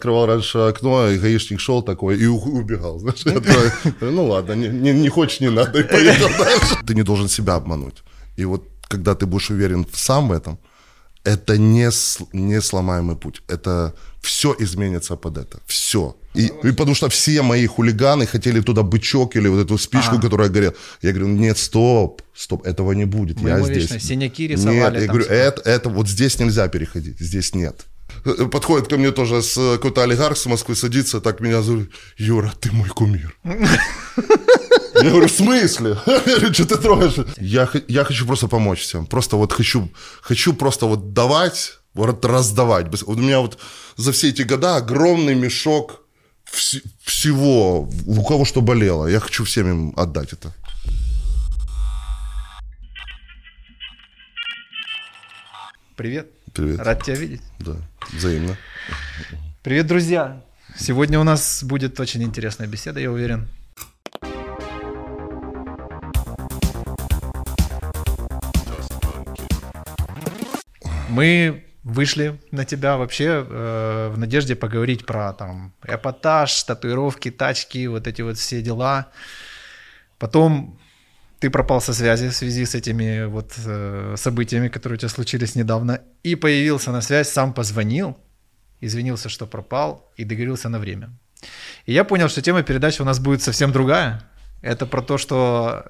[0.00, 2.98] Открывал раньше окно, и гаишник шел такой и убегал.
[2.98, 3.22] Знаешь,
[4.00, 6.76] ну ладно, не, не, не хочешь, не надо, и поехал дальше.
[6.86, 8.02] Ты не должен себя обмануть.
[8.38, 10.58] И вот когда ты будешь уверен сам в этом,
[11.24, 11.90] это не,
[12.32, 13.42] не сломаемый путь.
[13.46, 13.92] Это
[14.22, 15.60] все изменится под это.
[15.66, 16.16] Все.
[16.32, 20.22] И, и потому что все мои хулиганы хотели туда бычок или вот эту спичку, ага.
[20.22, 20.74] которая горела.
[21.02, 23.42] Я говорю, нет, стоп, стоп, этого не будет.
[23.42, 23.82] Мы я здесь.
[23.82, 24.94] Вечно синяки рисовали.
[24.94, 27.84] Нет, я говорю, это, это вот здесь нельзя переходить, здесь нет.
[28.24, 31.90] Э, подходит ко мне тоже с какой-то олигарх с Москвы, садится, так меня зовут.
[32.18, 33.36] Юра, ты мой кумир.
[33.44, 35.96] Я говорю, в смысле?
[36.52, 37.26] Что ты трогаешь?
[37.38, 39.06] Я, я хочу просто помочь всем.
[39.06, 39.88] Просто вот хочу,
[40.20, 42.86] хочу просто вот давать, вот раздавать.
[42.90, 43.58] Вот у меня вот
[43.96, 46.02] за все эти года огромный мешок
[46.52, 49.06] вс- всего, у кого что болело.
[49.06, 50.52] Я хочу всем им отдать это.
[55.96, 56.30] Привет.
[56.52, 56.80] Привет.
[56.80, 57.42] Рад тебя видеть.
[57.58, 57.76] Да,
[58.12, 58.56] взаимно.
[59.62, 60.42] Привет, друзья.
[60.76, 63.48] Сегодня у нас будет очень интересная беседа, я уверен.
[71.08, 78.06] Мы вышли на тебя вообще э, в надежде поговорить про там эпатаж, татуировки, тачки, вот
[78.06, 79.08] эти вот все дела.
[80.18, 80.79] Потом
[81.40, 85.54] ты пропал со связи в связи с этими вот э, событиями, которые у тебя случились
[85.54, 88.16] недавно, и появился на связь, сам позвонил,
[88.82, 91.10] извинился, что пропал, и договорился на время.
[91.86, 94.22] И я понял, что тема передачи у нас будет совсем другая.
[94.60, 95.86] Это про то, что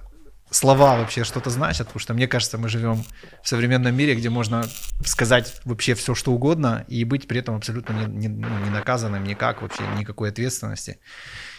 [0.51, 3.03] слова вообще что-то значат, потому что мне кажется, мы живем
[3.43, 4.65] в современном мире, где можно
[5.05, 9.25] сказать вообще все, что угодно, и быть при этом абсолютно не, не, ну, не наказанным
[9.25, 11.01] никак, вообще никакой ответственности.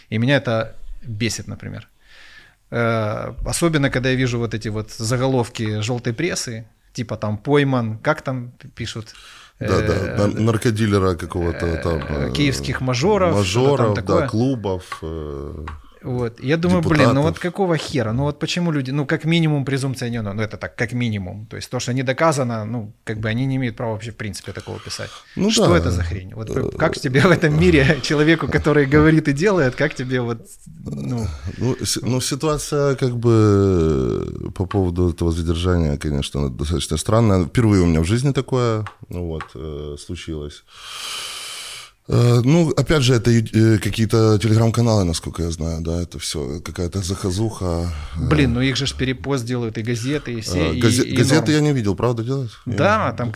[0.08, 1.88] И меня это бесит, например.
[2.72, 8.22] Э, особенно, когда я вижу вот эти вот заголовки желтой прессы, типа там пойман, как
[8.22, 9.14] там пишут?
[9.60, 12.02] Да, да, э, наркодилера какого-то там.
[12.08, 13.34] Э, киевских мажоров.
[13.34, 15.02] Мажоров, да, клубов.
[16.04, 16.40] Вот.
[16.40, 17.06] Я думаю, депутатов.
[17.06, 18.12] блин, ну вот какого хера?
[18.12, 21.46] Ну вот почему люди, ну как минимум презумпция не, ну это так, как минимум.
[21.46, 24.16] То есть то, что не доказано, ну как бы они не имеют права вообще в
[24.16, 25.10] принципе такого писать.
[25.36, 25.78] Ну, что да.
[25.78, 26.34] это за хрень?
[26.34, 30.46] Вот э, как тебе в этом мире, человеку, который говорит и делает, как тебе вот,
[30.84, 31.26] ну...
[31.58, 37.44] Ну, ну ситуация как бы по поводу этого задержания, конечно, достаточно странная.
[37.44, 40.64] Впервые у меня в жизни такое, ну вот, э, случилось.
[42.08, 47.00] Э, ну, опять же, это э, какие-то телеграм-каналы, насколько я знаю, да, это все какая-то
[47.00, 47.92] захазуха.
[48.16, 50.72] Блин, ну их же перепост делают и газеты, и все.
[50.72, 51.54] Газе- и, и газеты норм.
[51.54, 52.50] я не видел, правда делают?
[52.66, 53.12] Да, я...
[53.12, 53.32] там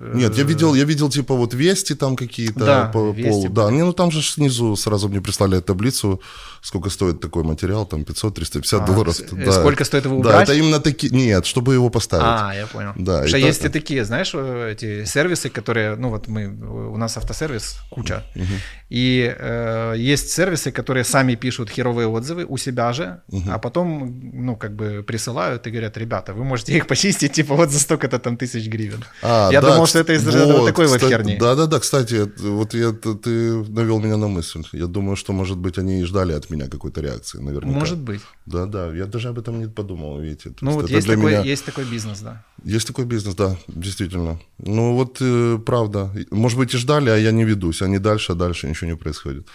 [0.00, 3.48] нет, я видел, я видел типа вот вести там какие-то да, по вести полу.
[3.50, 6.22] Да, не, ну там же снизу сразу мне прислали таблицу,
[6.62, 9.16] сколько стоит такой материал, там 500-350 а, долларов.
[9.32, 9.52] Да.
[9.52, 10.34] Сколько стоит его убрать?
[10.34, 12.24] Да, это именно такие, нет, чтобы его поставить.
[12.26, 12.92] А, я понял.
[12.96, 13.12] Да.
[13.12, 13.46] Потому что это...
[13.46, 18.44] есть и такие, знаешь, эти сервисы, которые, ну вот мы, у нас автосервис куча, угу.
[18.88, 23.50] и э, есть сервисы, которые сами пишут херовые отзывы у себя же, угу.
[23.50, 27.70] а потом, ну как бы присылают и говорят, ребята, вы можете их почистить, типа вот
[27.70, 29.04] за столько-то там тысяч гривен.
[29.22, 31.36] А, я да, думал, что это из вот, такой кстати, вот херни.
[31.36, 34.62] Да-да-да, кстати, вот я, ты навел меня на мысль.
[34.72, 37.78] Я думаю, что, может быть, они и ждали от меня какой-то реакции, наверняка.
[37.78, 38.20] Может быть.
[38.46, 40.52] Да-да, я даже об этом не подумал, видите.
[40.60, 41.42] Ну вот есть такой, меня...
[41.42, 42.44] есть такой бизнес, да.
[42.64, 44.38] Есть такой бизнес, да, действительно.
[44.58, 46.10] Ну вот, э, правда.
[46.30, 47.82] Может быть, и ждали, а я не ведусь.
[47.82, 49.46] Они дальше, а дальше ничего не происходит.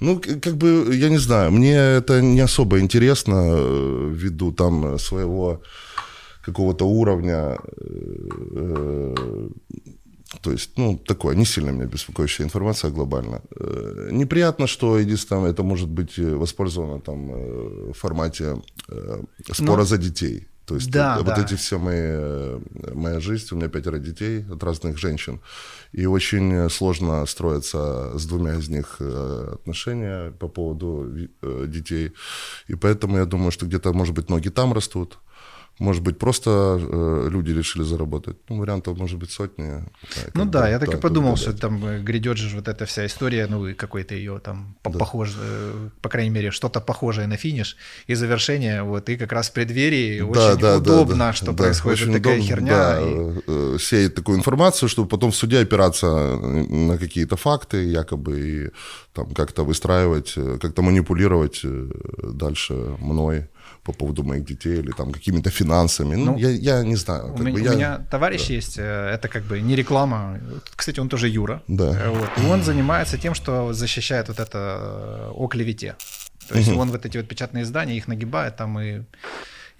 [0.00, 5.62] Ну, как бы, я не знаю, мне это не особо интересно э, ввиду там своего
[6.42, 9.48] какого-то уровня э,
[10.40, 13.42] то есть, ну, такое, не сильно меня беспокоящая информация глобально.
[13.60, 18.56] Э, неприятно, что единственное, это может быть э, воспользовано там э, в формате
[19.52, 20.48] спора ну, за детей.
[20.64, 21.42] То есть да, вот да.
[21.42, 22.60] эти все мои,
[22.94, 25.40] моя жизнь, у меня пятеро детей от разных женщин,
[25.92, 31.28] и очень сложно строиться с двумя из них отношения по поводу
[31.66, 32.12] детей,
[32.68, 35.18] и поэтому я думаю, что где-то, может быть, ноги там растут,
[35.82, 38.36] может быть, просто э, люди решили заработать.
[38.48, 39.64] Ну, вариантов может быть сотни.
[39.64, 42.68] Да, ну да, бы, я так да, и подумал, что там э, грядет же вот
[42.68, 44.90] эта вся история, ну и какой-то ее там да.
[44.98, 47.76] похож, э, по крайней мере, что-то похожее на финиш
[48.06, 48.82] и завершение.
[48.84, 52.12] Вот и как раз в преддверии да, очень да, удобно, да, что да, происходит очень
[52.12, 52.76] такая удобно, херня.
[52.76, 53.40] Да, и...
[53.48, 58.70] Э, сеять такую информацию, чтобы потом в суде опираться на какие-то факты, якобы, и
[59.12, 61.60] там как-то выстраивать, как-то манипулировать
[62.22, 63.48] дальше мной
[63.82, 66.16] по поводу моих детей или там какими-то финансами.
[66.16, 67.34] Ну, ну я, я не знаю.
[67.34, 67.72] У, меня, бы, я...
[67.72, 68.54] у меня товарищ да.
[68.54, 70.38] есть, э, это как бы не реклама.
[70.76, 71.62] Кстати, он тоже Юра.
[71.68, 71.84] Да.
[71.84, 72.28] Э, вот.
[72.38, 75.96] И он занимается тем, что защищает вот это э, о клевете.
[76.48, 76.80] То есть угу.
[76.80, 79.02] он вот эти вот печатные издания, их нагибает там и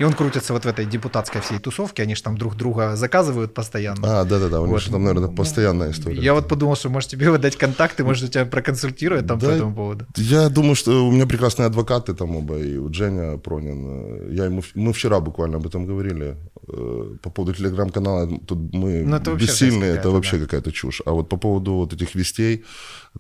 [0.03, 3.55] И он крутится вот в этой депутатской всей тусовке, они же там друг друга заказывают
[3.55, 4.21] постоянно.
[4.21, 4.83] А, да-да-да, у них Вот.
[4.83, 6.21] же там, наверное, постоянная история.
[6.21, 9.77] Я вот подумал, что может тебе выдать контакты, может тебя проконсультируют там по Да, этому
[9.77, 10.07] поводу.
[10.17, 14.33] Я думаю, что у меня прекрасные адвокаты там оба, и у Женя Пронин.
[14.33, 16.37] Я ему, мы вчера буквально об этом говорили.
[16.73, 20.45] Э, По поводу телеграм-канала, тут мы Ну, это вообще бессильны, это вообще да.
[20.45, 21.03] какая-то чушь.
[21.07, 22.65] А вот по поводу вот этих вестей,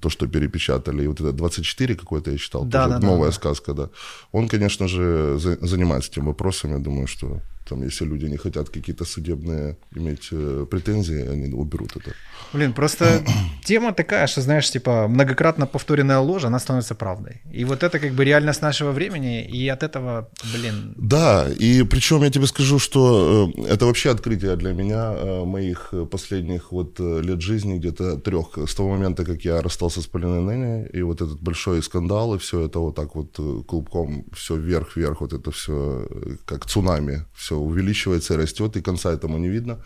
[0.00, 3.32] то, что перепечатали, и вот это 24 какой-то я читал, Да, тоже да, новая да.
[3.34, 3.88] сказка, да.
[4.32, 6.70] Он, конечно же, за- занимается этим вопросом.
[6.72, 7.40] Я думаю, что
[7.72, 12.12] там, если люди не хотят какие-то судебные иметь э, претензии, они уберут это.
[12.52, 13.22] Блин, просто
[13.64, 17.40] тема такая, что, знаешь, типа, многократно повторенная ложь, она становится правдой.
[17.54, 22.22] И вот это как бы реальность нашего времени, и от этого, блин, Да, и причем
[22.22, 27.40] я тебе скажу, что э, это вообще открытие для меня э, моих последних вот лет
[27.40, 31.40] жизни, где-то трех, с того момента, как я расстался с Полиной Нене, и вот этот
[31.40, 36.06] большой скандал, и все это вот так вот клубком, все вверх-вверх, вот это все
[36.44, 39.78] как цунами, все увеличивается и растет, и конца этому не видно.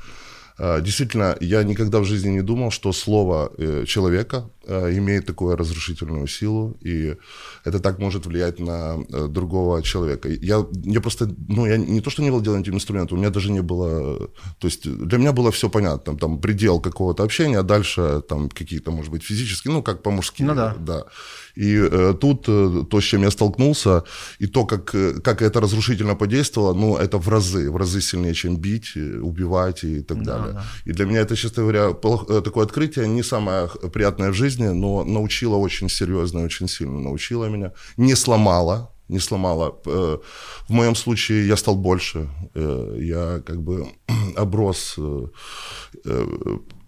[0.59, 5.57] А, Действительно, я никогда в жизни не думал, что слово э, человека э, имеет такую
[5.57, 7.17] разрушительную силу, и
[7.65, 10.29] это так может влиять на э, другого человека.
[10.29, 13.53] Я, я просто, ну, я не то, что не владел этим инструментом, у меня даже
[13.53, 14.19] не было,
[14.59, 18.91] то есть для меня было все понятно, там предел какого-то общения, а дальше там какие-то,
[18.91, 20.43] может быть, физические, ну, как по-мужски.
[20.43, 20.75] Ну да.
[20.79, 21.05] да.
[21.57, 24.03] И э, тут э, то, с чем я столкнулся,
[24.43, 28.35] и то, как, э, как это разрушительно подействовало, ну, это в разы, в разы сильнее,
[28.35, 30.53] чем бить, э, убивать и так Да, далее.
[30.55, 30.65] да.
[30.85, 34.69] И для меня это, честно говоря, плох- э, такое открытие не самое приятное в жизни,
[34.69, 37.73] но научило очень серьезно и очень сильно научило меня.
[37.97, 39.79] Не сломало, не сломало.
[39.87, 40.19] Э,
[40.69, 42.29] В моем случае я стал больше.
[42.99, 43.87] Я как бы
[44.37, 44.99] оброс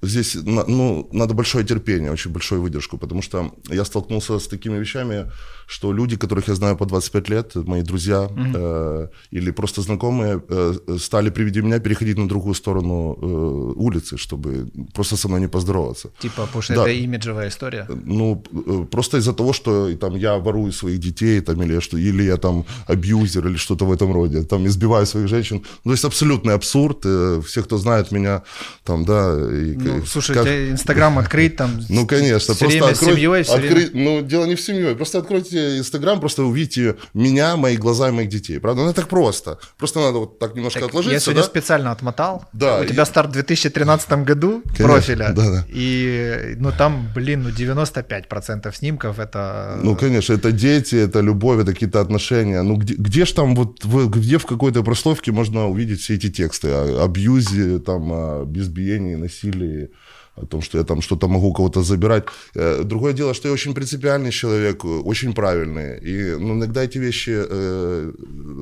[0.03, 5.31] здесь ну, надо большое терпение, очень большую выдержку, потому что я столкнулся с такими вещами,
[5.70, 10.75] что люди, которых я знаю по 25 лет, мои друзья э, или просто знакомые, э,
[10.99, 15.49] стали при виде меня переходить на другую сторону э, улицы, чтобы просто со мной не
[15.49, 16.09] поздороваться.
[16.20, 16.82] типа, потому что Да.
[16.82, 17.87] это имиджевая история.
[18.06, 22.23] Ну, э, просто из-за того, что там я ворую своих детей, там, или, что, или
[22.23, 25.56] я там абьюзер, или что-то в этом роде, там, избиваю своих женщин.
[25.85, 26.99] Ну, то есть абсолютный абсурд.
[27.05, 28.43] э, Все, кто знает меня,
[28.85, 32.79] там, да, и Ну, слушай, как- у тебя Инстаграм открыть там ну, конечно, все просто
[32.79, 33.91] время с открой- семьей, все время.
[33.93, 34.94] Ну, дело не в семье.
[34.94, 38.58] Просто откройте Инстаграм, просто увидите меня, мои глаза и моих детей.
[38.60, 38.82] Правда?
[38.82, 39.58] Ну, это так просто.
[39.76, 41.49] Просто надо вот так немножко Так, отложиться, я сегодня да?
[41.49, 42.44] специально отмотал.
[42.52, 45.32] Да, У тебя я- старт в 2013 году Конечно, профиля.
[45.37, 45.64] да, да.
[45.69, 49.78] И ну там, блин, ну 95% снимков это.
[49.82, 52.62] Ну, конечно, это дети, это любовь, это какие-то отношения.
[52.62, 56.69] Ну, где, где ж там вот, где в какой-то прословке можно увидеть все эти тексты
[56.70, 59.90] о абьюзе, там, о избиении, насилии,
[60.43, 62.25] о том, что я там что-то могу кого-то забирать.
[62.55, 65.99] Э, Другое дело, что я очень принципиальный человек, очень правильный.
[65.99, 68.12] И ну, иногда эти вещи э,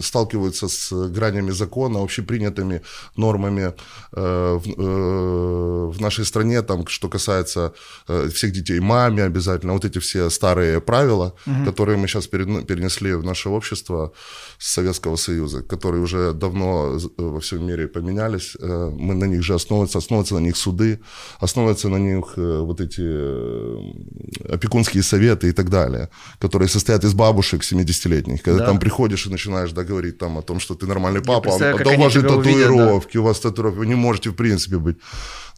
[0.02, 2.80] сталкиваются с гранями закона, общепринятыми
[3.16, 3.72] нормами
[4.12, 7.72] э, в, э, в нашей стране, там, что касается
[8.08, 11.34] э, всех детей, маме обязательно, вот эти все старые правила,
[11.64, 14.12] которые мы сейчас перенесли в наше общество
[14.58, 19.54] с Советского Союза, которые уже давно во всем мире поменялись, э, мы на них же
[19.54, 20.98] основываются, основываются на них суды,
[21.40, 26.08] основываются на них э, вот эти э, опекунские советы и так далее,
[26.38, 28.66] которые состоят из бабушек 70-летних, когда Да.
[28.66, 31.90] там приходишь и начинаешь да, говорить там о том, что ты нормальный папа, а да
[31.90, 32.42] у вас же увидят, да.
[32.42, 34.96] татуировки, у вас татуировки, вы не можете в принципе быть.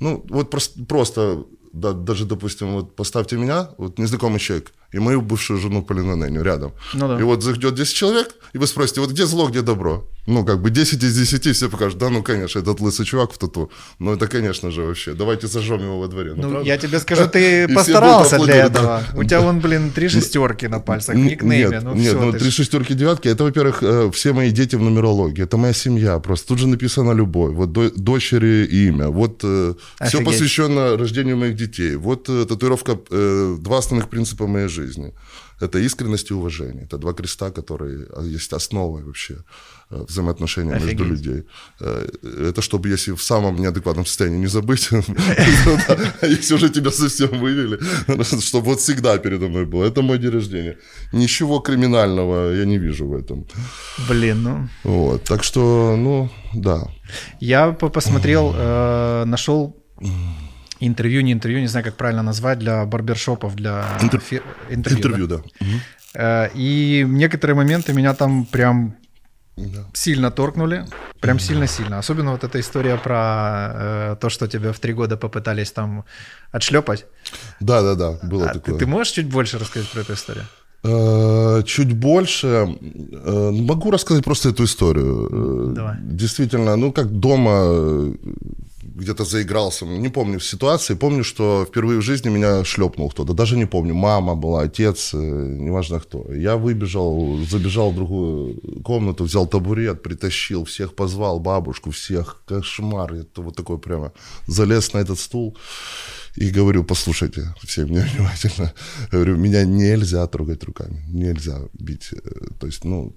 [0.01, 5.21] Ну, вот просто, просто да, даже, допустим, вот поставьте меня, вот незнакомый человек, и мою
[5.21, 6.73] бывшую жену Полину Неню рядом.
[6.95, 7.21] Ну да.
[7.21, 10.05] И вот зайдет 10 человек, и вы спросите, вот где зло, где добро?
[10.27, 13.39] Ну, как бы 10 из 10 все покажут, да, ну, конечно, этот лысый чувак в
[13.39, 13.71] тату.
[13.99, 15.15] Ну, это, конечно же, вообще.
[15.15, 16.35] Давайте зажжем его во дворе.
[16.37, 16.69] Ну, правда?
[16.69, 19.03] я тебе скажу, ты все постарался для этого.
[19.13, 19.19] да.
[19.19, 21.69] У тебя вон, блин, три шестерки на пальцах, никнейме.
[21.71, 24.83] Нет, ну, нет, всё, ну три шестерки, девятки, это, во-первых, э, все мои дети в
[24.83, 25.45] нумерологии.
[25.45, 26.49] Это моя семья просто.
[26.49, 27.55] Тут же написано любовь.
[27.55, 29.09] Вот до- дочери имя.
[29.09, 30.27] Вот все Офигеть.
[30.27, 31.97] посвящено рождению моих детей.
[31.97, 34.78] Вот э, татуировка, э, два основных принципа моей жизни.
[35.61, 36.85] Это искренность и уважение.
[36.85, 39.35] Это два креста, которые а, есть основой вообще
[39.91, 41.07] э, взаимоотношений между Офигеть.
[41.07, 41.43] людей.
[41.81, 42.07] Э,
[42.51, 44.89] Это чтобы, если в самом неадекватном состоянии не забыть,
[46.23, 47.79] если уже тебя совсем вывели,
[48.41, 49.85] чтобы вот всегда передо мной было.
[49.85, 50.77] Это мой день рождения.
[51.13, 53.45] Ничего криминального я не вижу в этом.
[54.09, 54.69] Блин, ну...
[54.85, 55.25] Вот.
[55.25, 56.87] Так что, ну, да.
[57.41, 59.75] Я по- посмотрел, э, нашел
[60.81, 64.99] интервью, не интервью, не знаю, как правильно назвать, для барбершопов, для Интер- фи- интервью.
[64.99, 65.37] Интервью, да.
[65.61, 65.67] да.
[66.15, 68.95] Э, И некоторые моменты меня там прям
[69.57, 69.85] Да.
[69.93, 70.85] сильно торкнули,
[71.21, 71.99] прям сильно-сильно.
[71.99, 76.05] Особенно вот эта история про э, то, что тебя в три года попытались там
[76.53, 77.07] отшлепать.
[77.61, 78.79] Да, да, да, было А ты, такое.
[78.79, 80.45] ты можешь чуть больше рассказать про эту историю?
[80.85, 82.47] Э, чуть больше.
[82.47, 85.73] Э, могу рассказать просто эту историю.
[85.75, 85.97] Давай.
[86.03, 88.15] Действительно, ну как дома
[88.99, 93.67] где-то заигрался, не помню ситуации, помню, что впервые в жизни меня шлепнул кто-то, даже не
[93.67, 96.27] помню, мама была, отец, неважно кто.
[96.33, 103.43] Я выбежал, забежал в другую комнату, взял табурет, притащил, всех позвал, бабушку, всех, кошмар, это
[103.43, 104.13] вот такой прямо,
[104.47, 105.57] залез на этот стул
[106.41, 108.73] и говорю, послушайте, все меня внимательно,
[109.13, 112.11] говорю, меня нельзя трогать руками, нельзя бить.
[112.61, 113.17] То есть, ну,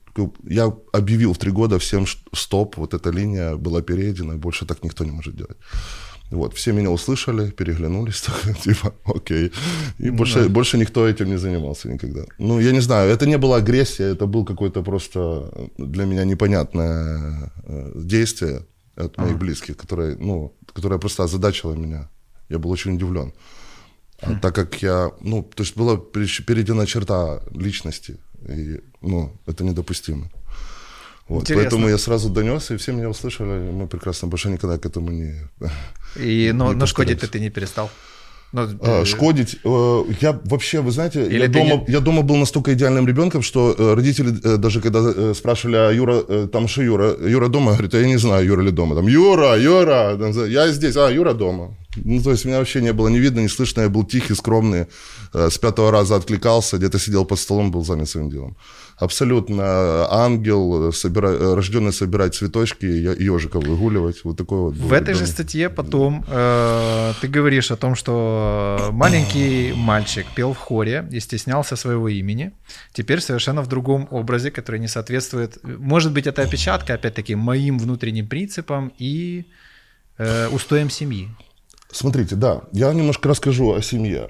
[0.49, 5.05] я объявил в три года всем, стоп, вот эта линия была перейдена, больше так никто
[5.05, 5.57] не может делать.
[6.31, 9.51] Вот, все меня услышали, переглянулись, так, типа, окей.
[9.99, 10.49] И ну, больше, да.
[10.49, 12.21] больше никто этим не занимался никогда.
[12.39, 17.51] Ну, я не знаю, это не была агрессия, это был какой-то просто для меня непонятное
[17.63, 18.61] э, действие
[18.95, 19.37] от моих а.
[19.37, 22.09] близких, которое, ну, которое просто озадачило меня.
[22.51, 23.31] Я был очень удивлен.
[24.21, 28.17] А так как я, ну, то есть была перейдена черта личности,
[28.47, 30.29] и, ну, это недопустимо.
[31.27, 35.11] Вот, поэтому я сразу донес, и все меня услышали, мы прекрасно больше никогда к этому
[35.11, 35.33] не
[36.17, 37.89] И, но, не но шкодить ты не перестал?
[38.51, 39.57] Но, а, шкодить.
[39.63, 41.93] Э, я вообще, вы знаете, я дома, не...
[41.93, 46.47] я дома был настолько идеальным ребенком, что э, родители, э, даже когда спрашивали, а Юра,
[46.47, 47.15] там что Юра?
[47.25, 47.71] Юра дома?
[47.71, 48.95] Говорит, а я не знаю, Юра ли дома.
[48.95, 50.17] Там, Юра, Юра,
[50.47, 51.77] я здесь, а, Юра дома.
[51.95, 54.85] Ну, то есть меня вообще не было не видно, не слышно, я был тихий, скромный,
[55.33, 58.55] с пятого раза откликался, где-то сидел под столом, был занят своим делом
[59.01, 61.55] абсолютно ангел, собира...
[61.55, 64.23] рожденный собирать цветочки, ежиков выгуливать.
[64.23, 64.75] Вот такой вот.
[64.75, 70.59] В этой же статье потом э, ты говоришь о том, что маленький мальчик пел в
[70.59, 72.51] хоре и стеснялся своего имени.
[72.93, 75.57] Теперь совершенно в другом образе, который не соответствует.
[75.63, 79.45] Может быть, это опечатка, опять-таки, моим внутренним принципам и
[80.19, 81.29] э, устоям семьи.
[81.91, 84.29] Смотрите, да, я немножко расскажу о семье.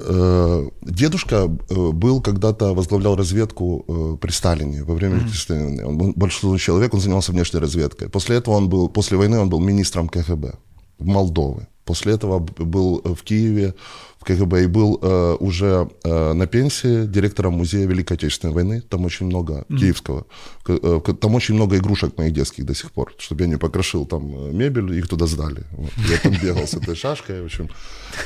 [0.00, 3.84] Э, э, дедушка э, был когда-то, возглавлял разведку
[4.20, 5.84] при Сталине во время mm-hmm.
[5.84, 8.08] Он был большой человек, он занимался внешней разведкой.
[8.08, 10.54] После этого он был, после войны он был министром КГБ
[10.98, 11.66] Молдовы.
[11.84, 13.74] После этого был в Киеве
[14.18, 18.80] в КГБ и был э, уже э, на пенсии директором музея Великой Отечественной войны.
[18.80, 19.78] Там очень много mm-hmm.
[19.78, 20.26] киевского.
[20.68, 23.14] Э, там очень много игрушек моих детских до сих пор.
[23.18, 25.64] Чтобы я не покрошил там э, мебель, их туда сдали.
[25.70, 25.90] Вот.
[26.10, 27.42] Я там бегал с этой шашкой.
[27.42, 27.68] В общем.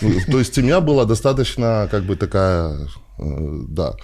[0.00, 3.94] Ну, то есть семья была достаточно как бы такая э, да,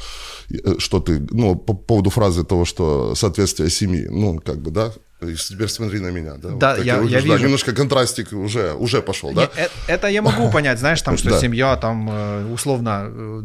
[0.50, 4.92] э, что ты, ну, по поводу фразы того, что соответствие семьи, ну, как бы, да,
[5.20, 6.50] Теперь смотри на меня, да?
[6.50, 7.42] Да, вот я, я, я вижу.
[7.42, 9.50] Немножко контрастик уже, уже пошел, да?
[9.56, 13.42] Это, это я могу понять, знаешь, там, что семья там э, условно э,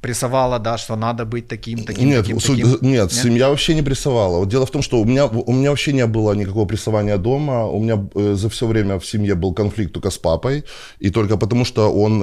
[0.00, 2.70] прессовала, да, что надо быть таким, таким, нет, таким, суть, таким.
[2.70, 4.38] Нет, нет, семья вообще не прессовала.
[4.38, 7.66] Вот дело в том, что у меня, у меня вообще не было никакого прессования дома.
[7.66, 10.64] У меня э, за все время в семье был конфликт только с папой.
[10.98, 12.20] И только потому, что он,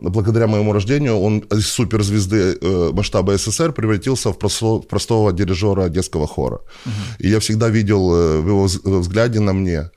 [0.00, 2.58] благодаря моему рождению, он из суперзвезды
[2.92, 6.60] масштаба СССР превратился в простого, в простого дирижера детского хора.
[6.86, 6.92] Угу.
[7.18, 8.64] И я всегда видел в его
[9.00, 9.90] взгляде на мне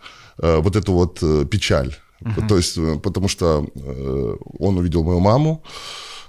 [0.43, 1.95] э, вот эту вот э, печаль.
[2.21, 2.47] Uh-huh.
[2.47, 3.65] То есть, э, потому что
[4.59, 5.63] он увидел мою маму,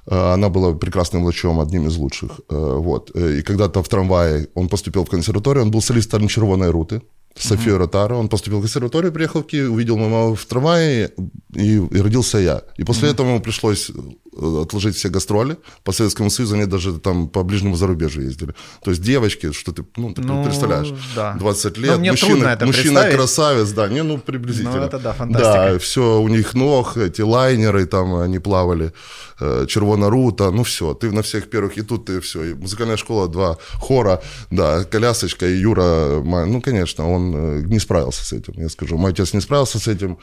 [0.08, 2.40] она была прекрасным врачом, одним из лучших.
[2.48, 3.10] Вот.
[3.10, 7.00] И когда-то в трамвае он поступил в консерваторию, он был солистом «Червоной руты»,
[7.38, 7.78] София mm-hmm.
[7.78, 8.16] Ротаро.
[8.16, 11.12] Он поступил в консерваторию, приехал в Киев, увидел мою маму в трамвае,
[11.54, 12.62] и, и родился я.
[12.78, 13.12] И после mm-hmm.
[13.12, 15.56] этого ему пришлось э, отложить все гастроли.
[15.84, 18.54] По Советскому Союзу они даже там по ближнему зарубежью ездили.
[18.82, 21.34] То есть девочки, что ты, ну, ты ну, представляешь, да.
[21.38, 24.76] 20 лет, мне мужчина, это мужчина красавец, да, не, ну, приблизительно.
[24.76, 25.72] Ну, это да, фантастика.
[25.72, 28.92] Да, все, у них ног, эти лайнеры там, они плавали,
[29.40, 32.96] э, Червона Рута, ну все, ты на всех первых, и тут ты все, и музыкальная
[32.96, 38.54] школа, два хора, да, колясочка, и Юра, ну, конечно, он Э, не справился с этим,
[38.56, 38.96] я скажу.
[38.96, 40.18] Мой отец не справился с этим,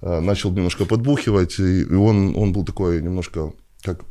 [0.00, 4.04] э, начал немножко подбухивать, и он, он был такой немножко, как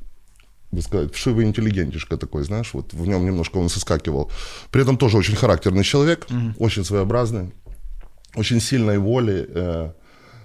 [0.71, 4.31] бы сказать, вшивый интеллигентишка такой, знаешь, вот в нем немножко он соскакивал.
[4.71, 6.53] При этом тоже очень характерный человек, mm-hmm.
[6.59, 7.53] очень своеобразный,
[8.35, 9.45] очень сильной воли.
[9.49, 9.91] Э,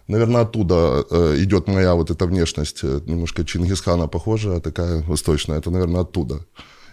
[0.08, 1.04] наверное, оттуда
[1.38, 6.40] идет моя вот эта внешность, немножко Чингисхана похожая, такая восточная, это, наверное, оттуда.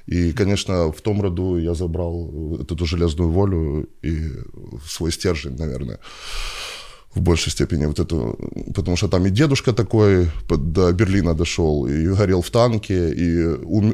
[0.10, 4.32] И, конечно, в том роду я забрал эту железную волю и
[4.86, 6.00] свой стержень, наверное
[7.16, 8.38] в большей степени вот эту,
[8.76, 13.46] потому что там и дедушка такой до Берлина дошел, и горел в танке, и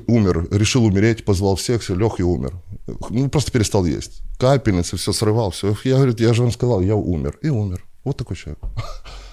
[0.08, 2.52] умер, решил умереть, позвал всех, все, лег и умер.
[3.10, 4.22] Ну, просто перестал есть.
[4.38, 5.76] Капельницы, все срывал, все.
[5.86, 7.40] Я, говорю, я же вам сказал, я умер.
[7.42, 7.86] И умер.
[8.04, 8.60] Вот такой человек.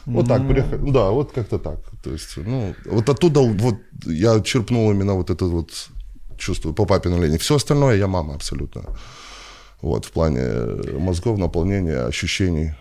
[0.06, 0.92] Вот так, приехал.
[0.92, 1.78] Да, вот как-то так.
[2.02, 5.70] То есть, ну, вот оттуда вот я черпнул именно вот этот вот
[6.42, 7.38] чувствую по папиной линии.
[7.38, 8.82] Все остальное я мама абсолютно.
[9.80, 10.42] Вот, в плане
[10.98, 12.74] мозгов, наполнения, ощущений.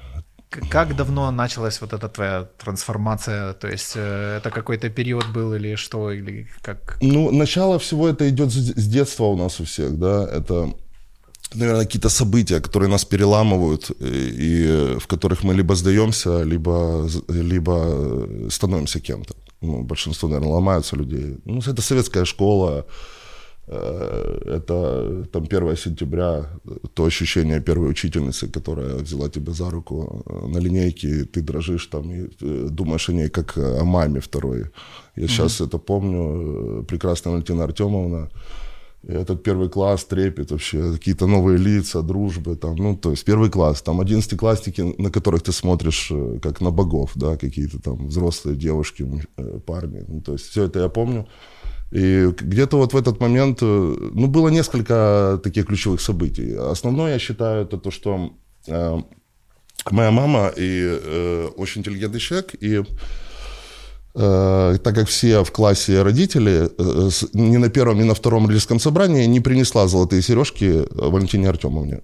[0.69, 3.53] как давно началась вот эта твоя трансформация?
[3.53, 6.11] То есть э, это какой-то период был или что?
[6.11, 6.97] Или как?
[7.01, 10.29] Ну, начало всего это идет с детства у нас у всех, да.
[10.37, 10.73] Это,
[11.55, 18.27] наверное, какие-то события, которые нас переламывают, и, и в которых мы либо сдаемся, либо, либо
[18.49, 19.33] становимся кем-то.
[19.61, 21.37] Ну, большинство, наверное, ломаются людей.
[21.45, 23.20] Ну, это советская школа, Э,
[23.67, 26.49] это там 1 сентября,
[26.93, 32.11] то ощущение первой учительницы, которая взяла тебя за руку э, на линейке, ты дрожишь там
[32.11, 34.65] и э, думаешь о ней как о маме второй.
[35.15, 35.67] Я сейчас mm-hmm.
[35.67, 38.29] это помню, прекрасная Валентина Артемовна,
[39.03, 43.49] и этот первый класс, трепет вообще, какие-то новые лица, дружбы, там, ну, то есть первый
[43.49, 49.07] класс, там, одиннадцатиклассники, на которых ты смотришь как на богов, да, какие-то там взрослые девушки,
[49.65, 51.27] парни, ну, то есть все это я помню.
[51.91, 56.55] И где-то вот в этот момент, э, ну, было несколько таких ключевых событий.
[56.55, 58.31] Основное, я считаю, это то, что
[58.67, 58.97] э,
[59.91, 62.83] моя мама и э, очень интеллигентный человек, и
[64.13, 69.25] так как все в классе родители, э, ни на первом, ни на втором родительском собрании
[69.25, 72.01] не принесла золотые сережки Валентине Артемовне.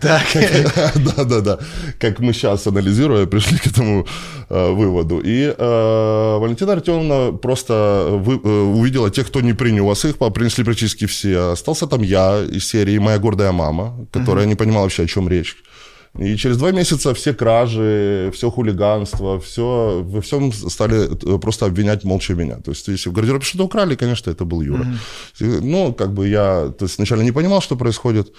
[0.00, 0.22] Так.
[1.16, 1.58] Да, да, да.
[1.98, 4.06] Как мы сейчас, анализируя, пришли к этому
[4.48, 5.20] э, выводу.
[5.24, 11.52] И Валентина Артемовна просто увидела тех, кто не принес их, принесли практически все.
[11.52, 15.56] Остался там я из серии «Моя гордая мама», которая не понимала вообще, о чем речь.
[16.18, 22.04] И через два месяца все кражи, все хулиганство, все, во всем стали э, просто обвинять
[22.04, 22.56] молча меня.
[22.56, 24.84] То есть, если в гардеробе что-то украли, конечно, это был Юра.
[25.40, 25.60] Mm-hmm.
[25.62, 28.32] Ну, как бы я то есть, сначала не понимал, что происходит,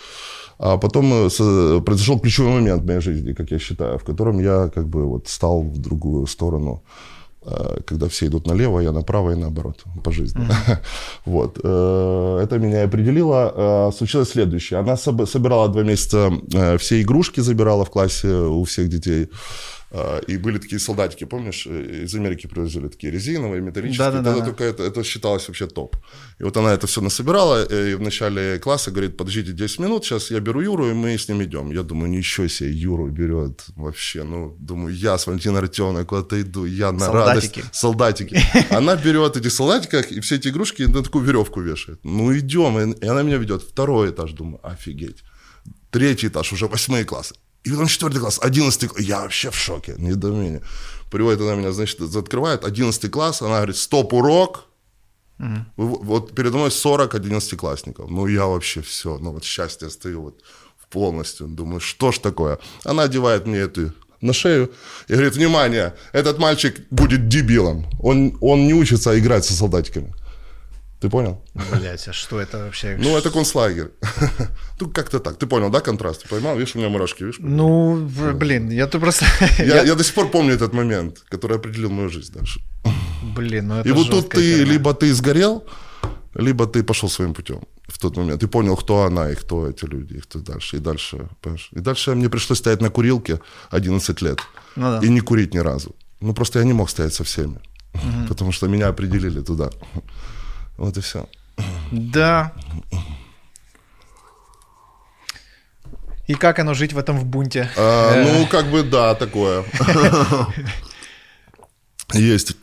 [0.60, 4.70] а потом э, произошел ключевой момент в моей жизни, как я считаю, в котором я
[4.70, 6.84] как бы вот стал в другую сторону
[7.86, 10.42] когда все идут налево, я направо и наоборот по жизни.
[10.42, 10.78] Mm-hmm.
[11.26, 11.60] вот.
[11.64, 13.54] Э, это меня и определило.
[13.56, 14.80] Э, случилось следующее.
[14.80, 16.32] Она собирала два месяца
[16.78, 19.30] все игрушки, забирала в классе у всех детей.
[19.96, 24.12] А, и были такие солдатики, помнишь, э, из Америки привозили такие резиновые, металлические.
[24.12, 24.46] Да, да, да.
[24.46, 25.96] Только это, это считалось вообще топ.
[26.40, 30.04] И вот она это все насобирала, э, и в начале класса говорит, подождите 10 минут,
[30.04, 31.72] сейчас я беру Юру, и мы с ним идем.
[31.72, 34.24] Я думаю, ничего себе, Юру берет вообще.
[34.24, 37.60] Ну, думаю, я с Валентиной Артемовной куда-то иду, я на солдатики.
[37.60, 37.76] радость.
[37.76, 38.42] Солдатики.
[38.72, 42.00] Она берет эти солдатиках, и все эти игрушки на такую веревку вешает.
[42.04, 42.94] Ну, идем.
[42.94, 43.62] И она меня ведет.
[43.62, 45.24] Второй этаж, думаю, офигеть.
[45.92, 47.36] Третий этаж, уже восьмые классы.
[47.64, 49.04] И потом четвертый класс, одиннадцатый класс.
[49.04, 50.62] Я вообще в шоке, недоумение.
[51.12, 54.66] Приводит она меня, значит, открывает, одиннадцатый класс, она говорит, стоп, урок.
[55.40, 56.04] Угу.
[56.04, 58.10] Вот передо мной 40 одиннадцатиклассников.
[58.10, 60.44] Ну, я вообще все, ну, вот счастье стою вот
[60.94, 61.48] полностью.
[61.48, 62.60] Думаю, что ж такое?
[62.86, 64.72] Она одевает мне эту на шею
[65.10, 67.86] и говорит, внимание, этот мальчик будет дебилом.
[68.00, 70.14] Он, он не учится играть со солдатиками.
[71.04, 71.42] Ты понял?
[71.54, 72.98] Блять, а что это вообще?
[72.98, 73.92] Ну, это концлагерь.
[74.80, 75.38] ну, как-то так.
[75.38, 76.24] Ты понял, да, контраст?
[76.24, 76.58] Ты поймал?
[76.58, 77.40] Видишь, у меня мурашки, видишь?
[77.42, 79.26] Ну, блин, я тут просто...
[79.60, 82.62] я, я до сих пор помню этот момент, который определил мою жизнь дальше.
[83.36, 85.66] Блин, ну это И вот тут ты, либо ты сгорел,
[86.36, 88.40] либо ты пошел своим путем в тот момент.
[88.40, 90.78] Ты понял, кто она и кто эти люди, и кто дальше.
[90.78, 91.70] И дальше, понимаешь?
[91.76, 93.40] И дальше мне пришлось стоять на курилке
[93.72, 94.40] 11 лет.
[94.78, 95.00] Ну, да.
[95.06, 95.96] И не курить ни разу.
[96.22, 97.60] Ну, просто я не мог стоять со всеми.
[97.94, 98.28] Угу.
[98.30, 99.70] Потому что меня определили туда.
[100.78, 101.28] Вот и все.
[101.92, 102.54] Да.
[106.28, 107.70] И как оно жить в этом в бунте?
[107.78, 109.66] А, ну, как бы да, такое.
[112.14, 112.56] Есть,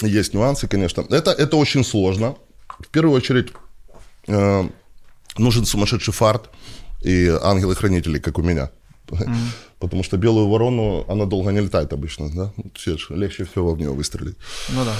[0.00, 1.04] есть нюансы, конечно.
[1.10, 2.36] Это, это очень сложно.
[2.80, 3.52] В первую очередь
[4.26, 4.68] э,
[5.36, 6.48] нужен сумасшедший фарт
[7.02, 8.70] и ангелы-хранители, как у меня.
[9.08, 9.36] Mm-hmm.
[9.78, 12.52] Потому что белую ворону, она долго не летает обычно, да?
[13.10, 14.36] Легче всего в нее выстрелить.
[14.70, 14.94] Ну да.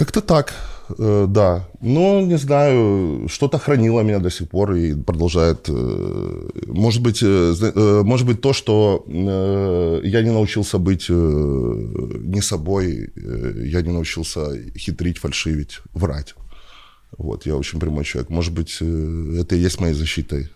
[0.00, 0.54] Как-то так,
[0.98, 1.68] э, да.
[1.82, 5.68] Но, не знаю, что-то хранило меня до сих пор и продолжает.
[5.68, 9.04] Э, может быть, э, может быть то, что
[10.02, 14.40] я не научился быть не собой, я не научился
[14.78, 16.34] хитрить, фальшивить, врать.
[17.18, 18.30] Вот, я очень прямой человек.
[18.30, 20.48] Может быть, это и есть моей защитой.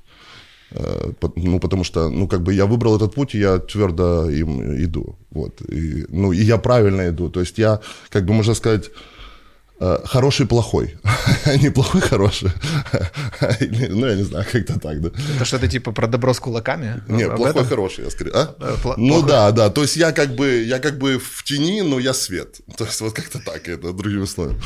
[1.37, 5.17] Ну, потому что, ну, как бы я выбрал этот путь, и я твердо им иду.
[5.31, 5.61] Вот.
[5.69, 7.29] И, ну, и я правильно иду.
[7.29, 8.91] То есть я, как бы можно сказать,
[10.05, 10.97] хороший плохой.
[11.63, 12.51] не плохой хороший.
[13.91, 15.11] ну, я не знаю, как-то так, да.
[15.37, 17.03] Это что-то типа про добро с кулаками?
[17.09, 17.67] Нет, плохой этом?
[17.67, 18.33] хороший, я скорее.
[18.35, 18.55] А?
[18.61, 19.29] Э, пл- ну плохой.
[19.29, 19.71] да, да.
[19.71, 22.61] То есть я как бы я как бы в тени, но я свет.
[22.77, 24.61] То есть вот как-то так, это другими словами.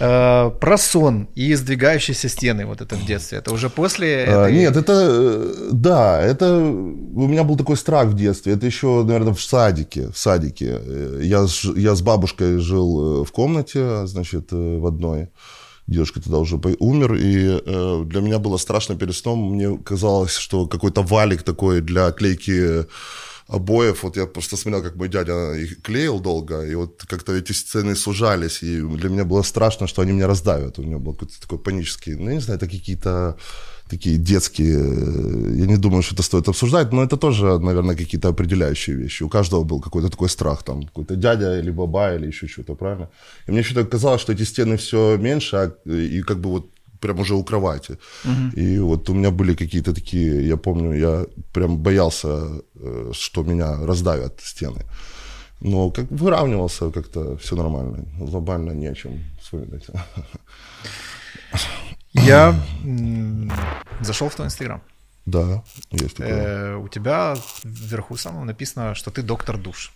[0.00, 3.38] Э, про сон и сдвигающиеся стены вот это в детстве.
[3.38, 4.52] Это уже после этой...
[4.52, 5.72] Нет, это...
[5.72, 6.56] Да, это...
[6.56, 8.54] У меня был такой страх в детстве.
[8.54, 10.10] Это еще, наверное, в садике.
[10.10, 10.80] В садике.
[11.22, 15.28] Я, я с бабушкой жил в комнате, значит, э, в одной.
[15.86, 19.52] Дедушка тогда уже умер, и э, для меня было страшно перед сном.
[19.54, 22.86] Мне казалось, что какой-то валик такой для клейки
[23.46, 27.52] обоев, вот я просто смотрел, как мой дядя их клеил долго, и вот как-то эти
[27.52, 30.78] сцены сужались, и для меня было страшно, что они меня раздавят.
[30.78, 33.36] У меня был какой-то такой панический, ну, я не знаю, это какие-то
[33.88, 38.28] такие детские, э, я не думаю, что это стоит обсуждать, но это тоже, наверное, какие-то
[38.28, 39.24] определяющие вещи.
[39.24, 43.08] У каждого был какой-то такой страх, там, какой-то дядя или баба, или еще что-то, правильно?
[43.46, 46.70] И мне что-то казалось, что эти стены все меньше, а, и как бы вот
[47.04, 47.98] прям уже у кровати.
[48.24, 48.60] Угу.
[48.60, 52.28] И вот у меня были какие-то такие, я помню, я прям боялся,
[52.74, 54.80] э, что меня раздавят стены.
[55.60, 58.04] Но как выравнивался как-то, все нормально.
[58.18, 59.86] Глобально не о чем вспоминать.
[62.14, 62.54] Я
[64.00, 64.80] зашел в твой инстаграм.
[65.26, 66.74] Да, есть такое.
[66.74, 69.92] Э, у тебя вверху самого написано, что ты доктор душ.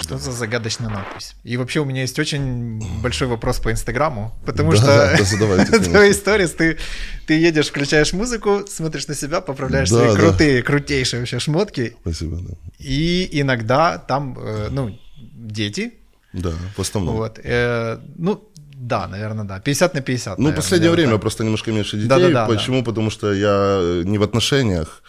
[0.00, 1.34] Что за загадочная надпись?
[1.44, 5.78] И вообще у меня есть очень большой вопрос по Инстаграму, потому да, что да, задавайте,
[5.90, 6.78] твои сторис, ты,
[7.26, 10.20] ты едешь, включаешь музыку, смотришь на себя, поправляешь да, свои да.
[10.20, 11.96] крутые, крутейшие вообще шмотки.
[12.00, 12.54] Спасибо, да.
[12.78, 15.92] И иногда там, э, ну, дети.
[16.32, 17.16] Да, в основном.
[17.16, 19.60] Вот, э, ну, да, наверное, да.
[19.60, 20.38] 50 на 50.
[20.38, 22.34] Ну, наверное, последнее время просто немножко меньше детей.
[22.48, 22.78] Почему?
[22.78, 22.84] Да.
[22.84, 25.02] Потому что я не в отношениях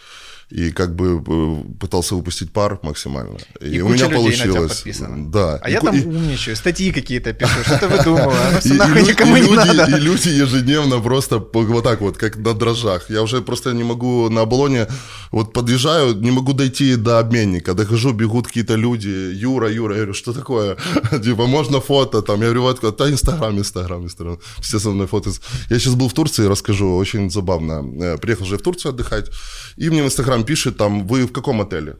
[0.52, 3.38] и как бы э, пытался выпустить пар максимально.
[3.60, 4.84] И, и у меня получилось.
[5.30, 5.58] Да.
[5.62, 6.04] А и, я там и...
[6.04, 8.32] умничаю, статьи какие-то пишу, что ты выдумывал,
[8.64, 9.96] и, нахуй никому не надо.
[9.96, 13.10] И люди ежедневно просто вот так вот, как на дрожжах.
[13.10, 14.88] Я уже просто не могу на оболоне,
[15.30, 20.14] вот подъезжаю, не могу дойти до обменника, дохожу, бегут какие-то люди, Юра, Юра, я говорю,
[20.14, 20.76] что такое?
[21.24, 22.40] Типа, можно фото там?
[22.40, 24.38] Я говорю, вот, да, Инстаграм, Инстаграм, Инстаграм.
[24.60, 25.30] Все со мной фото.
[25.70, 27.82] Я сейчас был в Турции, расскажу, очень забавно.
[28.02, 29.30] Э, приехал же в Турцию отдыхать,
[29.76, 31.96] и мне в Инстаграм пишет там, вы в каком отеле?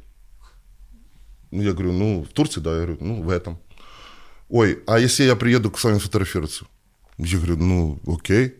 [1.51, 2.71] Ну, я говорю, ну, в Турции, да.
[2.71, 3.59] Я говорю, ну, в этом.
[4.49, 6.67] Ой, а если я приеду к вами фотографироваться?
[7.19, 8.55] Я говорю, ну, окей.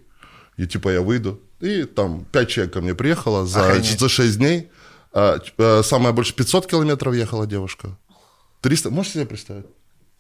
[0.57, 1.41] И типа я выйду.
[1.61, 4.71] И там пять человек ко мне приехало за, за 6 дней.
[5.13, 7.99] А, а, самое больше 500 километров ехала девушка.
[8.61, 9.67] 300, можете себе представить?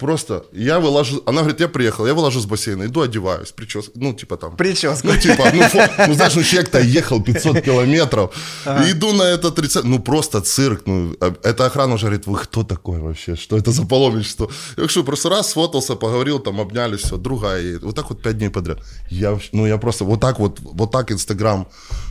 [0.02, 4.12] Просто я вылажу, она говорит, я приехал, я вылажу с бассейна, иду одеваюсь, причес, ну,
[4.12, 4.56] типа там.
[4.56, 5.06] Прическу.
[5.06, 8.34] Ну, типа, ну, фо, ну знаешь, ну, человек-то ехал 500 километров,
[8.64, 8.84] ага.
[8.84, 12.36] и иду на это 30, ну, просто цирк, ну, а, эта охрана уже говорит, вы
[12.36, 14.50] кто такой вообще, что это за паломничество?
[14.76, 18.38] Я что, просто раз сфотался, поговорил, там, обнялись, все, другая едет, вот так вот пять
[18.38, 18.78] дней подряд.
[19.08, 21.68] Я, ну, я просто, вот так вот, вот так Инстаграм,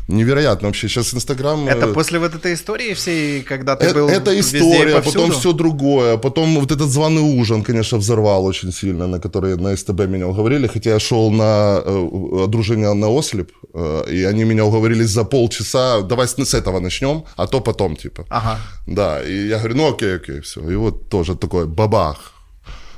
[0.07, 1.67] невероятно вообще, сейчас Инстаграм...
[1.67, 5.51] Это э, после вот этой истории всей, когда ты э, был Это история, потом все
[5.53, 10.27] другое, потом вот этот званый ужин, конечно, взорвал очень сильно, на который на СТБ меня
[10.27, 15.23] уговорили, хотя я шел на э, одружение на ослеп, э, и они меня уговорили за
[15.23, 18.25] полчаса, давай с, с этого начнем, а то потом, типа.
[18.29, 18.59] Ага.
[18.87, 20.59] Да, и я говорю, ну окей, окей, все.
[20.71, 22.33] И вот тоже такой бабах,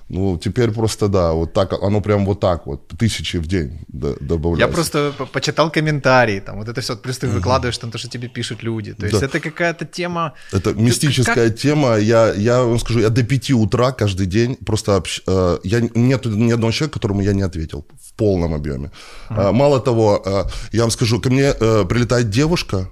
[0.09, 4.67] ну, теперь просто, да, вот так, оно прям вот так вот, тысячи в день добавляется.
[4.67, 8.27] Я просто почитал комментарии, там, вот это все, плюс ты выкладываешь там то, что тебе
[8.27, 8.93] пишут люди.
[8.93, 9.25] То есть да.
[9.25, 10.33] это какая-то тема...
[10.51, 11.59] Это мистическая как...
[11.59, 11.97] тема.
[11.97, 14.95] Я, я вам скажу, я до пяти утра каждый день просто...
[14.95, 15.21] Общ...
[15.27, 18.91] Э, я, нет ни одного человека, которому я не ответил в полном объеме.
[19.29, 19.51] Ага.
[19.51, 22.89] Мало того, э, я вам скажу, ко мне э, прилетает девушка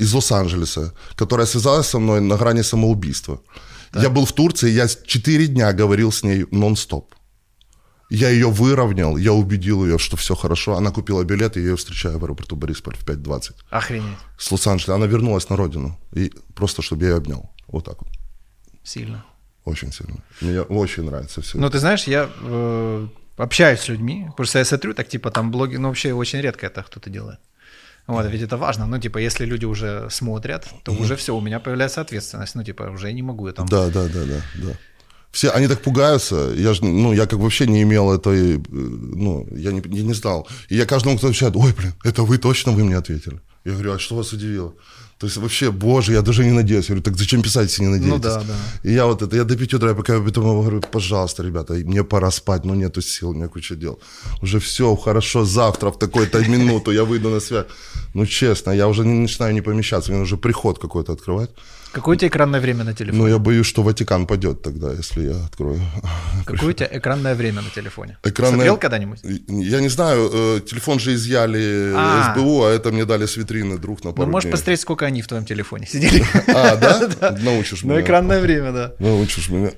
[0.00, 3.38] из Лос-Анджелеса, которая связалась со мной на грани самоубийства.
[3.94, 4.02] Так.
[4.02, 7.14] Я был в Турции, я 4 дня говорил с ней нон-стоп.
[8.10, 10.74] Я ее выровнял, я убедил ее, что все хорошо.
[10.76, 13.54] Она купила билет, и я ее встречаю в аэропорту Борисполь в 5.20.
[13.70, 14.18] Охренеть.
[14.36, 14.96] С Лос-Анджелеса.
[14.96, 15.96] Она вернулась на родину.
[16.12, 17.52] И просто, чтобы я ее обнял.
[17.68, 18.10] Вот так вот.
[18.82, 19.24] Сильно.
[19.64, 20.16] Очень сильно.
[20.40, 21.56] Мне очень нравится все.
[21.56, 25.76] Ну, ты знаешь, я э, общаюсь с людьми, что я смотрю, так типа там блоги,
[25.76, 27.38] ну, вообще очень редко это кто-то делает.
[28.06, 28.86] Вот, ведь это важно.
[28.86, 31.02] Ну, типа, если люди уже смотрят, то угу.
[31.02, 32.54] уже все, у меня появляется ответственность.
[32.54, 33.66] Ну, типа, уже не могу я там.
[33.66, 34.72] Да, да, да, да, да.
[35.30, 36.52] Все, они так пугаются.
[36.54, 40.14] Я же, ну, я как вообще не имел этой, э, ну, я не, я не
[40.14, 40.46] знал.
[40.68, 43.40] И я каждому, кто отвечает, ой, блин, это вы точно вы мне ответили.
[43.64, 44.74] Я говорю, а что вас удивило?
[45.18, 46.88] То есть вообще, боже, я даже не надеюсь.
[46.88, 48.14] Я говорю, так зачем писать, если не надеетесь?
[48.14, 48.54] Ну да, да.
[48.82, 52.02] И я вот это, я до 5 утра, я пока потом говорю, пожалуйста, ребята, мне
[52.02, 53.98] пора спать, но нету сил, у меня куча дел.
[54.42, 57.66] Уже все, хорошо, завтра в такой-то минуту я выйду на связь.
[58.14, 61.50] Ну, честно, я уже не начинаю не помещаться, мне нужно приход какой-то открывать.
[61.94, 63.22] Какое у тебя экранное время на телефоне?
[63.22, 65.80] Ну, я боюсь, что Ватикан падет тогда, если я открою.
[66.44, 68.18] Какое у тебя экранное время на телефоне?
[68.24, 68.54] Экранное...
[68.54, 69.20] Смотрел когда-нибудь?
[69.48, 72.34] Я не знаю, э, телефон же изъяли а.
[72.34, 75.22] СБУ, а это мне дали с витрины друг на пару Ну, можешь посмотреть, сколько они
[75.22, 76.24] в твоем телефоне сидели.
[76.48, 76.74] А,
[77.20, 77.36] да?
[77.40, 77.94] Научишь меня.
[77.94, 78.92] Ну, экранное время, да.
[78.98, 79.70] Научишь меня.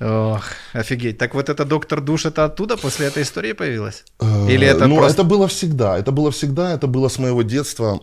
[0.00, 1.18] Ох, офигеть.
[1.18, 4.04] Так вот это доктор душ, это оттуда после этой истории появилось?
[4.20, 5.20] Э, Или это Ну, просто...
[5.20, 5.98] это было всегда.
[5.98, 8.00] Это было всегда, это было с моего детства.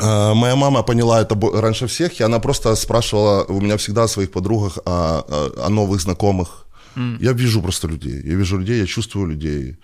[0.00, 4.08] Э, моя мама поняла это раньше всех, и она просто спрашивала у меня всегда о
[4.08, 5.22] своих подругах, о,
[5.66, 6.66] о новых знакомых.
[6.96, 7.18] Mm.
[7.20, 8.20] Я вижу просто людей.
[8.24, 9.76] Я вижу людей, я чувствую людей.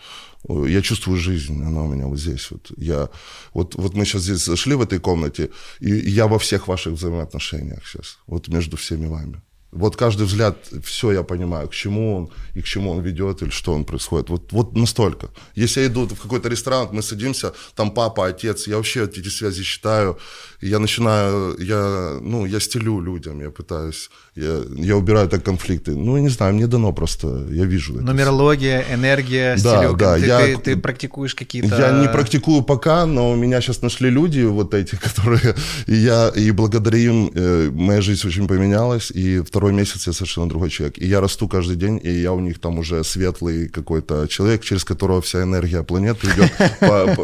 [0.49, 2.51] Я чувствую жизнь, она у меня вот здесь.
[2.51, 3.09] Вот, я,
[3.55, 5.51] вот, вот мы сейчас здесь зашли в этой комнате,
[5.81, 9.43] и я во всех ваших взаимоотношениях сейчас, вот между всеми вами.
[9.73, 13.51] Вот каждый взгляд, все я понимаю, к чему он и к чему он ведет, или
[13.51, 14.31] что он происходит.
[14.31, 15.29] Вот, вот настолько.
[15.55, 19.63] Если я иду в какой-то ресторан, мы садимся, там папа, отец, я вообще эти связи
[19.63, 20.19] считаю,
[20.63, 25.93] я начинаю, я, ну, я стелю людям, я пытаюсь, я, я убираю так конфликты.
[25.93, 27.95] Ну, я не знаю, мне дано просто, я вижу.
[27.95, 28.95] Нумерология, это.
[28.95, 29.97] энергия, да, стилек.
[29.97, 31.77] Да, ты, я, ты, ты практикуешь какие-то...
[31.79, 35.55] Я не практикую пока, но у меня сейчас нашли люди вот эти, которые...
[35.87, 40.49] И я, и благодаря им э, моя жизнь очень поменялась, и второй месяц я совершенно
[40.49, 40.99] другой человек.
[40.99, 44.85] И я расту каждый день, и я у них там уже светлый какой-то человек, через
[44.85, 46.53] которого вся энергия планеты идет.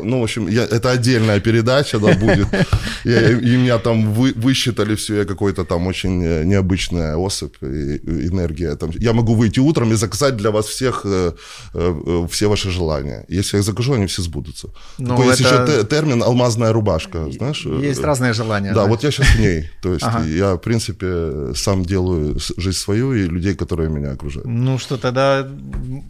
[0.03, 2.49] ну, в общем, это отдельная передача, да, будет.
[3.05, 6.45] Я и меня там вы, высчитали все, я какой-то там очень э,
[7.63, 8.77] и, и энергия.
[8.77, 11.33] Там, я могу выйти утром и заказать для вас всех э,
[11.75, 13.25] э, все ваши желания.
[13.29, 14.69] Если я их закажу, они все сбудутся.
[14.99, 15.43] Ну, Такой это...
[15.43, 17.65] есть еще термин «алмазная рубашка», знаешь?
[17.65, 18.73] Есть разные желания.
[18.75, 19.71] Да, да, вот я сейчас в ней.
[19.83, 20.25] То есть ага.
[20.25, 24.47] я, в принципе, сам делаю жизнь свою и людей, которые меня окружают.
[24.47, 25.47] Ну что, тогда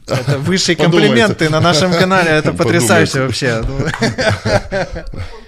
[0.06, 2.30] это высшие комплименты на нашем канале.
[2.30, 3.62] Это потрясающе вообще.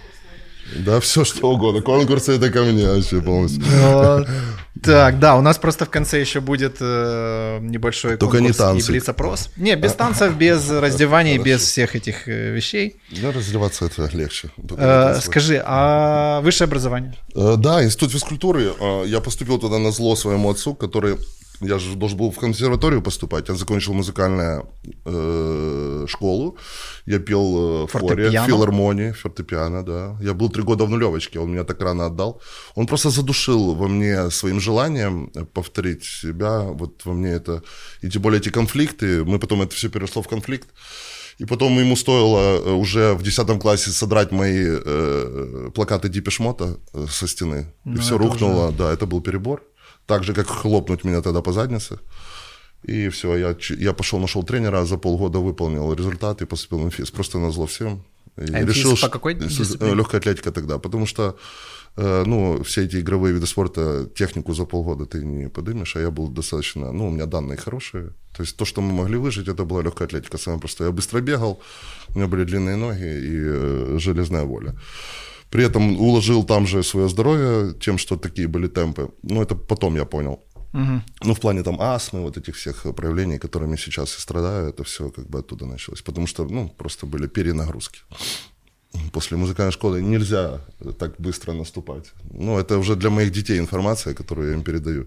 [0.77, 1.83] Да, все что угодно.
[1.83, 3.63] Конкурсы это ко мне вообще полностью.
[3.65, 4.25] Но,
[4.83, 8.87] так, да, у нас просто в конце еще будет э, небольшой Только конкурс не танцы.
[8.87, 9.51] и блиц-опрос.
[9.57, 12.97] Не, без танцев, без раздеваний, без всех этих э, вещей.
[13.23, 14.51] Да, раздеваться это легче.
[14.77, 17.15] Э, скажи, а высшее образование?
[17.35, 18.73] Э, да, институт физкультуры.
[19.07, 21.17] Я поступил туда на зло своему отцу, который
[21.67, 23.49] я же должен был в консерваторию поступать.
[23.49, 24.69] Я закончил музыкальную
[25.05, 26.57] э, школу.
[27.07, 30.17] Я пел э, в хоре, в филармонии, фортепиано, да.
[30.21, 32.41] Я был три года в нулевочке, он меня так рано отдал.
[32.75, 36.61] Он просто задушил во мне своим желанием повторить себя.
[36.61, 37.63] Вот во мне это...
[38.03, 40.69] И тем более эти конфликты, мы потом это все перешло в конфликт.
[41.39, 47.07] И потом ему стоило э, уже в 10 классе содрать мои э, плакаты Дипешмота э,
[47.11, 47.67] со стены.
[47.85, 48.69] Ну, и все рухнуло.
[48.69, 48.77] Уже...
[48.77, 49.63] Да, это был перебор.
[50.07, 51.99] Так же, как хлопнуть меня тогда по заднице.
[52.83, 57.11] И все, я, я пошел, нашел тренера, за полгода выполнил результат и поступил в МФИС.
[57.11, 58.05] Просто на зло всем.
[58.37, 59.95] И а решил, по какой дисциплине?
[59.95, 61.37] Легкая атлетика тогда, потому что
[61.97, 66.11] э, ну, все эти игровые виды спорта, технику за полгода ты не подымешь, а я
[66.11, 68.11] был достаточно, ну, у меня данные хорошие.
[68.37, 70.89] То есть то, что мы могли выжить, это была легкая атлетика, самое простое.
[70.89, 71.61] Я быстро бегал,
[72.09, 74.75] у меня были длинные ноги и э, железная воля.
[75.55, 79.11] При этом уложил там же свое здоровье тем, что такие были темпы.
[79.23, 80.41] Ну, это потом я понял.
[80.73, 81.03] Угу.
[81.23, 85.11] Ну, в плане там астмы, вот этих всех проявлений, которыми сейчас и страдаю, это все
[85.11, 86.03] как бы оттуда началось.
[86.03, 88.01] Потому что, ну, просто были перенагрузки.
[89.13, 90.59] После музыкальной школы нельзя
[90.99, 92.13] так быстро наступать.
[92.33, 95.07] Ну, это уже для моих детей информация, которую я им передаю.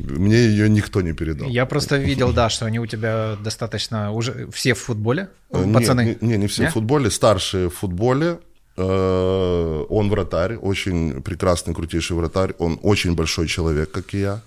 [0.00, 1.48] Мне ее никто не передал.
[1.48, 6.18] Я просто видел, да, что они у тебя достаточно уже все в футболе, э, пацаны.
[6.20, 8.38] Не, не, не все в футболе, старшие в футболе,
[8.76, 12.54] он вратарь, очень прекрасный, крутейший вратарь.
[12.58, 14.40] Он очень большой человек, как и я.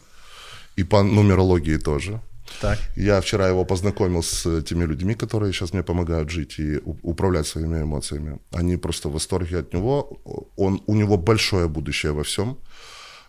[0.76, 2.22] И по нумерологии тоже.
[2.62, 2.80] Так.
[2.96, 7.82] Я вчера его познакомил с теми людьми, которые сейчас мне помогают жить и управлять своими
[7.82, 8.40] эмоциями.
[8.52, 10.20] Они просто в восторге от него.
[10.56, 12.58] Он, у него большое будущее во всем.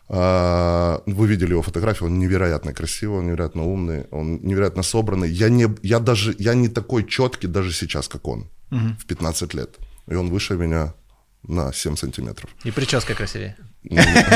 [0.09, 5.31] А, вы видели его фотографию, он невероятно красивый, он невероятно умный, он невероятно собранный.
[5.31, 8.97] Я не, я даже, я не такой четкий даже сейчас, как он угу.
[8.99, 9.77] в 15 лет
[10.11, 10.95] и он выше меня
[11.47, 12.51] на 7 сантиметров.
[12.65, 13.57] И прическа красивее.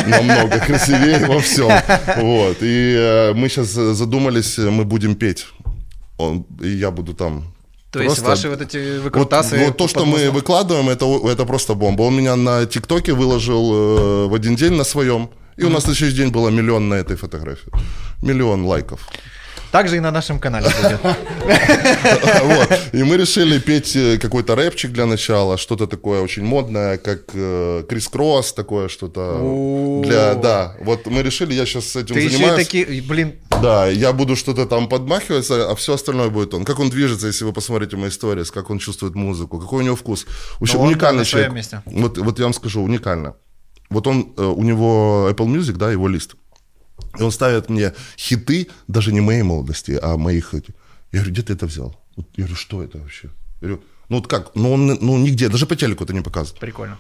[0.07, 1.71] Намного красивее во всем.
[2.17, 2.59] Вот.
[2.63, 5.47] И э, мы сейчас задумались, мы будем петь.
[6.19, 7.53] Он, и я буду там
[7.93, 8.21] то просто...
[8.21, 9.57] есть ваши вот эти выкрутасы...
[9.59, 12.03] Вот, вот то, что мы выкладываем, это, это просто бомба.
[12.03, 15.95] Он меня на ТикТоке выложил э, в один день на своем, и у нас на
[15.95, 17.71] следующий день было миллион на этой фотографии.
[18.23, 19.01] Миллион лайков.
[19.73, 21.01] Также и на нашем канале будет.
[22.43, 22.81] Вот.
[22.93, 27.85] И мы решили петь э, какой-то рэпчик для начала, что-то такое очень модное, как э,
[27.89, 30.77] Крис Кросс, такое что-то для, да.
[30.81, 32.69] Вот мы решили, я сейчас с этим Ты занимаюсь.
[32.69, 33.33] Ты еще такие, блин.
[33.63, 36.65] Да, я буду что-то там подмахивать, а все остальное будет он.
[36.65, 39.97] Как он движется, если вы посмотрите мои истории, как он чувствует музыку, какой у него
[39.97, 40.27] вкус.
[40.61, 41.53] Общем, уникальный человек.
[41.87, 43.35] Вот, вот я вам скажу, уникально.
[43.89, 46.35] Вот он, э, у него Apple Music, да, его лист.
[47.19, 50.55] И он ставит мне хиты, даже не моей молодости, а моих.
[50.55, 50.61] Я
[51.13, 51.95] говорю, где ты это взял?
[52.37, 53.29] Я говорю, что это вообще?
[53.61, 54.55] Я говорю, ну вот как?
[54.55, 56.61] Ну он ну, нигде, даже по телеку это не показывает.
[56.61, 56.99] Прикольно.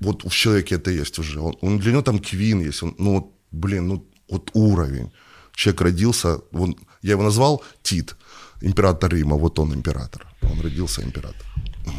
[0.00, 1.40] Вот в человеке это есть уже.
[1.40, 2.82] Он, он, для него там Квин есть.
[2.82, 5.10] Он, ну вот, блин, ну вот уровень.
[5.54, 8.16] Человек родился, он, я его назвал Тит,
[8.62, 10.26] император Рима, вот он император.
[10.42, 11.46] Он родился император.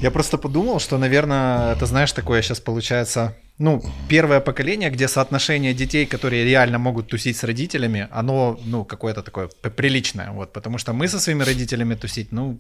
[0.02, 5.74] Я просто подумал, что, наверное, это, знаешь, такое сейчас получается ну, первое поколение, где соотношение
[5.74, 10.94] детей, которые реально могут тусить с родителями, оно, ну, какое-то такое приличное, вот, потому что
[10.94, 12.58] мы со своими родителями тусить, ну,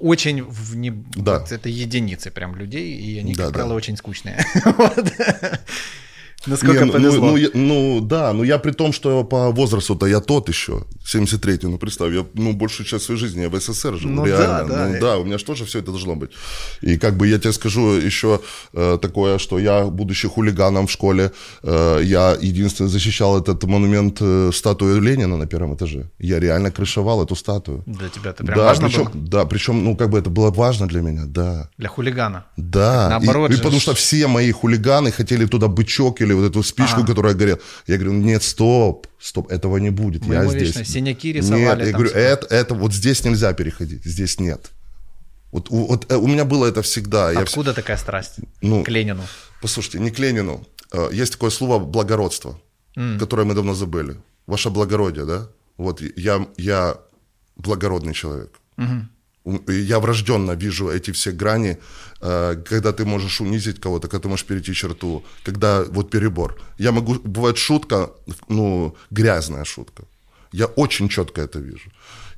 [0.00, 0.90] очень в не...
[0.90, 1.38] Да.
[1.38, 3.58] вот это единицы прям людей, и они, Да, как да.
[3.58, 4.44] правило, очень скучные.
[4.64, 5.12] Вот.
[6.46, 7.26] Насколько Не, ну, повезло.
[7.30, 11.66] Ну, я- ну, да, но я при том, что по возрасту-то я тот еще, 73-й,
[11.68, 14.68] ну представь, я ну, большую часть своей жизни я в СССР живу, Ну да, реально.
[14.68, 14.88] да.
[14.88, 16.30] Ну да, у меня же тоже все это должно быть.
[16.80, 18.40] И как бы я тебе скажу еще
[18.72, 21.30] э, такое, что я, будучи хулиганом в школе,
[21.62, 26.10] э, я единственный защищал этот монумент э, статую Ленина на первом этаже.
[26.18, 27.82] Я реально крышевал эту статую.
[27.86, 29.12] Для тебя это прям да, важно причем, было?
[29.14, 31.68] да, причем, ну, как бы это было важно для меня, да.
[31.78, 32.44] Для хулигана.
[32.56, 36.29] Да, и- Наоборот и, же потому ж- что все мои хулиганы хотели туда бычок или
[36.34, 37.06] вот эту спичку, Ага.
[37.06, 37.58] которая горела.
[37.86, 40.68] Я говорю, нет, стоп, стоп, этого не будет, Мы я ему здесь.
[40.68, 41.60] вечно синяки рисовали.
[41.80, 44.70] Нет, я говорю, это, это вот здесь нельзя переходить, здесь нет.
[45.52, 47.32] Вот, вот э, у меня было это всегда.
[47.32, 49.22] Я вс- Откуда такая страсть Ну, к Ленину?
[49.62, 50.66] Послушайте, не к Ленину.
[50.92, 52.60] Э, Есть такое слово благородство,
[53.18, 54.16] которое мы давно забыли.
[54.46, 55.48] Ваше благородие, да?
[55.76, 56.96] Вот я, я
[57.56, 58.50] благородный человек.
[58.78, 58.82] И
[59.68, 61.78] Я врожденно вижу эти все грани,
[62.20, 66.60] э, когда ты можешь унизить кого-то, когда ты можешь перейти черту, когда вот перебор.
[66.78, 68.10] Я могу, бывает шутка,
[68.48, 70.02] ну, грязная шутка.
[70.52, 71.90] Я очень четко это вижу.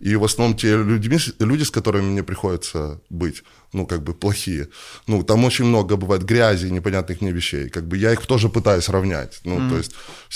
[0.03, 4.67] И в основном те людьми, люди, с которыми мне приходится быть, ну, как бы плохие,
[5.07, 7.69] ну, там очень много бывает грязи, непонятных мне вещей.
[7.69, 9.41] Как бы я их тоже пытаюсь равнять.
[9.45, 9.95] Ну, то есть,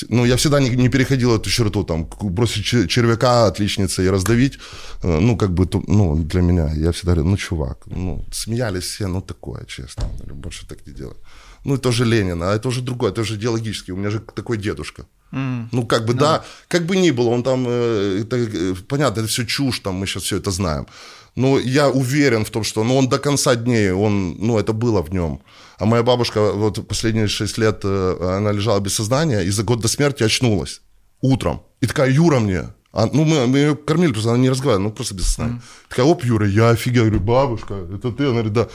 [0.09, 4.59] ну, я всегда не, не переходил эту черту, там, бросить чер- червяка отличницы и раздавить,
[5.03, 9.09] э, ну, как бы, ну, для меня, я всегда говорю, ну, чувак, ну, смеялись все,
[9.09, 11.17] ну, такое, честно, больше так не делай.
[11.65, 14.59] Ну, это уже Ленин, а это уже другое, это уже идеологически, у меня же такой
[14.59, 15.07] дедушка.
[15.33, 19.29] Ну, как бы, да, как бы ни было, он там, э, это, э, понятно, это
[19.29, 20.87] все чушь, там, мы сейчас все это знаем.
[21.35, 25.03] Но я уверен в том, что ну, он до конца дней, он, ну, это было
[25.03, 25.41] в нем.
[25.79, 29.81] А моя бабушка вот последние шесть лет, э, она лежала без сознания, и за год
[29.81, 30.81] до смерти очнулась
[31.21, 31.61] утром.
[31.83, 34.95] И такая, Юра мне, а, ну, мы, мы ее кормили, просто она не разговаривала, ну,
[34.95, 35.61] просто без сознания.
[35.89, 38.25] Такая, оп, Юра, я офигел, говорю, бабушка, это ты?
[38.25, 38.69] Она говорит, да.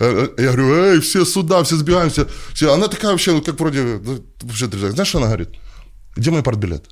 [0.00, 2.26] Я говорю, эй, все сюда, все сбегаемся.
[2.54, 2.72] Все.
[2.72, 5.50] Она такая вообще, ну, как вроде, ну, вообще, знаешь, что она говорит?
[6.18, 6.84] Где мой портбилет?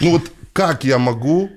[0.00, 1.50] Ну вот как я могу,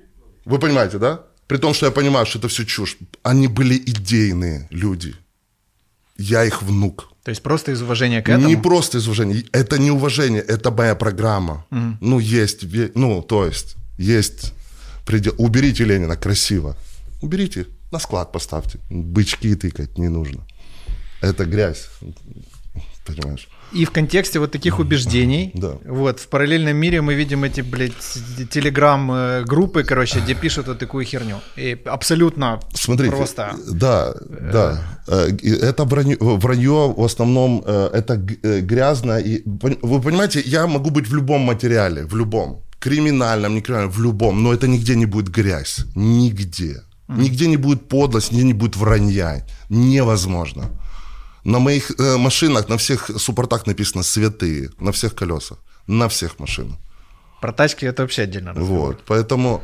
[0.45, 1.19] вы понимаете, да?
[1.47, 2.97] При том, что я понимаю, что это все чушь.
[3.23, 5.15] Они были идейные люди.
[6.17, 7.09] Я их внук.
[7.23, 8.47] То есть просто из уважения к этому?
[8.47, 9.43] Не просто из уважения.
[9.51, 11.65] Это не уважение, это моя программа.
[12.01, 14.53] Ну, есть, ну, то есть, есть
[15.05, 15.33] предел.
[15.37, 16.77] Уберите Ленина красиво.
[17.21, 18.79] Уберите, на склад поставьте.
[18.89, 20.45] Бычки тыкать не нужно.
[21.21, 21.89] Это грязь.
[23.05, 23.47] Понимаешь?
[23.73, 25.77] И в контексте вот таких убеждений, Да.
[25.85, 27.93] вот в параллельном мире мы видим эти, блядь,
[28.49, 31.37] телеграм-группы, короче, где пишут вот такую херню.
[31.57, 33.55] И абсолютно Смотрите, просто...
[33.67, 34.13] да,
[34.51, 35.29] да, Э,
[35.61, 38.13] это вранье, вранье в основном э, это
[38.43, 39.43] э, грязно и
[39.81, 44.43] вы понимаете, я могу быть в любом материале, в любом криминальном, не криминальном, в любом,
[44.43, 49.45] но это нигде не будет грязь, нигде, нигде не будет подлость, нигде не будет вранья,
[49.69, 50.69] невозможно.
[51.43, 56.77] На моих э, машинах, на всех суппортах написано святые, на всех колесах, на всех машинах.
[57.41, 58.53] Про тачки это вообще отдельно.
[58.53, 58.87] разговор.
[58.87, 59.61] Вот, поэтому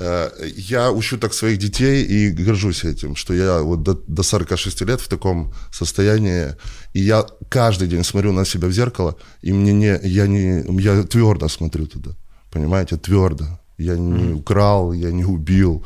[0.00, 4.82] э, я учу так своих детей и горжусь этим, что я вот до, до 46
[4.82, 6.54] лет в таком состоянии,
[6.92, 11.02] и я каждый день смотрю на себя в зеркало, и мне не, я не, я
[11.02, 12.10] твердо смотрю туда,
[12.50, 13.44] понимаете, твердо.
[13.78, 15.84] Я не украл, я не убил,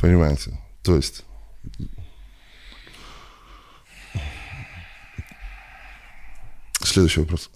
[0.00, 1.24] понимаете, то есть...
[6.86, 7.50] Следующий вопрос.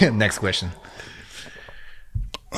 [0.00, 0.68] Next question.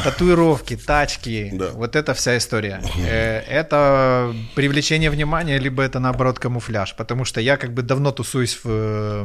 [0.05, 1.71] Татуировки, тачки, Да.
[1.71, 2.83] вот эта вся история.
[2.99, 6.95] Э, Это привлечение внимания, либо это наоборот камуфляж?
[6.97, 9.25] Потому что я как бы давно тусуюсь в, э,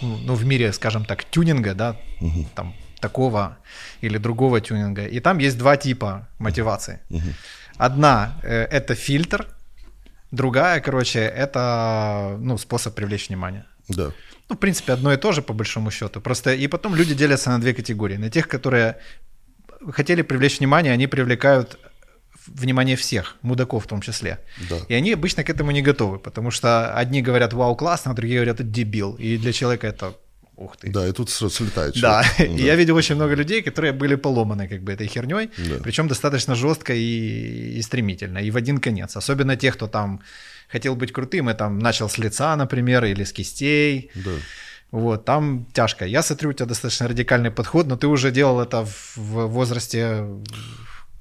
[0.00, 1.96] ну, в мире, скажем так, тюнинга, да,
[2.54, 3.56] там такого
[4.00, 5.06] или другого тюнинга.
[5.06, 7.00] И там есть два типа мотивации.
[7.76, 9.46] Одна э, это фильтр,
[10.30, 13.64] другая, короче, это ну, способ привлечь внимание.
[13.88, 14.10] Да.
[14.48, 16.20] Ну, в принципе, одно и то же, по большому счету.
[16.20, 18.16] Просто и потом люди делятся на две категории.
[18.16, 18.96] На тех, которые
[19.92, 21.78] хотели привлечь внимание, они привлекают
[22.46, 24.38] внимание всех, мудаков в том числе.
[24.70, 24.76] Да.
[24.88, 28.38] И они обычно к этому не готовы, потому что одни говорят, вау, классно, а другие
[28.40, 29.16] говорят, это дебил.
[29.20, 30.14] И для человека это,
[30.56, 30.90] ух ты.
[30.90, 31.94] Да, и тут сразу слетает.
[32.00, 32.60] Да, человек.
[32.60, 35.76] и я видел очень много людей, которые были поломаны как бы этой херней, Да.
[35.82, 39.16] причем достаточно жестко и, и стремительно, и в один конец.
[39.16, 40.20] Особенно те, кто там
[40.68, 44.10] хотел быть крутым и там начал с лица, например, или с кистей.
[44.14, 44.30] Да.
[44.90, 46.04] Вот, там тяжко.
[46.06, 50.24] Я смотрю, у тебя достаточно радикальный подход, но ты уже делал это в, в возрасте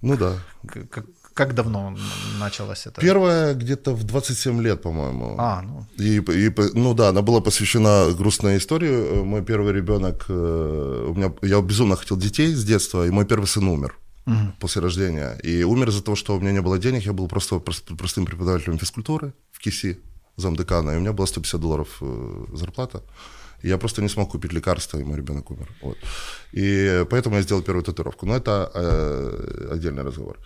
[0.01, 0.33] Ну да.
[0.67, 1.95] к- к- Как давно
[2.39, 3.01] началось это?
[3.01, 5.35] Первая где-то в 27 лет, по-моему.
[5.37, 5.85] А, ну.
[5.97, 9.23] И, и, ну да, она была посвящена грустной истории.
[9.23, 13.45] Мой первый ребенок, э, у меня, я безумно хотел детей с детства, и мой первый
[13.47, 14.53] сын умер угу.
[14.59, 15.39] после рождения.
[15.43, 18.77] И умер из-за того, что у меня не было денег, я был просто простым преподавателем
[18.77, 19.97] физкультуры в КИСИ,
[20.35, 23.01] замдекана, и у меня было 150 долларов э, зарплата.
[23.63, 25.67] И я просто не смог купить лекарства, и мой ребенок умер.
[25.81, 25.97] Вот.
[26.53, 28.25] И поэтому я сделал первую татуировку.
[28.25, 30.37] Но это э, отдельный разговор.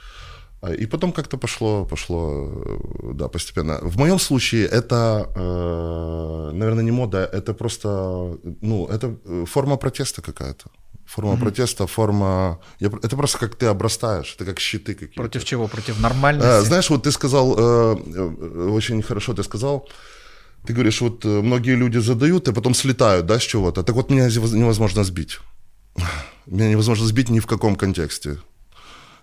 [0.61, 2.49] А, и потом как-то пошло, пошло,
[3.03, 3.79] э, да, постепенно.
[3.81, 10.69] В моем случае это, э, наверное, не мода, это просто, ну, это форма протеста какая-то.
[11.05, 11.39] Форма mm-hmm.
[11.39, 12.59] протеста, форма...
[12.79, 15.15] Это просто как ты обрастаешь, это как щиты какие-то.
[15.15, 15.67] Против чего?
[15.67, 16.65] Против нормальности?
[16.65, 19.89] Знаешь, вот ты сказал, очень хорошо ты сказал,
[20.65, 23.83] ты говоришь, вот многие люди задают, и потом слетают, да, с чего-то.
[23.83, 25.39] Так вот, меня невозможно сбить.
[26.47, 28.37] Меня невозможно сбить ни в каком контексте.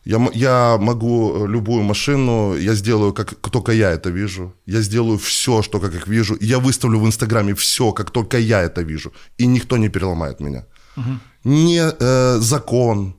[0.05, 4.55] Я, я могу любую машину, я сделаю, как только я это вижу.
[4.66, 6.37] Я сделаю все, что как их вижу.
[6.41, 9.12] Я выставлю в Инстаграме все, как только я это вижу.
[9.39, 10.64] И никто не переломает меня.
[10.97, 11.18] Угу.
[11.49, 13.14] Не э, закон.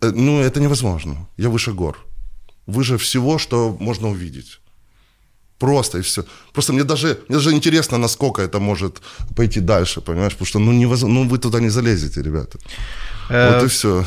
[0.00, 1.14] Э, ну, это невозможно.
[1.38, 1.96] Я выше гор.
[2.66, 4.60] Выше всего, что можно увидеть.
[5.58, 6.24] Просто и все.
[6.52, 9.02] Просто мне даже, мне даже интересно, насколько это может
[9.36, 10.32] пойти дальше, понимаешь?
[10.32, 12.58] Потому что ну, невозможно, ну вы туда не залезете, ребята.
[13.30, 14.04] Э, вот и все.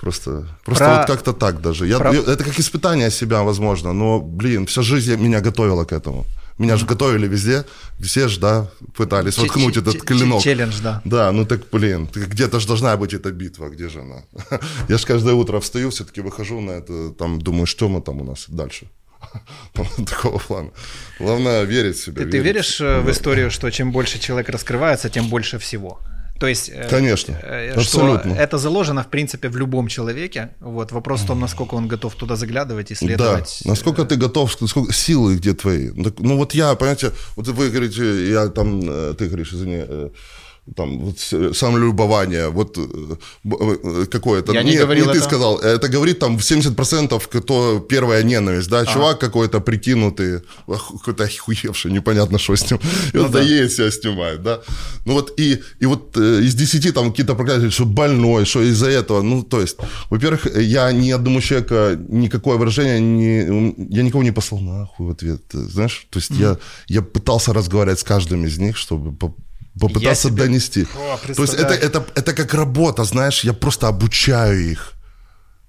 [0.00, 0.96] Просто, просто Про...
[0.98, 1.86] вот как-то так даже.
[1.86, 2.12] Я, Про...
[2.12, 6.24] Это как испытание себя, возможно, но, блин, вся жизнь меня готовила к этому.
[6.58, 7.64] Меня же готовили везде,
[8.00, 10.42] все же, да, пытались Ч- воткнуть ч- этот ч- клинок.
[10.42, 11.00] Челлендж, да.
[11.04, 14.22] Да, ну так, блин, где-то же должна быть эта битва, где же она?
[14.88, 18.24] Я же каждое утро встаю, все-таки выхожу на это, там, думаю, что мы там у
[18.24, 18.86] нас дальше.
[20.06, 20.70] Такого плана.
[21.18, 22.14] Главное верить в себя.
[22.14, 22.32] Ты, верить.
[22.32, 26.00] ты веришь э, в историю, что чем больше человек раскрывается, тем больше всего?
[26.40, 28.32] То есть, э, Конечно, э, абсолютно.
[28.32, 30.48] это заложено, в принципе, в любом человеке.
[30.60, 33.60] Вот вопрос в том, насколько он готов туда заглядывать, исследовать.
[33.64, 35.90] Да, насколько ты готов, сколько силы где твои.
[36.18, 39.84] Ну вот я, понимаете, вот вы говорите, я там, э, ты говоришь, извини,
[40.76, 41.18] там, вот,
[41.56, 44.52] самолюбование, вот э, э, какое-то.
[44.52, 45.26] Я не, не говорил не ты это.
[45.26, 48.86] сказал, это говорит там 70% кто первая ненависть, да, а.
[48.86, 52.80] чувак какой-то прикинутый, какой-то охуевший, непонятно, что с ним,
[53.12, 53.40] и ну, он да.
[53.40, 54.60] едет себя снимает, да.
[55.06, 58.88] Ну вот и, и вот э, из 10 там какие-то проклятия, что больной, что из-за
[58.88, 59.76] этого, ну то есть,
[60.10, 61.74] во-первых, я ни одному человеку
[62.08, 66.40] никакое выражение, не, я никого не послал нахуй в ответ, знаешь, то есть mm.
[66.40, 69.12] я, я пытался разговаривать с каждым из них, чтобы
[69.80, 70.44] попытаться себе...
[70.44, 70.86] донести.
[70.94, 74.92] О, То есть это, это, это как работа, знаешь, я просто обучаю их.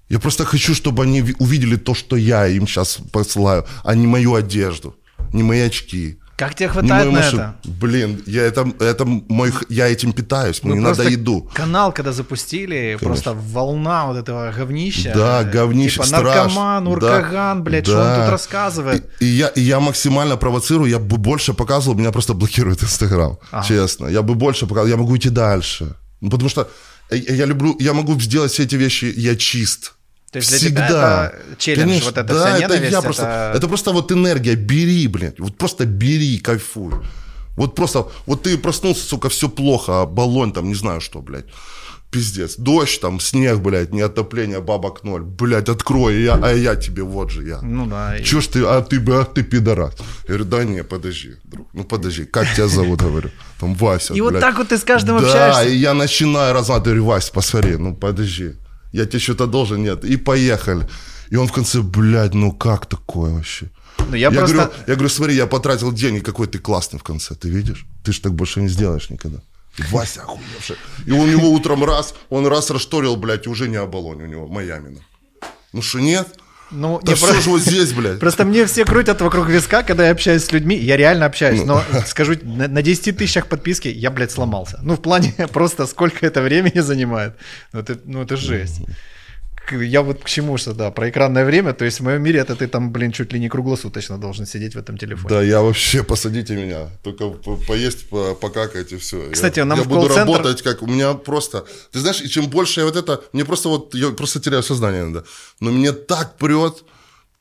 [0.08, 4.34] Я просто хочу, чтобы они увидели то, что я им сейчас посылаю, а не мою
[4.34, 4.94] одежду,
[5.32, 6.18] не мои очки.
[6.36, 7.40] Как тебе хватает на машин...
[7.40, 7.54] это?
[7.64, 11.48] Блин, я, это, это мой, я этим питаюсь, мне не надо еду.
[11.54, 13.06] Канал, когда запустили, Конечно.
[13.06, 15.12] просто волна вот этого говнища.
[15.14, 17.92] Да, говнище, типа, наркоман, уркаган, да, блядь, да.
[17.92, 19.10] что он тут рассказывает.
[19.20, 23.38] И, и, я, и я максимально провоцирую, я бы больше показывал, меня просто блокирует Инстаграм,
[23.50, 23.66] ага.
[23.66, 24.06] честно.
[24.06, 25.94] Я бы больше показывал, я могу идти дальше.
[26.20, 26.68] Ну, потому что
[27.10, 29.92] я люблю, я могу сделать все эти вещи, я чист.
[30.32, 30.80] То есть Всегда.
[30.80, 34.10] для тебя это челлендж, Конечно, вот это да, вся это, я просто, это просто вот
[34.12, 36.94] энергия, бери, блядь, вот просто бери, кайфуй.
[37.54, 41.44] Вот просто, вот ты проснулся, сука, все плохо, а баллон там, не знаю что, блядь.
[42.10, 42.56] Пиздец.
[42.56, 45.22] Дождь, там, снег, блядь, не отопление, бабок ноль.
[45.22, 47.60] Блядь, открой, я, а я тебе, вот же я.
[47.60, 48.18] Ну да.
[48.20, 49.94] Чё ж ты, а ты, а ты пидорас.
[50.22, 53.30] Я говорю, да не, подожди, друг, ну подожди, как тебя зовут, говорю.
[53.60, 54.32] Там Вася, И блядь.
[54.32, 55.64] вот так вот ты с каждым да, общаешься?
[55.64, 58.54] Да, и я начинаю разматывать, говорю, Вася, посмотри, ну подожди
[58.92, 60.88] я тебе что-то должен, нет, и поехали.
[61.30, 63.66] И он в конце, блядь, ну как такое вообще?
[63.98, 64.54] Ну, я, я, просто...
[64.54, 67.86] говорю, я говорю, смотри, я потратил деньги, какой ты классный в конце, ты видишь?
[68.04, 69.38] Ты же так больше не сделаешь никогда.
[69.90, 70.76] Вася охуевший.
[71.06, 74.98] И у него утром раз, он раз расшторил, блядь, уже не оболонь у него, Майами.
[75.72, 76.38] Ну что, нет?
[76.72, 77.40] Ну, да просто...
[77.40, 78.18] же вот здесь, блядь.
[78.18, 80.76] Просто мне все крутят вокруг виска, когда я общаюсь с людьми.
[80.76, 81.80] Я реально общаюсь, ну.
[81.92, 84.80] но скажу, на, на 10 тысячах подписки я, блядь, сломался.
[84.82, 87.34] Ну, в плане просто сколько это времени занимает.
[87.72, 88.80] Ну, это, ну, это жесть
[89.70, 92.56] я вот к чему что, да, про экранное время, то есть в моем мире это
[92.56, 95.28] ты там, блин, чуть ли не круглосуточно должен сидеть в этом телефоне.
[95.28, 97.28] Да, я вообще, посадите меня, только
[97.68, 98.08] поесть,
[98.40, 99.30] покакать и все.
[99.30, 102.46] Кстати, я, нам я в буду работать, как у меня просто, ты знаешь, и чем
[102.46, 105.24] больше я вот это, мне просто вот, я просто теряю сознание иногда,
[105.60, 106.84] но мне так прет,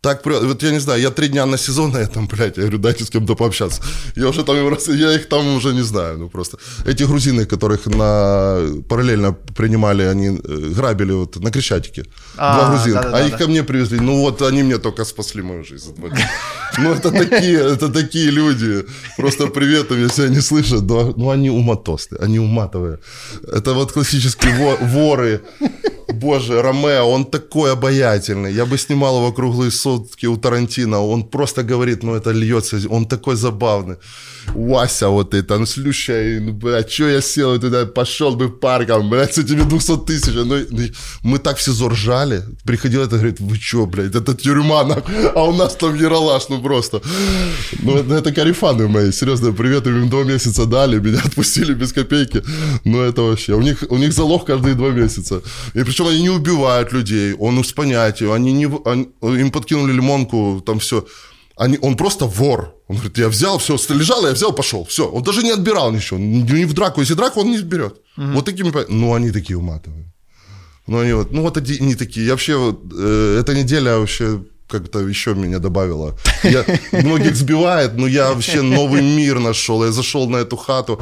[0.02, 2.80] так, вот я не знаю, я три дня на сезон, я там, блядь, я говорю,
[2.80, 3.82] дайте с кем-то пообщаться.
[4.16, 6.58] Я уже там, я их там уже не знаю, ну просто.
[6.88, 12.06] Эти грузины, которых на параллельно принимали, они э, грабили вот на Крещатике.
[12.36, 13.02] А, два грузина.
[13.02, 13.38] Да, да, а да, их да.
[13.38, 14.00] ко мне привезли.
[14.00, 15.96] Ну вот они мне только спасли мою жизнь.
[16.80, 18.86] Ну это такие, это такие люди.
[19.18, 20.82] Просто привет если они слышат.
[20.82, 22.98] Ну они уматосты, они уматовые.
[23.54, 25.42] Это вот классические воры
[26.22, 28.54] боже, Ромео, он такой обаятельный.
[28.54, 31.02] Я бы снимал его круглые сутки у Тарантино.
[31.02, 33.96] Он просто говорит, ну это льется, он такой забавный.
[34.56, 39.34] Вася вот это, ну слющая, ну, блядь, что я сел туда, пошел бы парком, блядь,
[39.34, 40.34] с этими 200 тысяч.
[40.34, 40.80] Ну, ну,
[41.24, 42.44] мы так все заржали.
[42.66, 46.62] Приходил это, говорит, вы что, блядь, это тюрьма, нахуй, а у нас там Ералаш, ну
[46.62, 47.02] просто.
[47.84, 52.44] Ну это, это карифаны мои, серьезно, привет, им два месяца дали, меня отпустили без копейки.
[52.84, 55.42] Ну это вообще, у них, у них залог каждые два месяца.
[55.76, 60.62] И причем они не убивают людей, он с понятием, они не, они, им подкинули лимонку,
[60.66, 61.06] там все.
[61.58, 62.76] Они, он просто вор.
[62.88, 64.84] Он говорит, я взял, все, лежал, я взял, пошел.
[64.84, 65.08] Все.
[65.08, 66.20] Он даже не отбирал ничего.
[66.20, 67.02] Не в драку.
[67.02, 67.94] Если драку, он не берет.
[68.18, 68.28] Угу.
[68.34, 68.72] Вот такими...
[68.90, 70.08] Ну, они такие уматывают.
[70.88, 72.26] Ну, они вот, ну, вот они такие.
[72.26, 76.16] Я вообще, вот, э, эта неделя вообще как-то еще меня добавила.
[76.44, 79.84] Я, многих сбивает, но я вообще новый мир нашел.
[79.84, 81.00] Я зашел на эту хату,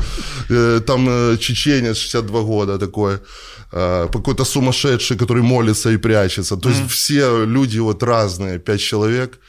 [0.49, 3.19] э, там э, чеченец 62 года такой,
[3.71, 6.55] э, какой-то сумасшедший, который молится и прячется.
[6.57, 6.89] То есть mm-hmm.
[6.89, 9.39] все люди вот разные, пять человек.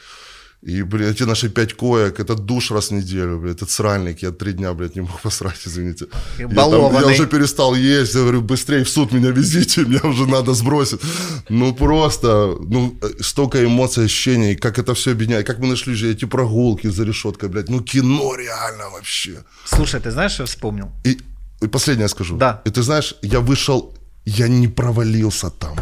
[0.62, 4.30] И, блин, эти наши пять коек, это душ раз в неделю, блин, этот сральник, я
[4.30, 6.06] три дня, блядь, не мог посрать, извините.
[6.38, 10.26] Я, там, я уже перестал есть, я говорю, быстрее в суд меня везите, мне уже
[10.26, 11.00] надо сбросить.
[11.48, 16.26] Ну, просто, ну, столько эмоций, ощущений, как это все объединяет, как мы нашли же эти
[16.26, 19.42] прогулки за решеткой, блядь, ну, кино реально вообще.
[19.64, 20.90] Слушай, ты знаешь, что я вспомнил?
[21.04, 21.18] И,
[21.62, 22.36] и последнее скажу.
[22.36, 22.61] Да.
[22.66, 23.94] И ты знаешь, я вышел,
[24.26, 25.76] я не провалился там.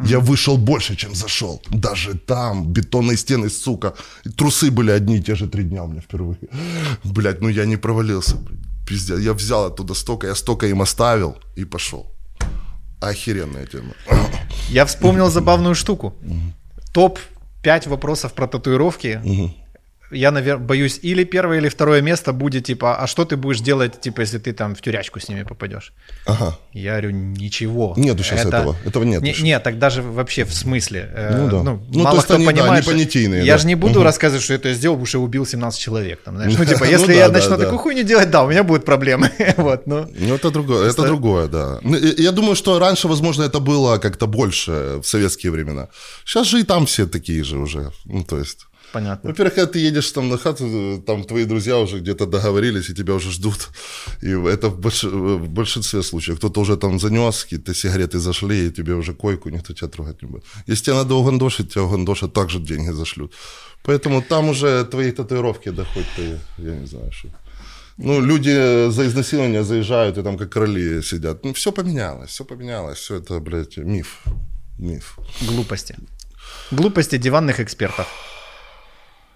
[0.00, 1.62] Я вышел больше, чем зашел.
[1.70, 3.94] Даже там бетонные стены, сука.
[4.36, 6.38] Трусы были одни и те же три дня у меня впервые.
[7.04, 8.36] Блять, ну я не провалился.
[8.86, 9.20] Пиздец.
[9.20, 12.12] Я взял оттуда столько, я столько им оставил и пошел.
[13.00, 13.94] Охеренная тема.
[14.68, 16.14] Я вспомнил забавную штуку.
[16.92, 17.18] Топ
[17.62, 19.20] 5 вопросов про татуировки
[20.14, 24.00] я, наверное, боюсь, или первое, или второе место будет, типа, а что ты будешь делать,
[24.00, 25.92] типа, если ты там в тюрячку с ними попадешь?
[26.26, 26.58] Ага.
[26.72, 27.94] Я говорю, ничего.
[27.96, 28.48] Нету сейчас это...
[28.48, 29.22] этого, этого нет.
[29.22, 31.10] Не, нет, так даже вообще в смысле.
[31.14, 31.62] Э, ну да.
[31.62, 32.84] Ну, ну мало кто они, понимает.
[32.84, 33.58] Да, не понятийные, я да.
[33.58, 34.04] же не буду угу.
[34.04, 36.20] рассказывать, что это я сделал, потому что убил 17 человек.
[36.24, 38.50] Там, знаешь, ну, типа, если ну, я да, начну да, такую хуйню делать, да, у
[38.50, 39.30] меня будут проблемы.
[39.56, 41.78] вот, ну, ну, это другое, это другое, да.
[41.82, 45.88] Ну, я думаю, что раньше, возможно, это было как-то больше в советские времена.
[46.24, 47.90] Сейчас же и там все такие же уже.
[48.04, 48.66] Ну, то есть...
[48.94, 49.30] Понятно.
[49.30, 53.14] Во-первых, когда ты едешь там на хату, там твои друзья уже где-то договорились, и тебя
[53.14, 53.70] уже ждут.
[54.22, 55.02] И это в, больш...
[55.04, 56.36] в большинстве случаев.
[56.38, 60.28] Кто-то уже там занес, какие-то сигареты зашли, и тебе уже койку, никто тебя трогать не
[60.28, 60.44] будет.
[60.68, 63.32] Если тебе надо угандошить, тебя угандошат, также деньги зашлют.
[63.82, 67.28] Поэтому там уже твои татуировки доходят, ты, я не знаю, что...
[67.96, 71.44] Ну, люди за изнасилование заезжают и там как короли сидят.
[71.44, 72.98] Ну, все поменялось, все поменялось.
[72.98, 74.22] Все это, блядь, миф.
[74.78, 75.18] Миф.
[75.40, 75.96] Глупости.
[76.70, 78.06] Глупости диванных экспертов.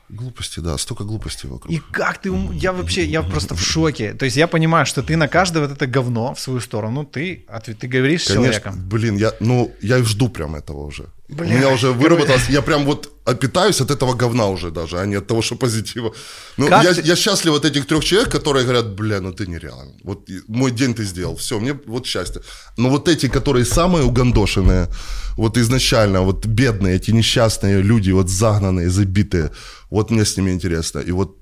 [0.09, 1.71] Глупости, да, столько глупостей вокруг.
[1.71, 4.15] И как ты, я вообще, я просто в шоке.
[4.15, 7.45] То есть я понимаю, что ты на каждое вот это говно в свою сторону, ты,
[7.79, 8.89] ты говоришь Конечно, с человеком.
[8.89, 11.09] Блин, я, ну, я жду прям этого уже.
[11.29, 15.07] Бля, У меня уже выработалось, я прям вот питаюсь от этого говна уже даже, а
[15.07, 16.15] не от того, что позитива.
[16.57, 17.03] Ну, я, ты...
[17.03, 19.93] я счастлив от этих трех человек, которые говорят, бля, ну ты нереально.
[20.05, 22.41] Вот мой день ты сделал, все, мне вот счастье.
[22.79, 24.89] Но вот эти, которые самые угандошенные,
[25.37, 29.51] вот изначально, вот бедные, эти несчастные люди, вот загнанные, забитые,
[29.91, 31.01] вот мне с ними интересно.
[31.01, 31.37] И вот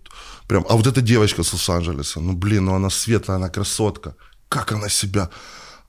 [0.48, 4.14] прям, а вот эта девочка с Лос-Анджелеса, ну блин, ну она светлая, она красотка.
[4.48, 5.30] Как она себя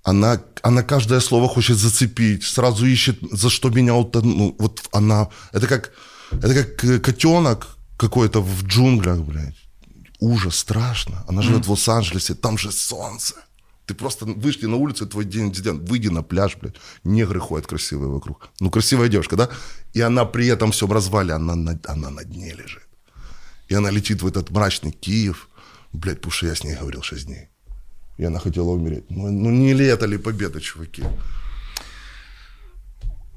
[0.07, 3.93] она, она каждое слово хочет зацепить, сразу ищет, за что меня,
[4.23, 5.91] ну, вот она, это как,
[6.31, 9.57] это как э, котенок какой-то в джунглях, блядь.
[10.19, 11.25] Ужас, страшно.
[11.27, 11.65] Она живет mm.
[11.65, 13.35] в Лос-Анджелесе, там же солнце.
[13.85, 16.75] Ты просто вышли на улицу, твой день день, выйди на пляж, блядь.
[17.03, 18.49] Негры ходят красивые вокруг.
[18.61, 19.49] Ну, красивая девушка, да?
[19.93, 22.87] И она при этом всем развале, она на, она на дне лежит.
[23.67, 25.49] И она летит в этот мрачный Киев.
[25.91, 27.49] Блядь, потому что я с ней говорил 6 дней
[28.17, 29.05] и она хотела умереть.
[29.09, 31.03] Ну, ну не ли это ли победа, чуваки?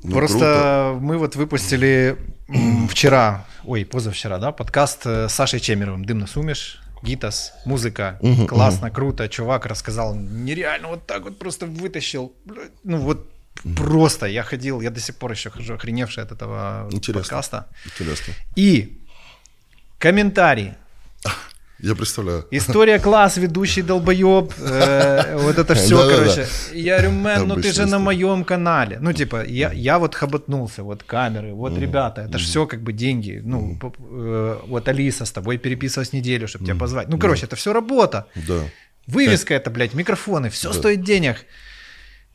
[0.02, 0.98] Ну, Просто круто.
[1.00, 2.16] мы вот выпустили
[2.88, 8.88] вчера, ой, позавчера, да, подкаст с Сашей Чемеровым «Дым на сумеш», Гитас, музыка, угу, классно,
[8.88, 8.94] угу.
[8.94, 12.32] круто, чувак рассказал, нереально вот так вот просто вытащил,
[12.84, 13.30] ну вот
[13.64, 13.74] угу.
[13.74, 17.22] просто, я ходил, я до сих пор еще хожу охреневший от этого Интересно.
[17.22, 17.68] подкаста.
[17.86, 18.34] Интересно.
[18.54, 19.02] И
[19.98, 20.72] комментарий
[21.82, 22.46] я представляю.
[22.50, 26.46] История класс, ведущий долбоеб, э, вот это все, короче.
[26.72, 28.98] Я говорю, мэн, ну ты же на моем канале.
[29.00, 32.92] Ну, типа, я, я вот хоботнулся, вот камеры, вот ребята, это же все как бы
[32.92, 33.40] деньги.
[33.44, 37.08] Ну, э, вот Алиса с тобой переписывалась неделю, чтобы тебя позвать.
[37.08, 38.26] Ну, короче, это все работа.
[38.34, 38.60] Да.
[39.06, 41.46] Вывеска это, блядь, микрофоны, все стоит денег.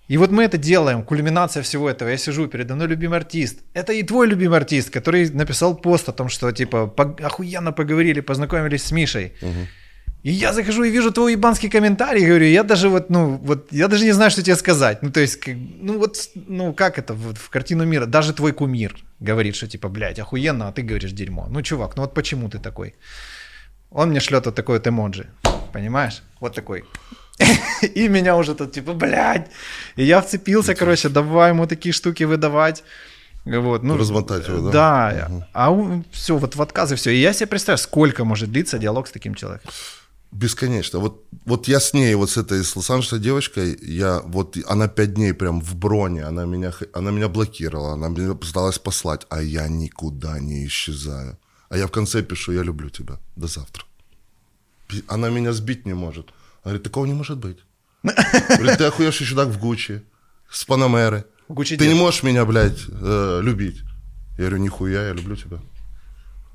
[0.08, 2.10] И вот мы это делаем, кульминация всего этого.
[2.10, 3.60] Я сижу, передо мной любимый артист.
[3.74, 6.94] Это и твой любимый артист, который написал пост о том, что типа
[7.24, 9.34] охуенно поговорили, познакомились с Мишей.
[9.42, 9.68] Угу.
[10.26, 13.88] И я захожу и вижу твой ебанский комментарий, говорю, я даже вот, ну, вот, я
[13.88, 15.04] даже не знаю, что тебе сказать.
[15.04, 18.08] Ну, то есть, как, ну, вот, ну, как это вот, в картину мира?
[18.08, 21.46] Даже твой кумир говорит, что, типа, блядь, охуенно, а ты говоришь дерьмо.
[21.48, 22.96] Ну, чувак, ну вот почему ты такой?
[23.92, 25.28] Он мне шлет вот такой вот эмоджи,
[25.72, 26.24] понимаешь?
[26.40, 26.86] Вот такой.
[27.96, 29.50] И меня уже тут, типа, блядь.
[29.98, 32.84] И я вцепился, короче, давай ему такие штуки выдавать.
[33.46, 34.72] Вот, ну, Размотать его, да?
[34.72, 37.12] Да, а все, вот в отказы все.
[37.12, 39.72] И я себе представляю, сколько может длиться диалог с таким человеком.
[40.32, 41.00] Бесконечно.
[41.00, 45.14] Вот, вот я с ней, вот с этой с Лос-Анджелеса девочкой, я вот, она пять
[45.14, 49.68] дней прям в броне, она меня, она меня блокировала, она меня пыталась послать, а я
[49.68, 51.38] никуда не исчезаю.
[51.70, 53.84] А я в конце пишу, я люблю тебя, до завтра.
[55.08, 56.34] Она меня сбить не может.
[56.66, 57.60] Она говорит, такого не может быть.
[58.02, 60.02] Говорит, ты охуевший чудак в Гуччи,
[60.50, 61.26] с Панамеры.
[61.48, 63.84] Гуччи Ты не можешь меня, блядь, э, любить.
[64.32, 65.58] Я говорю, нихуя, я люблю тебя.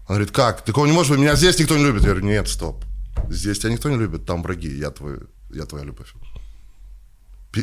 [0.08, 0.64] Она говорит, как?
[0.64, 2.02] Такого не может быть, меня здесь никто не любит.
[2.02, 2.84] Я говорю, нет, стоп.
[3.28, 5.20] Здесь тебя никто не любит, там враги, я, твой,
[5.52, 6.12] я твоя любовь.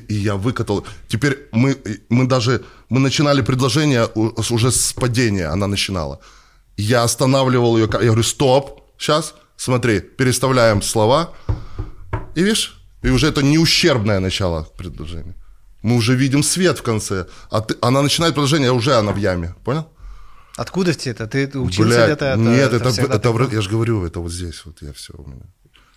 [0.07, 0.87] И я выкатал.
[1.09, 1.77] Теперь мы,
[2.07, 6.21] мы даже, мы начинали предложение уже с падения, она начинала.
[6.77, 11.33] Я останавливал ее, я говорю, стоп, сейчас, смотри, переставляем слова.
[12.37, 15.33] И видишь, и уже это не ущербное начало предложения.
[15.81, 17.25] Мы уже видим свет в конце.
[17.49, 19.55] А ты, она начинает предложение, а уже она в яме.
[19.63, 19.87] Понял?
[20.55, 21.25] Откуда тебе это?
[21.25, 22.25] Ты ты учился где-то?
[22.25, 24.91] Это, нет, это, всегда это, так в- я же говорю, это вот здесь вот я
[24.93, 25.45] все у меня.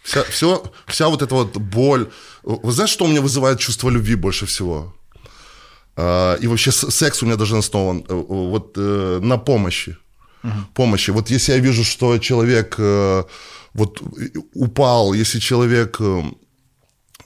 [0.02, 2.06] Вся, все, вся вот эта вот боль.
[2.42, 4.94] Вы знаете, что у меня вызывает чувство любви больше всего?
[5.96, 9.96] А, и вообще секс у меня даже основан э, вот э, на помощи.
[10.74, 11.10] Помощи.
[11.10, 13.24] Вот если я вижу, что человек э,
[13.74, 16.22] вот э, упал, если человек э,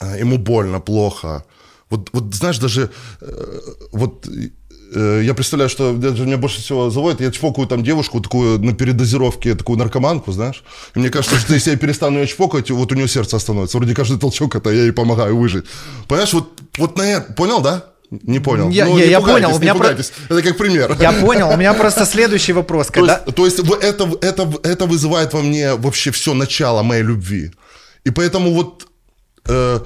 [0.01, 1.45] а, ему больно, плохо.
[1.90, 2.90] Вот, вот знаешь, даже
[3.20, 3.61] э,
[3.92, 4.26] вот
[4.95, 9.55] э, я представляю, что меня больше всего заводит, я чпокаю там девушку такую на передозировке,
[9.55, 10.64] такую наркоманку, знаешь,
[10.97, 13.78] и мне кажется, что если я перестану ее чпокать, вот у нее сердце остановится.
[13.78, 15.66] Вроде каждый толчок это я ей помогаю выжить.
[16.09, 17.93] Понимаешь, вот, вот на это, понял, да?
[18.23, 18.71] Не понял.
[18.71, 20.12] Я- Ну, я- не я понял, у не меня про- пугайтесь.
[20.29, 20.97] Это как пример.
[21.01, 22.87] Я понял, у меня просто следующий вопрос.
[22.87, 23.23] То Когда...
[23.27, 27.51] есть, то есть это, это, это вызывает во мне вообще все начало моей любви.
[28.05, 28.87] И поэтому вот
[29.49, 29.81] э,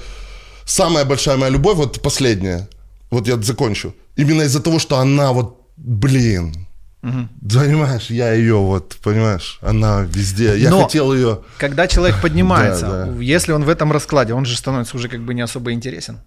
[0.65, 2.69] самая большая моя любовь, вот последняя,
[3.11, 6.67] вот я закончу, именно из-за того, что она вот, блин,
[7.01, 11.39] понимаешь, я ее вот, понимаешь, она везде, я Но- хотел ее...
[11.59, 13.23] Когда человек поднимается, Да, да.
[13.23, 16.19] если он в этом раскладе, он же становится уже как бы не особо интересен.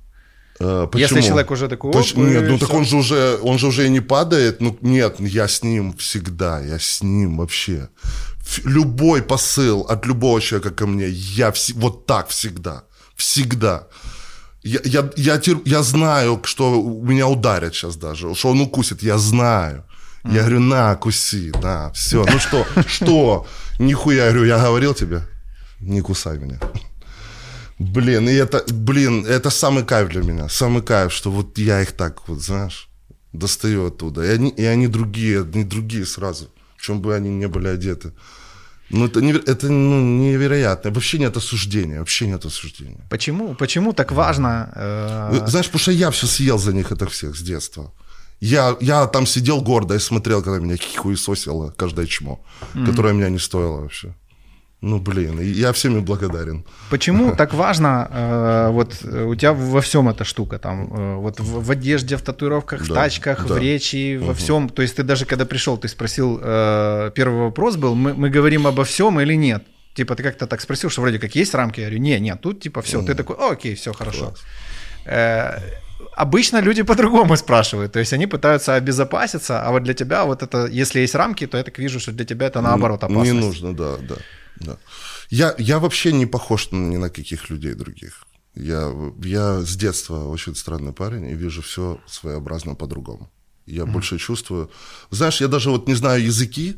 [0.64, 1.28] Э, Если почему?
[1.28, 4.02] человек уже такой, и нет, ну так он же уже, он же уже и не
[4.02, 4.62] падает.
[4.62, 7.90] Ну нет, я с ним всегда, я с ним вообще.
[8.66, 12.84] Любой посыл от любого человека ко мне, я вс- вот так всегда,
[13.16, 13.88] всегда.
[14.64, 19.18] Я, я, я, тер- я знаю, что меня ударят сейчас даже, что он укусит, я
[19.18, 19.84] знаю.
[20.24, 22.24] Я говорю, на, куси, на, все.
[22.32, 23.46] Ну что, что?
[23.80, 25.22] Нихуя, я говорю, я говорил тебе,
[25.80, 26.60] не кусай меня.
[27.82, 30.50] Блин, и это, блин, это самый кайф для меня.
[30.50, 32.90] Самый кайф, что вот я их так вот, знаешь,
[33.34, 34.22] достаю оттуда.
[34.24, 36.46] И они, и они другие, они другие сразу.
[36.78, 38.12] В чем бы они не были одеты.
[38.90, 40.92] Ну, это, неве- это ну, невероятно.
[40.92, 43.08] Вообще нет осуждения, вообще нет осуждения.
[43.10, 43.56] Почему?
[43.56, 44.72] Почему так важно?
[44.76, 47.92] э, Знаешь, потому что я все съел за них это всех с детства.
[48.42, 52.40] Я, я там сидел гордо и смотрел, когда меня хуесосило каждое чмо,
[52.86, 54.14] которое меня не стоило вообще.
[54.82, 56.64] Ну, блин, я всеми благодарен.
[56.90, 61.40] Почему так важно, э, вот э, у тебя во всем эта штука, там, э, вот
[61.40, 63.54] в, в одежде, в татуировках, в Да, тачках, да.
[63.54, 64.70] в речи, во всем.
[64.70, 68.66] То есть ты даже когда пришел, ты спросил, э, первый вопрос был, мы, мы говорим
[68.66, 69.64] обо всем или нет?
[69.94, 71.82] Типа ты как-то так спросил, что вроде как есть рамки?
[71.82, 73.02] Я говорю, не, нет, тут типа все.
[73.04, 74.34] Ты такой, «О, окей, все хорошо.
[75.06, 75.60] Э,
[76.18, 80.66] Обычно люди по-другому спрашивают, то есть они пытаются обезопаситься, а вот для тебя вот это,
[80.66, 83.32] если есть рамки, то я так вижу, что для тебя это наоборот опасность.
[83.32, 84.16] Не нужно, да, да.
[84.66, 84.78] Да.
[85.30, 88.26] Я, я вообще не похож ни на каких людей других.
[88.56, 88.94] Я,
[89.24, 93.32] я с детства очень странный парень и вижу все своеобразно по-другому.
[93.66, 94.70] Я больше чувствую.
[95.12, 96.76] Знаешь, я даже вот не знаю языки,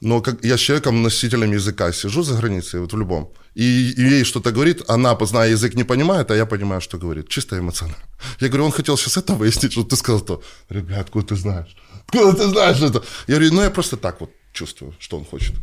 [0.00, 4.02] но как я с человеком, носителем языка, сижу за границей, вот в любом, и, и
[4.02, 7.28] ей что-то говорит, она, зная язык, не понимает, а я понимаю, что говорит.
[7.28, 8.02] Чисто эмоционально.
[8.40, 10.42] Я говорю, он хотел сейчас это выяснить, что ты сказал то.
[10.68, 11.76] Ребят, откуда ты знаешь?
[12.06, 13.02] Откуда ты знаешь это?
[13.26, 15.54] Я говорю, ну я просто так вот чувствую, что он хочет.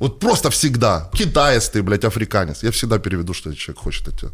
[0.00, 1.10] Вот просто всегда.
[1.12, 2.62] Китаец ты, блядь, африканец.
[2.62, 4.30] Я всегда переведу, что этот человек хочет от тебя.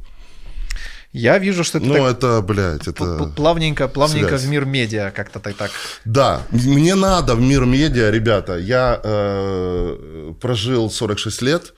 [1.12, 3.32] Я вижу, что ты Ну, так это, блядь, это...
[3.36, 4.42] плавненько, плавненько связь.
[4.42, 5.56] в мир медиа как-то так.
[5.56, 5.70] так.
[6.04, 8.58] Да, мне надо в мир медиа, ребята.
[8.58, 11.74] Я э, прожил 46 лет,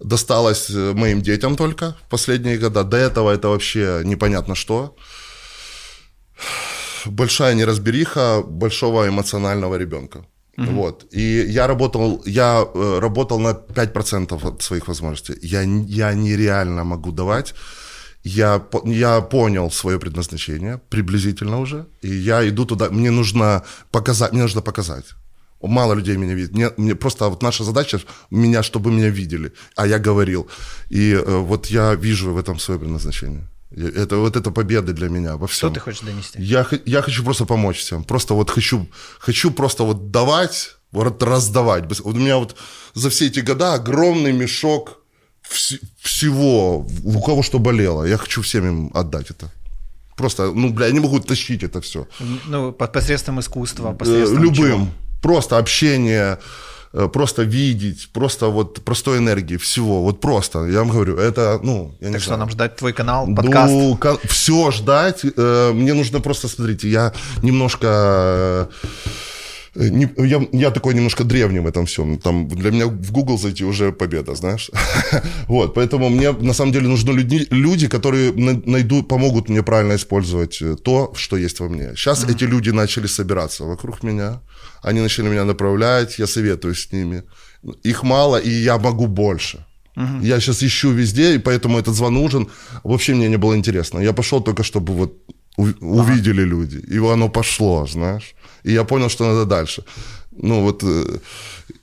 [0.00, 2.84] досталось э, моим детям только в последние года.
[2.84, 4.96] До этого это вообще непонятно что.
[7.06, 10.26] Большая неразбериха большого эмоционального ребенка.
[10.58, 10.66] Угу.
[10.72, 11.06] Вот.
[11.12, 15.34] И я работал, я э, работал на 5% от своих возможностей.
[15.42, 17.54] Я, я нереально могу давать.
[18.24, 22.88] Я, я понял свое предназначение приблизительно уже, и я иду туда.
[22.90, 25.06] Мне нужно показать, мне нужно показать.
[25.60, 26.52] Мало людей меня видит.
[26.52, 28.00] Мне, мне просто вот наша задача
[28.30, 30.46] меня, чтобы меня видели, а я говорил.
[30.90, 33.46] И э, вот я вижу в этом свое предназначение.
[33.76, 35.70] Это вот это победа для меня во всем.
[35.70, 36.42] Что ты хочешь донести?
[36.42, 38.04] Я, я хочу просто помочь всем.
[38.04, 38.86] Просто вот хочу,
[39.18, 41.84] хочу просто вот давать, вот раздавать.
[42.00, 42.56] Вот у меня вот
[42.94, 44.98] за все эти года огромный мешок
[45.48, 48.04] вс- всего, у кого что болело.
[48.04, 49.50] Я хочу всем им отдать это.
[50.16, 52.06] Просто, ну, бля, я не могу тащить это все.
[52.46, 54.54] Ну, посредством искусства, посредством Любым.
[54.54, 54.88] Чего?
[55.22, 56.38] Просто общение, Э,
[56.92, 62.06] просто видеть, просто вот простой энергии, всего, вот просто, я вам говорю, это, ну, я
[62.06, 62.40] так не что, знаю.
[62.40, 63.72] нам ждать твой канал, подкаст?
[63.72, 67.12] Ну, все ждать, э, мне нужно просто, смотрите, я
[67.42, 68.68] немножко...
[69.74, 72.18] Э, не, я, я такой немножко древний в этом всем.
[72.18, 74.70] Там для меня в Google зайти уже победа, знаешь.
[75.48, 80.62] вот, поэтому мне на самом деле нужны люди, люди, которые найдут, помогут мне правильно использовать
[80.82, 81.94] то, что есть во мне.
[81.96, 82.34] Сейчас mm-hmm.
[82.34, 84.40] эти люди начали собираться вокруг меня
[84.82, 87.22] они начали меня направлять, я советую с ними.
[87.86, 89.64] Их мало, и я могу больше.
[89.96, 90.22] Угу.
[90.22, 92.48] Я сейчас ищу везде, и поэтому этот звон нужен.
[92.84, 94.00] Вообще мне не было интересно.
[94.00, 95.12] Я пошел только, чтобы вот
[95.56, 96.50] увидели ага.
[96.50, 96.76] люди.
[96.94, 98.34] И оно пошло, знаешь.
[98.64, 99.84] И я понял, что надо дальше.
[100.30, 101.18] Ну вот, э,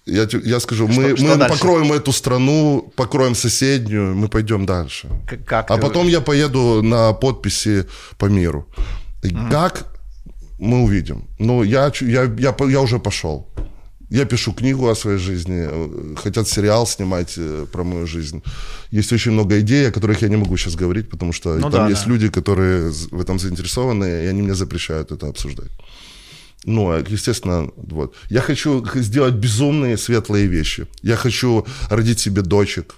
[0.06, 5.08] я, я скажу, что, мы, что мы покроем эту страну, покроем соседнюю, мы пойдем дальше.
[5.46, 7.86] Как а потом я поеду на подписи
[8.18, 8.68] по миру.
[9.24, 9.50] Угу.
[9.52, 9.86] Как
[10.60, 11.24] мы увидим.
[11.40, 13.48] Но я, я, я, я уже пошел.
[14.10, 18.42] Я пишу книгу о своей жизни, э, хотят сериал снимать э, про мою жизнь.
[18.92, 21.72] Есть очень много идей, о которых я не могу сейчас говорить, потому что ну, там
[21.72, 22.12] да, есть да.
[22.12, 25.70] люди, которые в этом заинтересованы, и они мне запрещают это обсуждать.
[26.66, 28.16] Ну, естественно, вот.
[28.30, 30.88] Я хочу сделать безумные светлые вещи.
[31.02, 32.96] Я хочу родить себе дочек.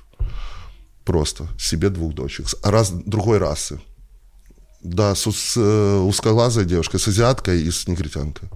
[1.05, 1.47] Просто.
[1.59, 2.47] Себе двух дочек.
[2.63, 3.79] Раз, другой расы.
[4.83, 8.49] Да, с, с э, узкоглазой девушкой, с азиаткой и с негритянкой.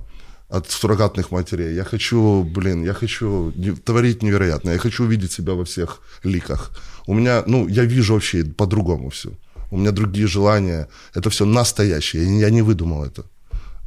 [0.49, 1.75] От суррогатных матерей.
[1.75, 3.53] Я хочу, блин, я хочу
[3.83, 4.73] творить невероятное.
[4.73, 6.71] Я хочу увидеть себя во всех ликах.
[7.07, 9.29] У меня, ну, я вижу вообще по-другому все.
[9.69, 10.87] У меня другие желания.
[11.13, 12.39] Это все настоящее.
[12.39, 13.23] Я не выдумал это.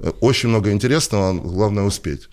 [0.01, 2.29] Э, очень много интересного, главное успеть.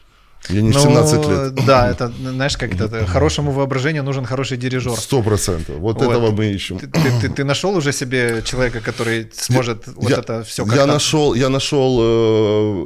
[0.49, 1.65] Я не ну, 17 лет.
[1.65, 4.95] Да, это, знаешь, как это, хорошему воображению нужен хороший дирижер.
[4.97, 5.75] Сто процентов.
[5.77, 6.79] Вот, вот этого мы ищем.
[6.79, 10.79] Ты, ты, ты, ты нашел уже себе человека, который сможет я, вот это все как-то...
[10.79, 12.85] Я нашел, я нашел э,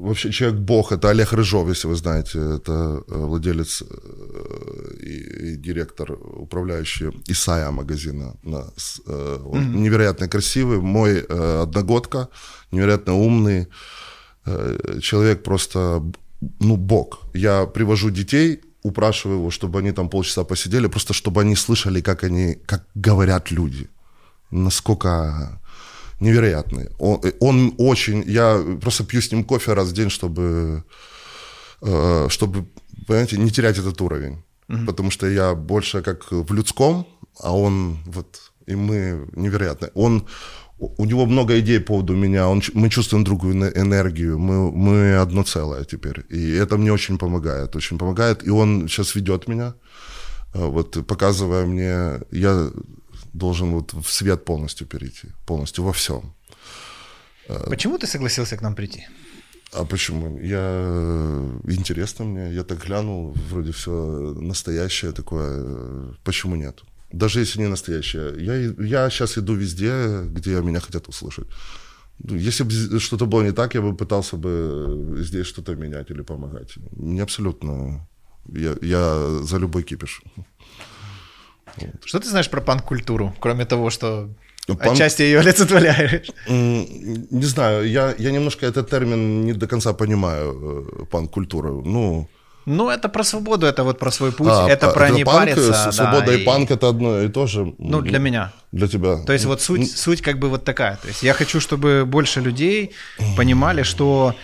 [0.00, 6.12] вообще человек-бог, это Олег Рыжов, если вы знаете, это э, владелец э, и, и директор,
[6.12, 8.34] управляющий Исая магазина.
[8.44, 8.64] Э,
[9.06, 9.76] mm-hmm.
[9.76, 12.28] Невероятно красивый, мой э, одногодка,
[12.72, 13.68] невероятно умный,
[15.00, 16.02] человек просто
[16.60, 17.20] ну, бог.
[17.34, 22.24] Я привожу детей, упрашиваю его, чтобы они там полчаса посидели, просто чтобы они слышали, как
[22.24, 23.88] они, как говорят люди.
[24.50, 25.60] Насколько
[26.20, 26.88] невероятный.
[26.98, 28.22] Он, он очень...
[28.26, 30.84] Я просто пью с ним кофе раз в день, чтобы,
[31.82, 32.66] э, чтобы
[33.06, 34.42] понимаете, не терять этот уровень.
[34.68, 34.86] Mm-hmm.
[34.86, 37.06] Потому что я больше как в людском,
[37.40, 38.52] а он вот...
[38.66, 39.90] И мы невероятно.
[39.94, 40.26] Он
[40.80, 45.42] у него много идей по поводу меня, он, мы чувствуем другую энергию, мы, мы одно
[45.42, 46.24] целое теперь.
[46.30, 48.46] И это мне очень помогает, очень помогает.
[48.46, 49.74] И он сейчас ведет меня,
[50.54, 52.70] э, вот показывая мне, я
[53.32, 56.34] должен вот в свет полностью перейти, полностью во всем.
[57.48, 59.06] Э, почему ты согласился к нам прийти?
[59.72, 60.38] А почему?
[60.40, 63.92] Я интересно мне, я так глянул, вроде все
[64.40, 66.14] настоящее такое.
[66.24, 66.82] Почему нет?
[67.12, 68.34] Даже если не настоящая.
[68.38, 71.48] Я, я сейчас иду везде, где меня хотят услышать.
[72.18, 76.22] Ну, если бы что-то было не так, я бы пытался бы здесь что-то менять или
[76.22, 76.74] помогать.
[76.92, 78.06] Не абсолютно.
[78.48, 80.22] Я, я за любой кипиш.
[81.76, 82.04] Вот.
[82.04, 84.28] Что ты знаешь про панк-культуру, кроме того, что
[84.68, 84.92] ну, Панк...
[84.92, 86.30] отчасти ее олицетворяешь?
[86.48, 91.82] Не знаю, я, я немножко этот термин не до конца понимаю, э, панк-культуру.
[91.84, 92.28] Ну,
[92.66, 95.38] ну, это про свободу, это вот про свой путь, а, это про это не панк,
[95.38, 95.92] париться.
[95.92, 97.74] Свобода да, и, и панк это одно и то же.
[97.78, 98.52] Ну, для меня.
[98.72, 99.16] Для тебя.
[99.26, 100.96] То есть вот суть, суть как бы вот такая.
[100.96, 102.90] То есть я хочу, чтобы больше людей
[103.36, 104.34] понимали, что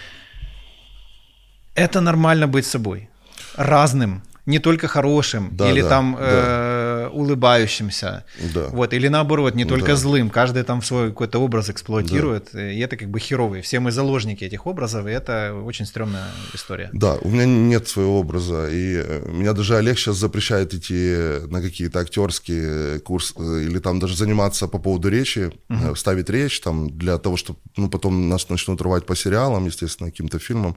[1.75, 3.09] это нормально быть собой.
[3.57, 4.23] Разным.
[4.47, 5.49] Не только хорошим.
[5.53, 6.19] Да, или да, там да.
[6.21, 8.25] Э, э, улыбающимся.
[8.55, 8.69] Да.
[8.69, 9.97] Вот, или наоборот, не только Да.
[9.97, 10.31] злым.
[10.31, 12.55] Каждый там свой какой-то образ эксплуатирует.
[12.55, 13.61] И это как бы херовый.
[13.63, 16.91] Все мы заложники этих образов, и это очень стрёмная история.
[16.93, 21.17] Да, у меня нет своего образа, и э, меня даже Олег сейчас запрещает идти
[21.51, 26.61] на какие-то актерские курсы э, или там даже заниматься по поводу речи, э, ставить речь
[26.61, 30.77] там для того, чтобы, ну, потом нас начнут рвать по сериалам, естественно, каким-то фильмам.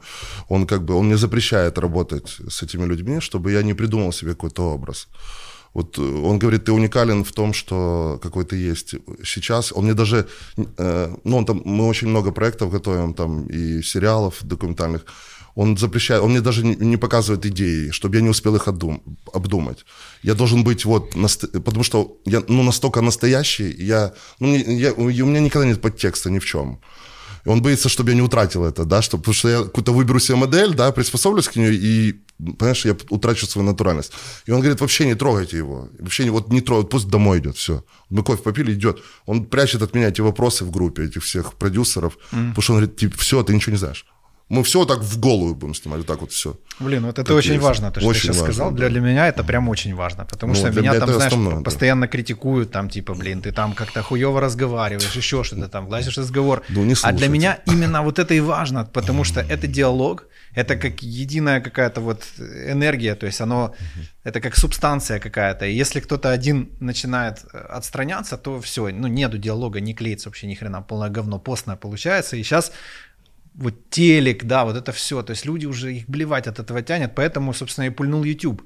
[0.50, 4.32] Он как бы, он мне запрещает работать с этими людьми, чтобы я не придумал себе
[4.32, 5.08] какой-то образ.
[5.74, 9.72] Вот э, он говорит, ты уникален в том, что какой ты есть сейчас.
[9.72, 14.38] Он мне даже, э, ну, он там, мы очень много проектов готовим, там, и сериалов
[14.42, 15.06] документальных.
[15.56, 19.02] Он запрещает, он мне даже не, показывает идеи, чтобы я не успел их отдум,
[19.34, 19.86] обдумать.
[20.24, 21.12] Я должен быть вот,
[21.66, 26.40] потому что я, ну, настолько настоящий, я, ну, я, у меня никогда нет подтекста ни
[26.40, 26.80] в чем.
[27.50, 30.38] Он боится, чтобы я не утратил это, да, что, потому что я какую-то выберу себе
[30.38, 34.12] модель, да, приспособлюсь к ней и, понимаешь, я утрачу свою натуральность.
[34.46, 37.58] И он говорит, вообще не трогайте его, вообще не, вот не трогайте, пусть домой идет,
[37.58, 37.84] все.
[38.10, 39.02] Мы кофе попили, идет.
[39.26, 42.98] Он прячет от меня эти вопросы в группе, этих всех продюсеров, потому что он говорит,
[42.98, 44.06] типа, все, ты ничего не знаешь.
[44.50, 46.58] Мы все так в голову будем снимать, вот так вот все.
[46.80, 47.64] Блин, вот это Как очень есть.
[47.64, 48.72] важно, то, что Очень ты сейчас важно, сказал.
[48.72, 48.78] да.
[48.78, 51.62] Для, для меня это прям очень важно, потому Ну, что меня там, знаешь, основное, да.
[51.62, 56.64] постоянно критикуют, там, типа, блин, ты там как-то хуево разговариваешь, еще что-то там, глазишь разговор.
[56.70, 60.26] Ну, не а для меня именно вот это и важно, потому что это диалог,
[60.56, 63.76] это как единая какая-то вот энергия, то есть оно,
[64.24, 65.66] это как субстанция какая-то.
[65.68, 70.48] И если кто-то один начинает э, отстраняться, то все, ну, нету диалога, не клеится вообще
[70.48, 72.36] ни хрена, полное говно постное получается.
[72.36, 72.72] И сейчас
[73.60, 75.22] вот телек, да, вот это все.
[75.22, 78.62] То есть люди уже их блевать от этого тянет, поэтому, собственно, и пульнул YouTube.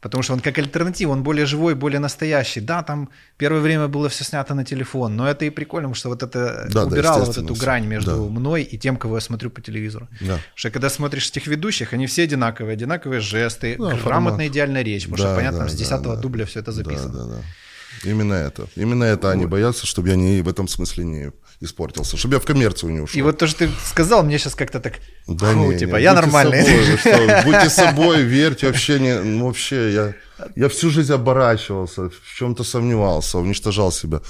[0.00, 2.60] Потому что он как альтернатива, он более живой, более настоящий.
[2.60, 6.08] Да, там первое время было все снято на телефон, но это и прикольно, потому что
[6.10, 8.16] вот это Да, да, убирало вот естественно, эту грань между да.
[8.40, 10.06] мной и тем, кого я смотрю по телевизору.
[10.20, 10.26] Да.
[10.26, 14.46] Потому что когда смотришь этих ведущих, они все одинаковые, одинаковые жесты, Да, грамотная формат.
[14.52, 16.16] идеальная речь, потому Да, что, понятно, да, с 10 да, да.
[16.16, 17.12] дубля все это записано.
[17.12, 17.42] Да, да, да.
[18.04, 18.68] Именно это.
[18.76, 22.44] Именно это они боятся, чтобы я не в этом смысле не испортился, чтобы я в
[22.44, 23.18] коммерцию не ушел.
[23.18, 24.94] И вот то, что ты сказал, мне сейчас как-то так,
[25.26, 26.62] Да фу, не, типа, не, я будьте нормальный.
[26.62, 30.14] собой, что, будьте собой, верьте, вообще не, ну, вообще, я,
[30.56, 34.20] я всю жизнь оборачивался, в чем-то сомневался, уничтожал себя.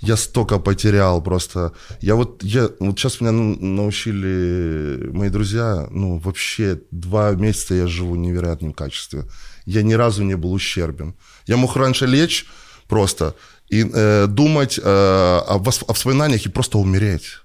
[0.00, 1.72] Я столько потерял просто.
[2.00, 7.86] Я вот, я, вот сейчас меня ну, научили мои друзья, ну, вообще два месяца я
[7.86, 9.24] живу в невероятном качестве.
[9.64, 11.14] Я ни разу не был ущербен.
[11.46, 12.46] Я мог раньше лечь
[12.88, 13.34] просто
[13.72, 17.40] и э, думать э, о, о воспоминаниях и просто умереть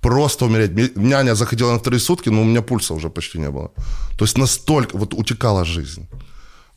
[0.00, 0.96] просто умереть.
[0.96, 3.70] Няня заходила на вторые сутки, но у меня пульса уже почти не было.
[4.18, 6.08] То есть настолько вот утекала жизнь.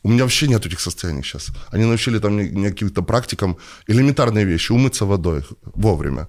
[0.02, 1.46] У меня вообще нет этих состояний сейчас.
[1.72, 3.56] Они научили там мне- каким-то практикам
[3.88, 4.72] элементарные вещи.
[4.72, 5.42] Умыться водой
[5.74, 6.26] вовремя.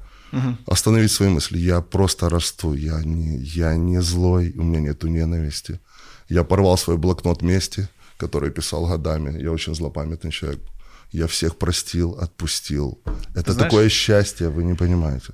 [0.67, 1.57] Остановить свои мысли.
[1.57, 2.73] Я просто расту.
[2.75, 4.53] Я не, я не злой.
[4.57, 5.79] У меня нету ненависти.
[6.29, 9.41] Я порвал свой блокнот мести, который писал годами.
[9.43, 10.61] Я очень злопамятный человек.
[11.15, 12.99] Я всех простил, отпустил.
[13.35, 15.33] Это знаешь- такое счастье, вы не понимаете.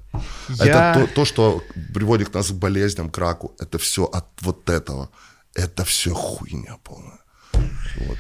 [0.49, 1.63] Я- Это то, то, что
[1.93, 3.55] приводит нас к болезням, к раку.
[3.59, 5.09] Это все от вот этого.
[5.55, 7.19] Это все хуйня полная.
[7.53, 8.17] Вот.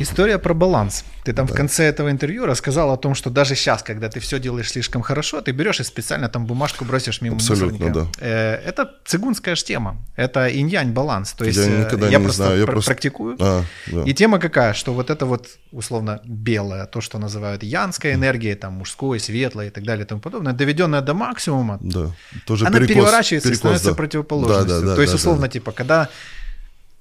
[0.00, 1.04] История про баланс.
[1.24, 4.38] Ты там в конце этого интервью рассказал о том, что даже сейчас, когда ты все
[4.38, 8.10] делаешь слишком хорошо, ты берешь и специально там бумажку бросишь мимо Абсолютно, мусорника.
[8.20, 9.96] Э, Это цигунская ж тема.
[10.16, 11.32] Это инь-янь баланс.
[11.32, 13.36] То есть Я э, никогда я не просто знаю, я пр- просто- практикую.
[13.40, 14.02] А, да.
[14.02, 18.72] И тема какая, что вот это вот условно белое, то, что называют янской энергией, там
[18.74, 22.10] мужской, светлой и так далее и тому подобное, доведенное до максимума, Да.
[22.46, 23.94] Тоже она перекос- переворачивается и перекос, становится да.
[23.94, 24.68] противоположностью.
[24.68, 25.48] Да, да, да, То есть, да, условно, да.
[25.48, 26.08] типа, когда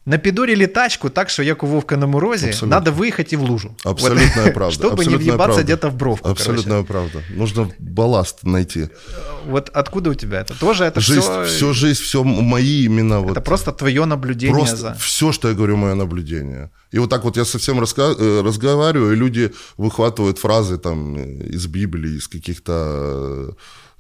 [0.06, 2.76] напидорили тачку так, что як у Вовка на морозе, Абсолютно.
[2.76, 3.76] надо выехать и в лужу.
[3.84, 4.54] Абсолютная Вот.
[4.54, 4.74] правда.
[4.74, 6.24] Чтобы не абсолютная въебаться где-то в бровку.
[6.24, 6.42] короче.
[6.42, 7.22] Абсолютная правда.
[7.30, 8.90] Нужно балласт найти.
[9.46, 10.60] Вот откуда у тебя это?
[10.60, 11.46] Тоже это жизнь, все...
[11.46, 13.32] всю жизнь, все мои именно вот.
[13.32, 14.94] Это просто твое наблюдение Просто за...
[14.96, 16.70] все, что я говорю, мое наблюдение.
[16.92, 21.66] И вот так вот я совсем раска- э, разговариваю, и люди выхватывают фразы там из
[21.68, 22.74] Библии, из каких-то
[23.50, 23.54] э,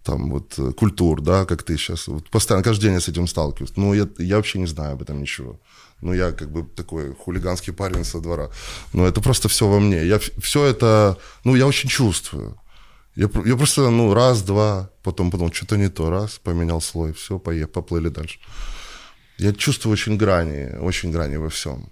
[0.03, 2.07] там вот э, культур, да, как ты сейчас.
[2.07, 3.73] Вот постоянно, каждый день я с этим сталкиваюсь.
[3.77, 5.59] Ну, я, я вообще не знаю об этом ничего.
[6.03, 8.49] Ну, я как бы такой хулиганский парень со двора.
[8.93, 10.05] Но это просто все во мне.
[10.05, 12.57] Я все это, ну, я очень чувствую.
[13.15, 17.39] Я, я просто, ну, раз, два, потом, потом что-то не то, раз, поменял слой, все,
[17.39, 18.39] поплыли дальше.
[19.37, 21.89] Я чувствую очень грани, очень грани во всем.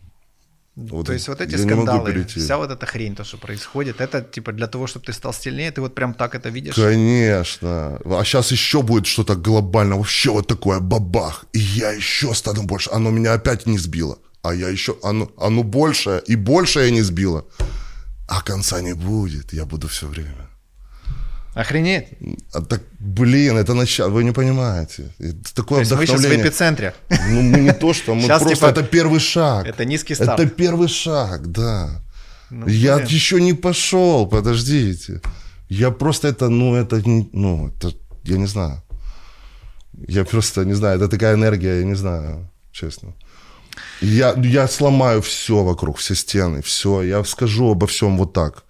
[0.75, 4.53] Вот То есть вот эти скандалы, вся вот эта хрень, то, что происходит, это типа
[4.53, 6.75] для того, чтобы ты стал сильнее, ты вот прям так это видишь?
[6.75, 7.99] Конечно.
[8.05, 11.45] А сейчас еще будет что-то глобальное, вообще вот такое бабах.
[11.53, 12.89] И я еще стану больше.
[12.93, 14.17] Оно меня опять не сбило.
[14.43, 17.45] А я еще, оно, оно больше и больше я не сбило.
[18.27, 20.40] А конца не будет, я буду все время.
[21.53, 22.07] Охренеть.
[22.53, 25.03] А так, блин, это начало, вы не понимаете.
[25.19, 26.93] Это такое То есть мы сейчас в эпицентре.
[27.09, 29.67] Ну, мы не то, что, мы Щас, просто, типа, это первый шаг.
[29.67, 30.39] Это низкий старт.
[30.39, 32.03] Это первый шаг, да.
[32.49, 33.07] Ну, я блин.
[33.07, 35.21] еще не пошел, подождите.
[35.69, 37.93] Я просто это, ну, это, не, ну, это,
[38.23, 38.81] я не знаю.
[40.07, 43.13] Я просто не знаю, это такая энергия, я не знаю, честно.
[44.01, 47.03] Я, я сломаю все вокруг, все стены, все.
[47.03, 48.63] Я скажу обо всем вот так.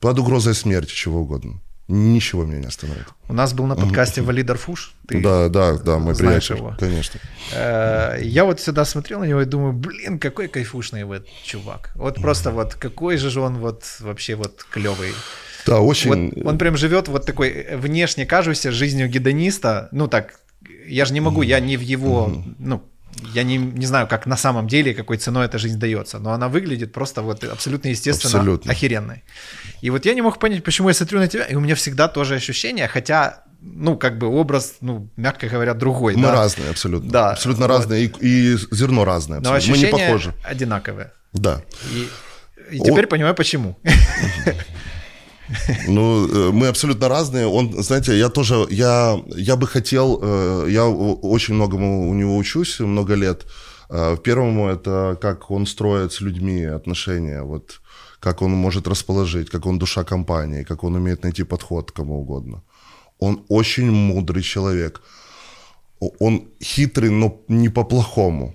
[0.00, 1.60] Под угрозой смерти, чего угодно.
[1.90, 3.06] Ничего меня не остановит.
[3.28, 4.94] У нас был на подкасте Валид Арфуш.
[5.08, 6.76] Ты да, да, да, мой знаешь приятель, его.
[6.78, 7.18] конечно.
[7.52, 11.90] Э, Я вот всегда смотрел на него и думаю, блин, какой кайфушный вот чувак.
[11.96, 15.12] Вот просто вот какой же он вот вообще вот клевый.
[15.66, 16.32] Да, очень...
[16.36, 19.88] Вот он прям живет вот такой внешне кажущейся жизнью гедониста.
[19.90, 20.38] Ну так,
[20.86, 22.84] я же не могу, я не в его, ну,
[23.34, 26.48] я не, не знаю, как на самом деле, какой ценой эта жизнь дается, но она
[26.48, 28.72] выглядит просто вот абсолютно естественно Абсолютно.
[28.72, 29.24] охеренной.
[29.82, 32.08] И вот я не мог понять, почему я смотрю на тебя, и у меня всегда
[32.08, 36.16] тоже ощущение, хотя, ну, как бы образ, ну, мягко говоря, другой.
[36.16, 36.32] Мы да.
[36.32, 37.10] разные абсолютно.
[37.10, 37.76] Да, Абсолютно вот.
[37.76, 38.04] разные.
[38.04, 39.40] И, и зерно разное.
[39.40, 39.86] Но абсолютно.
[39.86, 40.34] Мы не похожи.
[40.44, 41.12] одинаковые.
[41.32, 41.62] Да.
[41.92, 43.78] И, и теперь понимаю, почему.
[45.88, 47.46] Ну, э, мы абсолютно разные.
[47.46, 52.80] Он, знаете, я тоже, я, я бы хотел, э, я очень многому у него учусь,
[52.80, 53.46] много лет.
[53.90, 57.80] Э, Первому это как он строит с людьми отношения, вот
[58.20, 62.20] как он может расположить, как он душа компании, как он умеет найти подход к кому
[62.20, 62.62] угодно.
[63.18, 65.02] Он очень мудрый человек.
[66.18, 68.54] Он хитрый, но не по-плохому.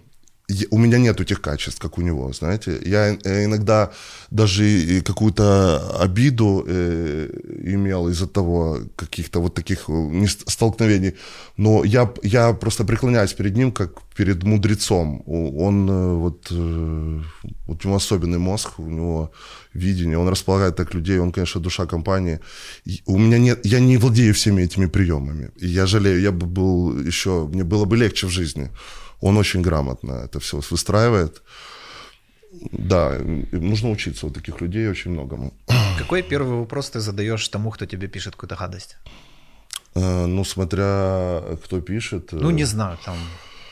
[0.69, 2.79] У меня нет этих качеств, как у него, знаете.
[2.85, 3.15] Я
[3.45, 3.91] иногда
[4.29, 7.29] даже какую-то обиду э,
[7.63, 11.15] имел из-за того, каких-то вот таких э, столкновений.
[11.57, 15.23] Но я, я просто преклоняюсь перед ним, как перед мудрецом.
[15.25, 17.21] Он э, вот, э,
[17.67, 19.31] вот у него особенный мозг, у него
[19.73, 22.39] видение, он располагает так людей, он, конечно, душа компании.
[23.05, 25.49] У меня нет, я не владею всеми этими приемами.
[25.57, 28.69] Я жалею, я бы был еще, мне было бы легче в жизни.
[29.21, 31.41] Он очень грамотно это все выстраивает.
[32.71, 33.17] Да,
[33.51, 35.53] нужно учиться у таких людей очень многому.
[35.99, 38.97] Какой первый вопрос ты задаешь тому, кто тебе пишет какую-то гадость?
[39.95, 42.31] Э, Ну, смотря кто пишет.
[42.31, 43.17] Ну, э, не знаю, там...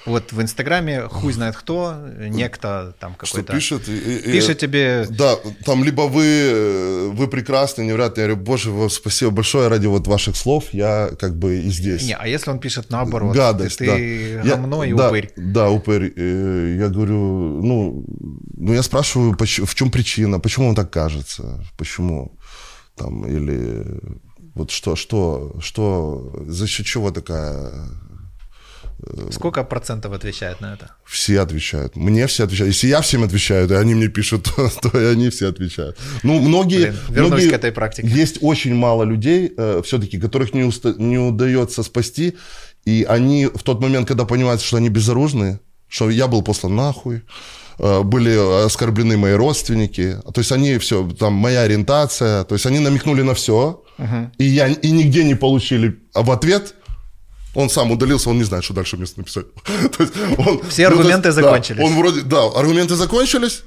[0.05, 3.53] Вот в Инстаграме хуй знает кто, некто там что какой-то...
[3.53, 3.87] пишет.
[3.87, 5.05] и- и- и- Пишет тебе...
[5.09, 5.35] Да,
[5.65, 8.21] там либо вы, э, вы прекрасны, невероятно.
[8.21, 12.03] Я говорю, боже, вам спасибо большое ради вот ваших слов, я как бы и здесь.
[12.03, 13.33] Не, а если он пишет наоборот?
[13.35, 13.95] Гадость, ты да.
[14.49, 15.31] Я- говно и да, упырь.
[15.37, 16.13] Да, упырь.
[16.17, 18.05] Я говорю, ну,
[18.57, 22.37] ну я спрашиваю, в чем причина, почему он так кажется, почему
[22.95, 23.85] там, или
[24.53, 27.71] вот что, что, что, за счет чего такая...
[29.31, 30.91] Сколько процентов отвечает на это?
[31.05, 31.95] Все отвечают.
[31.95, 32.73] Мне все отвечают.
[32.73, 35.97] Если я всем отвечаю, и они мне пишут, то, то и они все отвечают.
[36.23, 36.77] Ну, многие...
[36.91, 38.07] Блин, вернусь многие- к этой практике.
[38.07, 42.33] Есть очень мало людей, все-таки, которых не, уста- не удается спасти,
[42.85, 47.21] и они в тот момент, когда понимают, что они безоружны, что я был послан нахуй,
[47.79, 52.79] э, были оскорблены мои родственники, то есть они все, там, моя ориентация, то есть они
[52.79, 53.83] намекнули на все,
[54.39, 56.73] и, я, и нигде не получили в ответ,
[57.53, 59.45] он сам удалился, он не знает, что дальше мне написать.
[59.99, 61.83] Есть он- Все ну, то есть, аргументы да, закончились.
[61.83, 63.63] он вроде, да, аргументы закончились,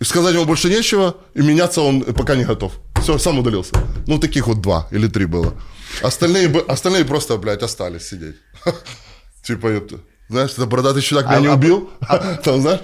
[0.00, 2.72] и сказать ему больше нечего, и меняться он пока не готов.
[3.02, 3.74] Все, сам удалился.
[4.06, 5.54] Ну, таких вот два или три было.
[6.02, 8.36] Остальные, остальные просто, блядь, остались сидеть.
[9.44, 11.90] Типа, это, знаешь, это бородатый чувак меня А- не а- убил.
[12.44, 12.80] Там, знаешь,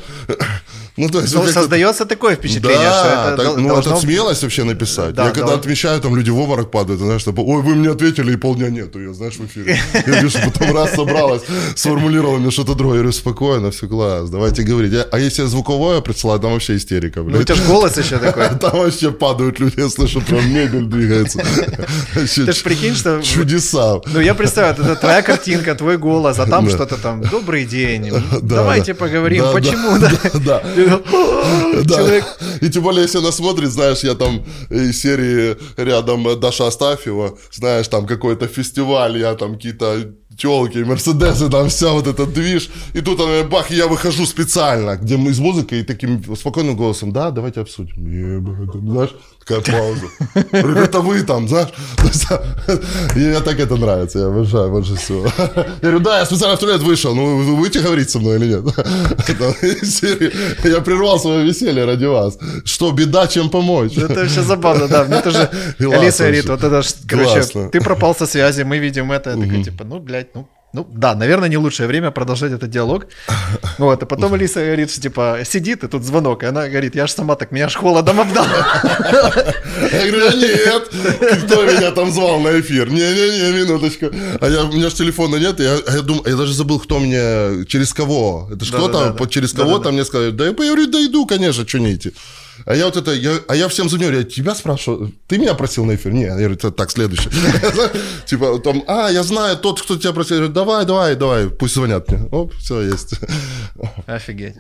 [0.97, 1.35] ну, то есть...
[1.35, 5.15] Ну, создается такое впечатление, да, что это так, дол- ну должно- это смелость вообще написать.
[5.15, 5.55] Да, я когда да.
[5.55, 8.99] отвечаю, там люди в обморок падают, знаешь, типа, ой, вы мне ответили, и полдня нету
[8.99, 9.79] ее, знаешь, в эфире.
[10.07, 11.43] Я вижу, потом раз собралась,
[11.75, 12.97] сформулировала мне что-то другое.
[12.99, 14.93] Я говорю, спокойно, все класс, давайте говорить.
[15.11, 17.47] А если звуковое присылаю, там вообще истерика, Ну, у блядь.
[17.47, 18.49] тебя же голос еще такой.
[18.59, 21.39] Там вообще падают люди, я слышу, прям мебель двигается.
[22.15, 23.23] Ты ж прикинь, что...
[23.23, 24.01] Чудеса.
[24.07, 28.39] Ну, я представляю, это твоя картинка, твой голос, а там что-то там, добрый день, Да,
[28.57, 28.99] давайте да.
[28.99, 29.99] поговорим, почему,
[30.45, 30.61] да.
[32.61, 37.89] И- тем более, если она смотрит, знаешь, я там из серии рядом Даша Астафьева, знаешь,
[37.89, 42.71] там какой-то фестиваль, я там какие-то телки, мерседесы, там вся вот этот движ.
[42.95, 47.13] И тут она, бах, я выхожу специально, где мы с музыкой и таким спокойным голосом,
[47.13, 48.07] да, давайте обсудим.
[48.07, 49.11] Ебать, знаешь,
[49.45, 50.07] такая пауза.
[50.53, 51.69] Это вы там, знаешь.
[53.17, 55.27] И мне так это нравится, я обожаю больше всего.
[55.39, 58.47] Я говорю, да, я специально в туалет вышел, ну вы будете говорить со мной или
[58.47, 58.65] нет?
[59.83, 60.03] Из
[60.65, 62.39] Я прервал свое веселье ради вас.
[62.65, 63.97] Что, беда, чем помочь?
[63.97, 65.05] Это вообще забавно, да.
[65.05, 69.31] Мне тоже Алиса говорит, вот это, короче, ты пропал со связи, мы видим это.
[69.31, 73.07] Я такой, типа, ну, блядь, ну, ну, да, наверное, не лучшее время продолжать этот диалог.
[73.79, 77.07] Вот, а потом Алиса говорит, что, типа, сидит, и тут звонок, и она говорит, я
[77.07, 78.47] ж сама так, меня ж холодом обдала.
[79.93, 80.89] Я говорю, нет,
[81.45, 82.91] кто меня там звал на эфир?
[82.91, 84.07] Не-не-не, минуточку.
[84.41, 86.79] А я, у меня же телефона нет, и я, а я думаю, я даже забыл,
[86.79, 88.49] кто мне, через кого.
[88.53, 89.13] Это ж Да-да-да.
[89.15, 89.71] по- через Да-да-да.
[89.73, 92.13] кого-то мне сказали, да я говорю, да иду, конечно, что не идти.
[92.67, 95.85] А я вот это, я, а я всем звоню, я тебя спрашиваю, ты меня просил
[95.85, 96.13] на эфир?
[96.13, 97.31] Не, я говорю, так, следующий.
[98.27, 102.29] Типа, там, а, я знаю, тот, кто тебя просил, давай, давай, давай, пусть звонят мне.
[102.31, 103.15] Оп, все, есть.
[104.07, 104.57] Офигеть.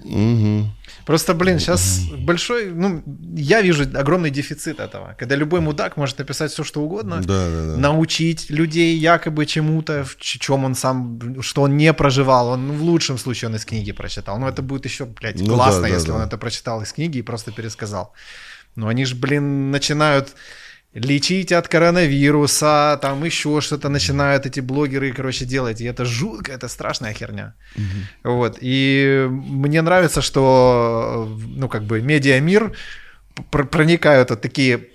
[1.07, 3.03] Просто, блин, сейчас большой, ну,
[3.35, 7.67] я вижу огромный дефицит этого, когда любой мудак может написать все, что угодно, Да, да,
[7.73, 7.77] да.
[7.77, 12.83] научить людей якобы чему-то, в чем он сам, что он не проживал, он ну, в
[12.83, 15.95] лучшем случае он из книги прочитал, но это будет еще, блядь, Ну классно, да, да,
[15.95, 16.15] если да.
[16.17, 17.90] он это прочитал из книги и просто пересказал.
[18.77, 20.35] Но они же, блин, начинают
[20.95, 25.81] лечить от коронавируса, там еще что-то начинают эти блогеры, короче, делать.
[25.81, 27.55] И это жутко, это страшная херня.
[28.25, 28.59] Вот.
[28.61, 32.73] И мне нравится, что, ну, как бы, медиамир
[33.51, 34.89] пр- проникают вот такие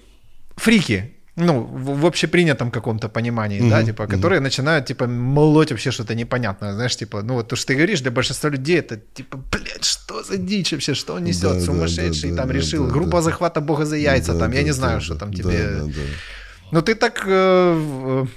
[0.57, 5.91] фрики, ну, в, в общепринятом каком-то понимании, да, Мгм, типа, которые начинают, типа, молоть вообще
[5.91, 9.37] что-то непонятное, знаешь, типа, ну, вот то, что ты говоришь, для большинства людей это, типа,
[9.51, 12.85] блядь, что за дичь вообще, что он несет, Да, да, сумасшедший, да, там да, решил,
[12.87, 13.21] да, группа да.
[13.21, 15.37] захвата бога за яйца, Да, там, я да, не знаю, да, что да, там да,
[15.37, 15.67] тебе...
[15.67, 15.91] да, да.
[16.71, 17.23] Ну, ты так...
[17.27, 18.27] э, в-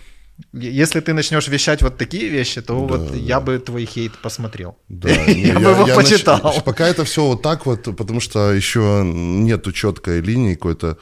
[0.52, 3.16] если ты начнешь вещать вот такие вещи, то вот да.
[3.16, 4.76] я бы твой хейт посмотрел.
[4.88, 6.62] Да, я бы его почитал.
[6.64, 10.96] Пока это все вот так вот, потому что еще нету четкой линии какой-то.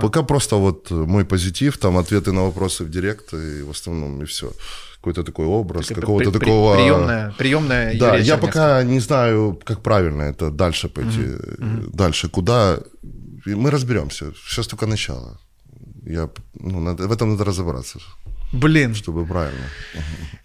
[0.00, 4.24] Пока просто вот мой позитив, там ответы на вопросы в директ, и в основном и
[4.24, 4.52] все.
[4.96, 6.74] Какой-то такой образ, какого-то при- такого...
[6.74, 8.46] Приемная, приемная Да, я Чернецкого.
[8.46, 11.28] пока не знаю, как правильно это дальше пойти.
[11.92, 12.78] Дальше куда.
[13.44, 14.32] Мы разберемся.
[14.46, 15.40] Сейчас только начало.
[16.06, 16.28] Я,
[16.60, 17.98] ну, надо, в этом надо разобраться,
[18.52, 19.66] Блин, чтобы правильно.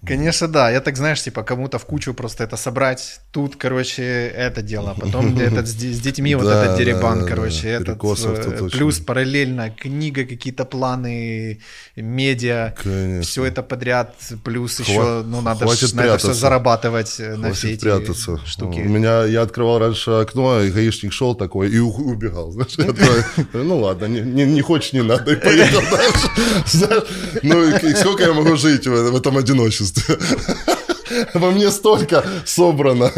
[0.08, 0.70] Конечно, да.
[0.72, 3.20] Я так, знаешь, типа кому-то в кучу просто это собрать.
[3.32, 4.96] Тут, короче, это дело.
[5.00, 7.68] Потом этот с, с детьми вот Да, этот деребан, да, да, короче.
[7.70, 8.70] Этот, э, очень.
[8.78, 11.60] плюс параллельно книга, какие-то планы,
[11.96, 12.74] медиа.
[12.82, 13.22] Конечно.
[13.22, 14.16] Все это подряд.
[14.44, 17.82] Плюс Хва- еще, ну, надо ж хватит на это все зарабатывать э, на все эти
[17.82, 18.40] прятаться.
[18.46, 18.80] штуки.
[18.80, 22.52] У меня, я открывал раньше окно, и гаишник шел такой и убегал.
[22.52, 22.78] Знаешь,
[23.54, 27.04] ну ладно, не, хочешь, не надо, и поехал дальше.
[27.44, 29.97] Ну сколько я могу жить в этом одиночестве?
[31.34, 33.12] Во мне столько собрано.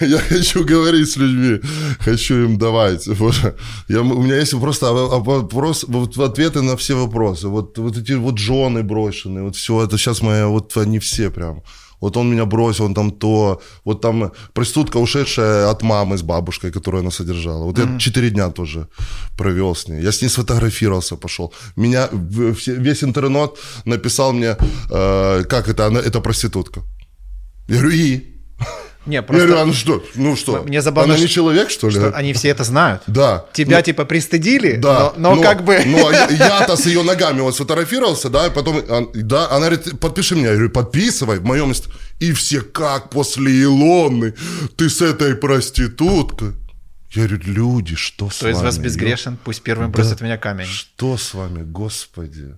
[0.00, 1.60] Я хочу говорить с людьми,
[2.00, 3.06] хочу им давать.
[3.88, 7.48] Я, у меня есть просто вопрос, вот ответы на все вопросы.
[7.48, 11.62] Вот, вот эти вот жены брошенные, вот все это сейчас моя, вот они все прям.
[12.00, 16.72] Вот он меня бросил, он там то, вот там проститутка, ушедшая от мамы с бабушкой,
[16.72, 17.64] которую она содержала.
[17.64, 18.86] Вот я четыре дня тоже
[19.36, 20.02] провел с ней.
[20.02, 21.52] Я с ней сфотографировался, пошел.
[21.76, 23.50] Меня весь интернет
[23.84, 24.56] написал мне,
[24.90, 26.82] э, как это, она, это проститутка.
[27.68, 28.30] Я говорю, и?
[29.06, 30.04] Не, Я просто говорю, а ну что?
[30.14, 30.62] Ну что?
[30.62, 31.94] Мне забавно, она не человек, что ли?
[31.94, 33.02] что они все это знают.
[33.06, 33.46] Да.
[33.54, 35.80] Тебя Ну, типа пристыдили, да, но, но как бы...
[35.86, 39.98] Но я- я-то с ее ногами вот сфотографировался, да, и потом, он- да, она говорит,
[40.00, 40.48] подпиши меня.
[40.48, 41.72] Я говорю, подписывай, в моем.
[42.18, 44.34] И все, как после Илоны,
[44.76, 46.52] ты с этой проституткой.
[47.12, 48.66] Я говорю, люди, что с Кто из вами?
[48.66, 50.66] вас безгрешен, пусть первым бросит в меня камень.
[50.66, 52.54] Что с вами, господи?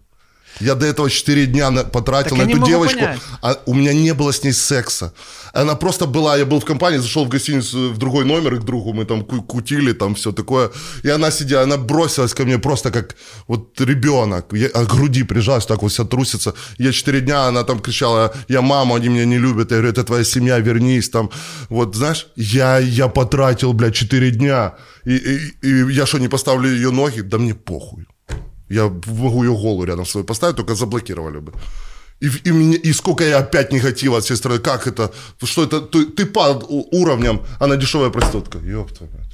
[0.61, 3.21] Я до этого 4 дня на- потратил Так на эту девочку, понять.
[3.43, 5.13] а у меня не было с ней секса.
[5.55, 8.93] Она просто была, я был в компании, зашел в гостиницу в другой номер к другу,
[8.93, 10.71] мы там ку- кутили, там все такое.
[11.05, 13.15] И она сидела, она бросилась ко мне просто как
[13.49, 14.53] вот ребенок.
[14.53, 16.55] Я к груди прижалась, так вот вся трусится.
[16.79, 19.71] Я 4 дня, она там кричала, я мама, они меня не любят.
[19.71, 21.31] Я говорю, это твоя семья, вернись там.
[21.69, 24.75] Вот, знаешь, я, я потратил, блядь, 4 дня.
[25.05, 27.21] И, и- и я что, не поставлю ее ноги?
[27.23, 28.07] Да мне похуй.
[28.73, 31.53] Я могу ее голову рядом свою поставить, только заблокировали бы.
[32.23, 34.61] И, и, мне- и сколько я опять негатива от всей стороны.
[34.61, 35.11] Как это?
[35.45, 35.81] Что это?
[35.81, 38.59] Ты, ты под у- уровнем, она дешевая проститутка.
[38.59, 39.33] Твою мать.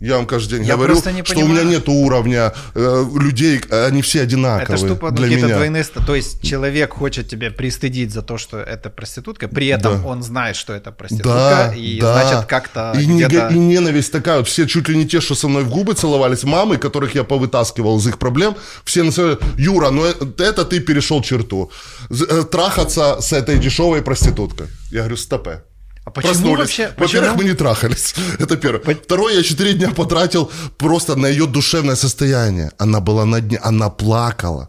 [0.00, 1.66] Я вам каждый день Я говорю, что у меня понимаю.
[1.66, 5.56] нет уровня э, людей, они все одинаковые Это ну, для какие-то меня.
[5.56, 5.84] двойные...
[5.84, 10.08] То есть человек хочет тебя пристыдить за то, что это проститутка, при этом Да.
[10.08, 11.28] он знает, что это проститутка,
[11.68, 12.14] Да, и да.
[12.14, 13.48] значит как-то и, где-то...
[13.48, 16.44] и ненависть такая, вот все чуть ли не те, что со мной в губы целовались,
[16.44, 21.20] мамы, которых я повытаскивал из их проблем, все называют, Юра, ну это, это ты перешел
[21.22, 21.70] черту.
[22.08, 24.68] Э, Трахаться с этой дешевой проституткой.
[24.90, 25.62] Я говорю, стопе.
[26.04, 26.58] А почему Проснулись.
[26.58, 26.94] вообще...
[26.96, 28.14] Во-первых, мы не трахались.
[28.38, 28.94] Это первое.
[28.94, 32.70] Второе, я четыре дня потратил просто на ее душевное состояние.
[32.78, 34.68] Она была на дне, она плакала.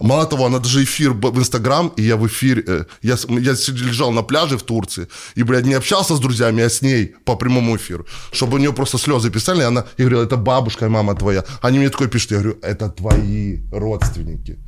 [0.00, 4.12] Мало того, она даже эфир в Инстаграм, и я в эфире, э, я, я лежал
[4.12, 7.76] на пляже в Турции, и, блядь, не общался с друзьями, а с ней по прямому
[7.76, 11.14] эфиру, чтобы у нее просто слезы писали, и она, я говорю, это бабушка и мама
[11.14, 11.44] твоя.
[11.62, 14.58] Они мне такое пишут, я говорю, это твои родственники.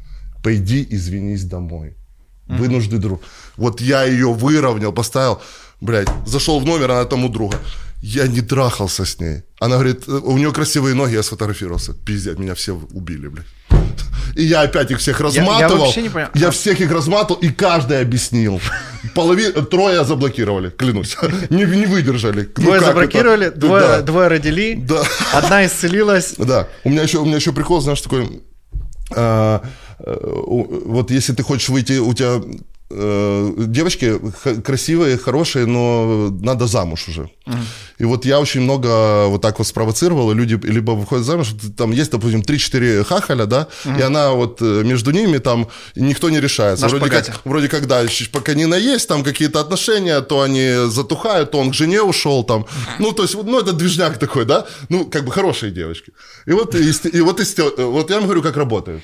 [0.43, 1.97] Пойди извинись домой.
[2.59, 3.23] Вынужденный друг.
[3.57, 5.41] Вот я ее выровнял, поставил,
[5.81, 7.57] блядь, зашел в номер, она там у друга.
[8.03, 9.43] Я не трахался с ней.
[9.61, 11.93] Она говорит, «Э, у нее красивые ноги, я сфотографировался.
[11.93, 13.47] Пиздец, меня все убили, блядь.
[14.37, 15.85] И я опять их всех разматывал.
[15.85, 16.31] вообще не понимаю.
[16.35, 18.61] Я всех их разматывал, и каждый объяснил.
[19.15, 19.51] полови...
[19.71, 21.17] трое заблокировали, клянусь.
[21.51, 22.49] Не, не выдержали.
[22.57, 23.59] Ну, Двое как заблокировали, это?
[23.59, 24.01] двое, Да.
[24.03, 25.03] двое родили, Да.
[25.35, 26.35] одна исцелилась.
[26.39, 28.41] Да, у меня еще, у меня еще прикол, знаешь, такой,
[29.15, 29.69] а, э,
[30.05, 32.41] вот если ты хочешь выйти, у тебя
[32.91, 34.19] э, девочки
[34.65, 37.31] красивые, хорошие, но надо замуж уже.
[38.01, 41.93] И вот я очень много вот так вот спровоцировал, и люди либо выходят замуж, там
[41.93, 43.67] есть, допустим, 3-4 хахаля, да,
[43.99, 45.67] и она вот э, между ними там,
[45.97, 46.87] и никто не решается.
[46.99, 48.03] Вроде как, вроде как, да,
[48.33, 52.65] пока не наесть, там какие-то отношения, то они затухают, то он к жене ушел там.
[52.99, 54.65] Ну, то есть, ну, это движняк такой, да?
[54.89, 56.13] Ну, как бы хорошие девочки.
[56.49, 59.01] И вот, и, и вот, те- вот я вам говорю, как работает.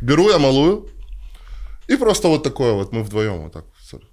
[0.00, 0.88] Беру я малую,
[1.88, 3.64] и просто вот такое вот, мы вдвоем вот так.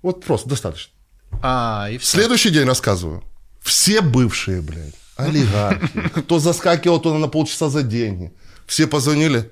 [0.02, 0.94] Вот просто достаточно.
[1.42, 2.18] А, и все.
[2.18, 3.24] Следующий день рассказываю.
[3.62, 8.32] Все бывшие, блядь, олигархи, кто заскакивал туда на полчаса за деньги,
[8.68, 9.50] все позвонили.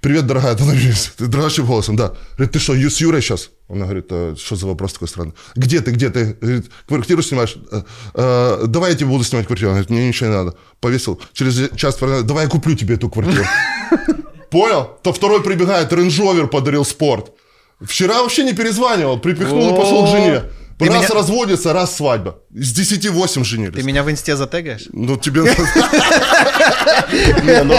[0.00, 2.12] Привет, дорогая, ты надеюсь, ты дрожащим голосом, да.
[2.36, 3.48] Говорит, ты что, с Юрой сейчас?
[3.70, 5.32] Она говорит, «А что за вопрос такой странный?
[5.56, 6.36] Где ты, где ты?
[6.38, 7.56] Говорит, квартиру снимаешь?
[7.72, 7.82] «Э,
[8.12, 9.70] э, давай я тебе буду снимать квартиру.
[9.70, 10.56] Она говорит, мне ничего не надо.
[10.80, 11.18] Повесил.
[11.32, 13.46] Через час, давай я куплю тебе эту квартиру.
[14.50, 14.90] Понял?
[15.02, 17.32] То второй прибегает, рейндж подарил спорт.
[17.80, 20.42] Вчера вообще не перезванивал, припихнул и пошел к жене.
[20.78, 22.40] Ты раз меня- разводится, раз свадьба.
[22.50, 23.74] С 10 8 женились.
[23.74, 24.86] Ты меня в инсте затегаешь?
[24.92, 25.42] Ну, тебе...
[27.64, 27.74] Ну,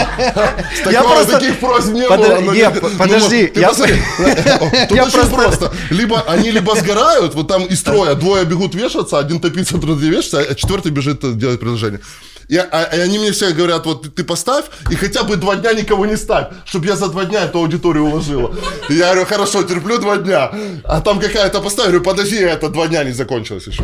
[0.90, 2.40] Я Таких просьб не было.
[2.40, 3.72] ну, подожди, я-.
[3.72, 5.72] Тут очень просто-.
[5.90, 10.40] Либо они либо сгорают, вот там из строя двое бегут вешаться, один топится, другой вешается,
[10.40, 12.00] а четвертый бежит делать предложение.
[12.48, 15.72] И, а- и они мне все говорят, вот ты поставь, и хотя бы два дня
[15.72, 18.54] никого не ставь, чтобы я за два дня эту аудиторию уложила.
[18.88, 20.50] И я говорю, хорошо, терплю два дня.
[20.84, 23.82] А там какая-то поставь, говорю, подожди, это два дня не закончилось еще.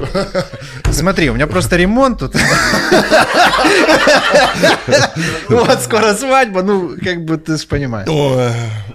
[0.92, 2.34] Смотри, у меня просто ремонт тут.
[5.48, 8.08] Вот скоро свадьба, ну, как бы ты понимаешь.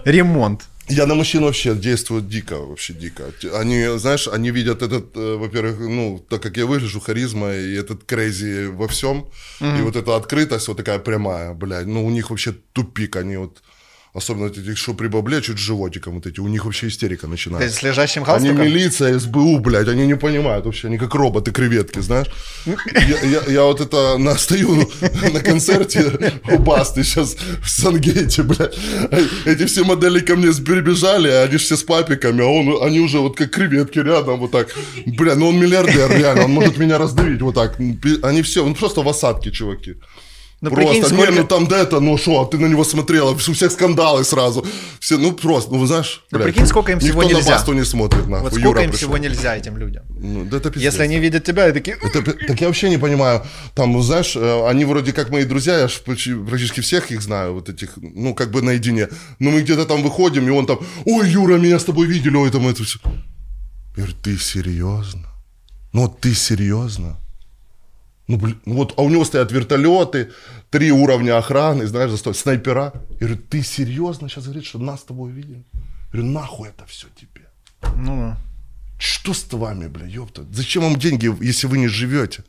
[0.06, 0.62] Ремонт.
[0.90, 3.24] Я на мужчин вообще действую дико, вообще дико.
[3.54, 8.06] Они, знаешь, они видят этот, э, во-первых, ну, так как я выгляжу, харизма и этот
[8.06, 12.54] crazy во всем, и вот эта открытость вот такая прямая, блядь, ну, у них вообще
[12.74, 13.62] тупик, они вот,
[14.18, 17.68] особенно вот эти, что при бабле, чуть животиком вот эти, у них вообще истерика начинается.
[17.68, 18.66] есть с лежащим Они галстуком?
[18.66, 22.28] милиция, СБУ, блядь, они не понимают вообще, они как роботы, креветки, знаешь.
[22.66, 24.90] Я, я- я вот это на, стою ну,
[25.34, 28.76] на концерте у Басты сейчас в Сангейте, блядь.
[29.46, 33.20] Эти все модели ко мне перебежали, а они все с папиками, а он, они уже
[33.20, 34.68] вот как креветки рядом, вот так.
[35.06, 37.78] Бля, ну он миллиардер, реально, он может меня раздавить вот так.
[38.24, 39.96] Они все, он просто в осадке, чуваки.
[40.60, 43.30] Ну, просто, прикинь, не, сколько- ну там да это, ну что, ты на него смотрела,
[43.32, 44.66] у всех скандалы сразу.
[45.00, 47.52] Все, ну просто, ну знаешь, Ну, блядь, прикинь, сколько им всего никто нельзя.
[47.52, 48.44] на басту не смотрит, нахуй.
[48.44, 49.10] Вот сколько Юра им пришел.
[49.10, 50.04] всего нельзя этим людям?
[50.10, 50.94] Ну, да это пиздец.
[50.94, 51.98] Если они видят тебя и такие...
[52.02, 53.44] Это так я вообще не понимаю.
[53.76, 57.70] Там, знаешь, э, они вроде как мои друзья, я ж практически всех их знаю, вот
[57.70, 59.10] этих, ну, как бы наедине.
[59.38, 62.50] Но мы где-то там выходим, и он там, ой, Юра, меня с тобой видели, ой,
[62.50, 62.98] там это все.
[63.96, 65.28] Я говорю, ты серьезно?
[65.94, 67.20] Ну, ты серьезно?
[68.28, 70.32] Ну, блин, ну вот, а у него стоят вертолеты,
[70.70, 72.92] три уровня охраны, знаешь, за снайпера.
[73.20, 75.64] Я говорю, ты серьезно сейчас говоришь, что нас с тобой видели?
[75.74, 77.46] Я говорю, нахуй это все тебе?
[77.96, 78.36] Ну,
[79.00, 80.46] Что с вами, бля, ёпта?
[80.52, 82.44] Зачем вам деньги, если вы не живете?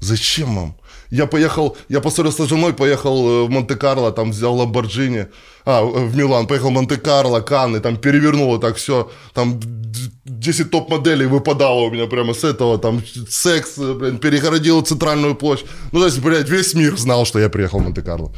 [0.00, 0.76] Зачем вам?
[1.10, 5.26] Я поехал, я поссорился с женой, поехал э, в Монте-Карло, там взял Ламборджини,
[5.64, 10.70] а, в Милан, поехал в Монте-Карло, Канны, там перевернул вот так все, там д- 10
[10.70, 15.66] топ-моделей выпадало у меня прямо с этого, там секс, э, блин, перегородил центральную площадь.
[15.92, 18.32] Ну, то есть, блядь, весь мир знал, что я приехал в Монте-Карло.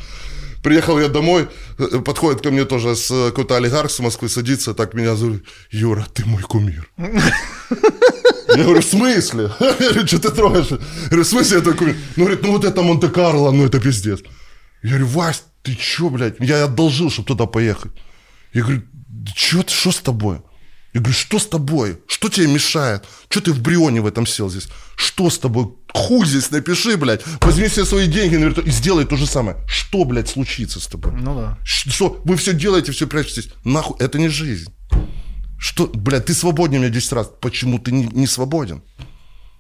[0.63, 1.49] Приехал я домой,
[1.79, 5.45] э, подходит ко мне тоже с э, какой-то олигарх с Москвы, садится, так меня зовут,
[5.71, 6.91] Юра, ты мой кумир.
[6.99, 9.53] Я говорю, в смысле?
[9.61, 10.71] Я говорю, что ты трогаешь?
[10.71, 11.97] Я говорю, в смысле я такой?
[12.17, 14.21] Ну, говорит, ну вот это Монте-Карло, ну это пиздец.
[14.83, 16.37] Я говорю, Вась, ты чё, блядь?
[16.41, 17.93] Я одолжил, чтобы туда поехать.
[18.55, 18.83] Я говорю,
[19.37, 20.41] что ты, что с тобой?
[20.95, 21.99] Я говорю, что с тобой?
[22.07, 23.05] Что тебе мешает?
[23.29, 24.69] Что ты в Брионе в этом сел здесь?
[24.97, 25.69] Что с тобой?
[25.95, 27.23] Хуй здесь напиши, блядь.
[27.41, 29.57] Возьми все свои деньги на вертолет и сделай то же самое.
[29.67, 31.13] Что, блядь, случится с тобой?
[31.13, 31.59] ну да.
[31.65, 32.21] Что?
[32.25, 33.51] Вы все делаете, все прячетесь.
[33.65, 34.73] Нахуй, это не жизнь.
[35.59, 37.31] Что, блядь, ты свободнее меня 10 раз.
[37.41, 38.83] Почему ты не, не свободен?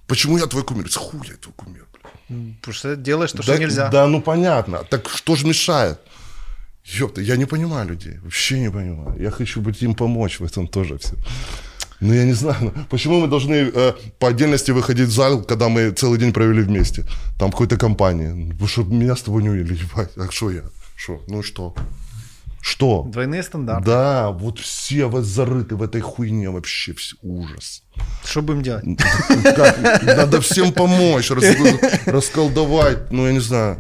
[0.07, 0.91] Почему я твой кумир?
[0.91, 2.61] С хуя я твой кумир, блядь.
[2.61, 3.89] Потому что делаешь то, да, что нельзя.
[3.89, 4.85] Да, ну понятно.
[4.85, 5.99] Так что же мешает?
[6.85, 8.19] Ёпта, я не понимаю людей.
[8.23, 9.21] Вообще не понимаю.
[9.21, 11.17] Я хочу быть им помочь в этом тоже все.
[12.01, 15.69] Ну, я не знаю, ну, почему мы должны э, по отдельности выходить в зал, когда
[15.69, 17.05] мы целый день провели вместе,
[17.39, 20.63] там в какой-то компании, Ну, чтобы меня с тобой не увидели, ебать, а что я?
[20.97, 21.21] Что?
[21.29, 21.75] Ну что?
[22.61, 23.05] Что?
[23.09, 23.85] Двойные стандарты.
[23.87, 27.83] Да, вот все вас зарыты в этой хуйне вообще, все, ужас.
[28.25, 28.85] Что будем делать?
[29.57, 30.03] Как?
[30.03, 31.57] Надо всем помочь, рас-
[32.07, 33.79] расколдовать, ну я не знаю.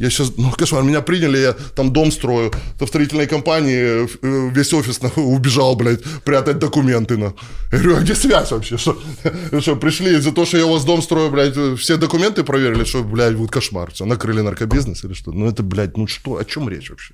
[0.00, 4.50] Я сейчас, ну, кошмар, меня приняли, я там дом строю, то в строительной компании э,
[4.50, 7.34] весь офис нахуй, убежал, блядь, прятать документы, на.
[7.70, 8.78] Я говорю, а где связь вообще?
[8.78, 8.98] Что,
[9.60, 13.04] что пришли за то, что я у вас дом строю, блядь, все документы проверили, что,
[13.04, 15.32] блядь, вот кошмар, все, накрыли наркобизнес или что?
[15.32, 17.12] Ну, это, блядь, ну что, о чем речь вообще?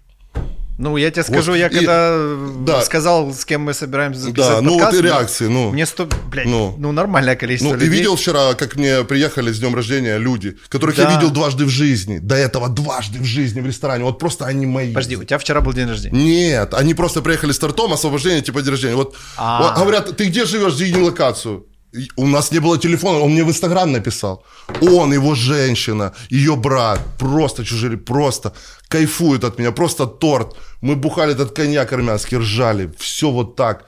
[0.78, 2.19] Ну, я тебе скажу, вот, я и, когда
[2.59, 2.82] да.
[2.82, 5.73] сказал, с кем мы собираемся записать Да, ну подкаст, вот и реакции, ну.
[5.73, 7.89] Мне сто, блядь, ну, ну нормальное количество ну, людей.
[7.89, 11.05] ты видел вчера, как мне приехали с днем рождения люди, которых да.
[11.05, 14.66] я видел дважды в жизни, до этого дважды в жизни в ресторане, вот просто они
[14.66, 14.89] мои.
[14.89, 16.19] Подожди, у тебя вчера был день рождения?
[16.19, 18.97] Нет, они просто приехали с тортом, освобождение, типа день рождения.
[18.97, 19.62] Вот, а.
[19.62, 21.65] вот говорят, ты где живешь, зайди локацию.
[22.16, 24.44] У нас не было телефона, он мне в Инстаграм написал.
[24.82, 28.53] Он, его женщина, ее брат, просто чужие, просто
[28.89, 30.57] кайфуют от меня, просто торт.
[30.81, 33.86] Мы бухали этот коньяк армянский, ржали, все вот так.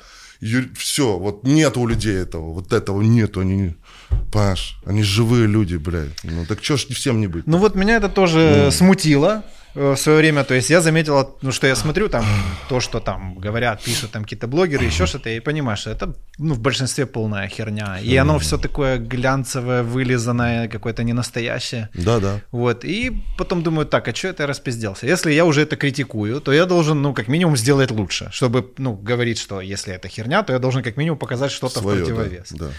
[0.77, 3.75] Все, вот нет у людей этого, вот этого нету, они,
[4.31, 6.13] Паш, они живые люди, блядь.
[6.23, 7.47] Ну так что ж всем не быть?
[7.47, 8.71] Ну вот меня это тоже ну.
[8.71, 9.43] смутило,
[9.75, 12.25] в свое время, то есть я заметил, ну что я смотрю там
[12.69, 16.61] то, что там говорят, пишут там какие-то блогеры, еще что-то, и понимаешь, это ну, в
[16.61, 17.99] большинстве полная херня.
[18.01, 21.89] И оно все такое глянцевое, вылизанное, какое-то ненастоящее.
[21.95, 22.41] Да, да.
[22.53, 22.85] Вот.
[22.85, 25.07] И потом думаю, так, а что это я распизделся?
[25.07, 28.29] Если я уже это критикую, то я должен, ну, как минимум, сделать лучше.
[28.33, 31.83] Чтобы, ну, говорить, что если это херня, то я должен как минимум показать что-то в
[31.83, 32.49] противовес.
[32.51, 32.73] Да, да.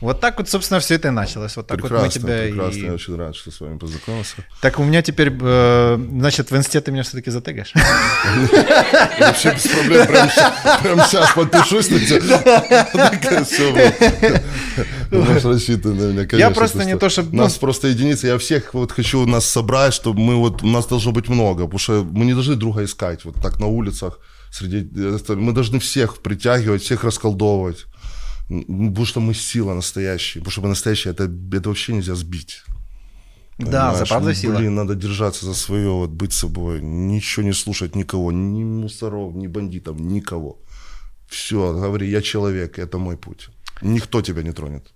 [0.00, 1.56] Вот так вот, собственно, все это и началось.
[1.56, 2.84] Вот так прекрасно, вот мы тебя прекрасно, и...
[2.84, 4.36] я очень рад, что с вами познакомился.
[4.60, 7.72] Так у меня теперь, э, значит, в инсте ты меня все-таки затегаешь?
[9.18, 10.06] Вообще без проблем,
[10.82, 12.86] прямо сейчас подпишусь на тебя.
[15.10, 17.36] Меня, Я просто не то, чтобы...
[17.36, 21.12] Нас просто единицы, я всех вот хочу нас собрать, чтобы мы вот, у нас должно
[21.12, 24.20] быть много, потому что мы не должны друга искать вот так на улицах,
[24.50, 24.88] среди...
[25.34, 27.86] Мы должны всех притягивать, всех расколдовывать.
[28.48, 30.40] Потому что мы сила настоящая.
[30.40, 32.64] Потому что мы настоящие, это, это вообще нельзя сбить.
[33.58, 34.56] Да, за правда сила.
[34.56, 39.48] Блин, надо держаться за свое, вот, быть собой, ничего не слушать никого, ни мусоров, ни
[39.48, 40.58] бандитов, никого.
[41.26, 43.50] Все, говори, я человек, это мой путь.
[43.82, 44.92] Никто тебя не тронет.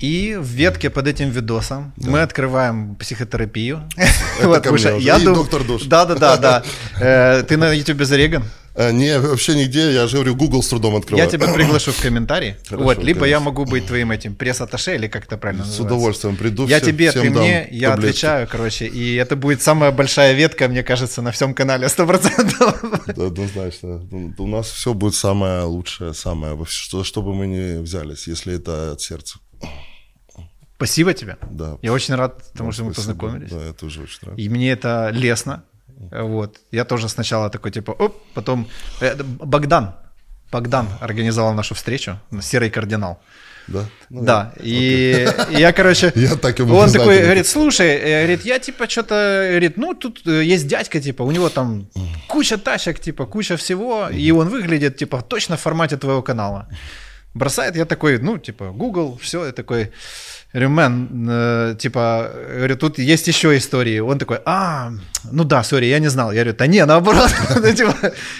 [0.00, 2.10] И в ветке под этим видосом да.
[2.10, 3.82] мы открываем психотерапию.
[4.38, 5.34] Это вот, ко мне я и дум...
[5.34, 5.84] доктор душ.
[5.84, 6.62] Да, да, да, да.
[7.00, 8.44] Э, ты на YouTube зареган?
[8.76, 11.24] Э, не, вообще нигде, я же говорю, Google с трудом открываю.
[11.24, 12.56] Я тебя приглашу в комментарии.
[12.68, 13.24] Хорошо, вот, либо конечно.
[13.24, 15.94] я могу быть твоим этим пресс-атташе, или как это правильно С называется.
[15.94, 16.66] удовольствием приду.
[16.66, 18.10] Я тебе, ты мне, я таблетки.
[18.10, 23.14] отвечаю, короче, и это будет самая большая ветка, мне кажется, на всем канале, 100%.
[23.16, 24.06] Да, однозначно.
[24.38, 28.92] У нас все будет самое лучшее, самое, что, что бы мы ни взялись, если это
[28.92, 29.38] от сердца.
[30.76, 31.36] Спасибо тебе.
[31.50, 31.78] Да.
[31.82, 33.50] Я очень рад тому, что мы познакомились.
[33.50, 34.38] Да, я тоже очень рад.
[34.38, 35.62] И мне это лестно.
[36.10, 36.60] Вот.
[36.70, 38.68] Я тоже сначала такой, типа, оп, потом...
[39.00, 39.94] Э, Богдан,
[40.52, 43.18] Богдан организовал нашу встречу, серый кардинал.
[43.68, 43.84] Да?
[44.10, 44.52] Ну, да.
[44.62, 48.88] И, и я, короче, я так ему он такой говорит, слушай, э, говорит, я типа
[48.88, 51.88] что-то, говорит, ну тут э, есть дядька, типа, у него там
[52.28, 56.68] куча тачек, типа, куча всего, и он выглядит, типа, точно в формате твоего канала.
[57.36, 59.92] Бросает, я такой, ну, типа, Google, все, я такой,
[60.52, 63.98] Говорю, мэн, э, типа, говорю, тут есть еще истории.
[63.98, 64.92] Он такой, а,
[65.32, 66.32] ну да, сори, я не знал.
[66.32, 67.30] Я говорю, да не, наоборот.
[67.56, 67.94] ну, типа,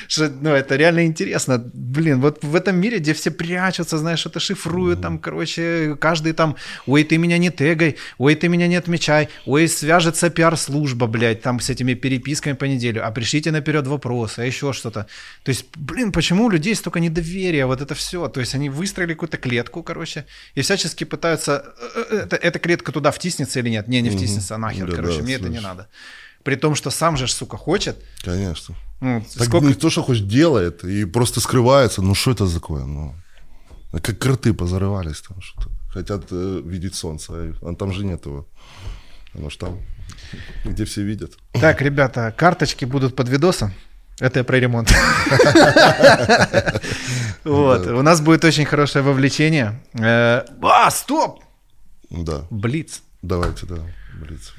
[0.09, 1.59] что, ну, это реально интересно.
[1.75, 6.57] Блин, вот в этом мире, где все прячутся, знаешь, что-то шифруют, там, короче, каждый там,
[6.87, 11.61] ой, ты меня не тегай, ой, ты меня не отмечай, ой, свяжется пиар-служба, блядь, там
[11.61, 15.07] с этими переписками по неделю, а пришлите наперед вопросы, а еще что-то.
[15.43, 18.29] То есть, блин, почему у людей столько недоверия, вот это все.
[18.29, 20.25] То есть они выстроили какую-то клетку, короче,
[20.55, 23.89] и всячески пытаются э, это, эта клетка туда втиснется или нет?
[23.89, 25.49] Не, не втиснется, а нахер, да, короче, да, мне слышь.
[25.49, 25.89] это не надо.
[26.43, 27.97] При том, что сам же, сука, хочет.
[28.23, 28.75] Конечно.
[29.01, 29.67] Ну, так сколько...
[29.67, 32.03] никто что хоть делает и просто скрывается.
[32.03, 32.85] Ну, что это такое?
[32.85, 33.15] Ну,
[33.93, 35.71] как кроты позарывались там что-то.
[35.91, 38.47] Хотят э, видеть солнце, а там же нет его.
[39.35, 39.81] Оно ж там,
[40.65, 41.33] где все видят.
[41.53, 43.73] Так, ребята, карточки будут под видосом.
[44.19, 44.93] Это я про ремонт.
[47.45, 47.87] Вот.
[47.87, 49.81] У нас будет очень хорошее вовлечение.
[49.95, 51.46] Э, а, стоп!
[52.11, 52.47] Да.
[52.51, 53.03] Блиц.
[53.23, 53.79] Давайте, да,
[54.21, 54.53] Блиц.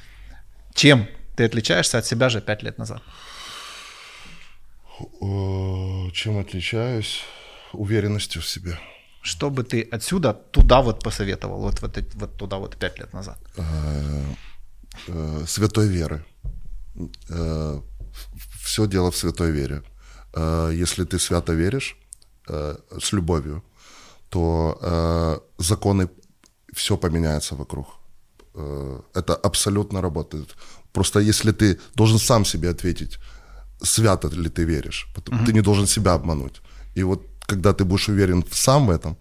[0.74, 3.02] Чем ты отличаешься от себя же пять лет назад?
[6.12, 7.22] Чем отличаюсь?
[7.72, 8.78] Уверенностью в себе.
[9.22, 13.38] Что бы ты отсюда туда вот посоветовал, вот, вот, вот туда вот пять лет назад?
[13.56, 14.24] Э,
[15.08, 16.24] э, святой веры.
[17.28, 17.80] Э,
[18.62, 19.82] Все дело в святой вере.
[20.72, 21.96] Если ты свято веришь,
[22.46, 23.62] с любовью,
[24.28, 26.08] то законы
[26.78, 27.86] все поменяется вокруг.
[28.54, 30.56] Э, это абсолютно работает.
[30.92, 33.18] Просто если ты должен сам себе ответить,
[33.82, 35.46] свято ли ты веришь, mm-hmm.
[35.46, 36.62] ты не должен себя обмануть.
[36.96, 39.16] И вот когда ты будешь уверен сам в этом,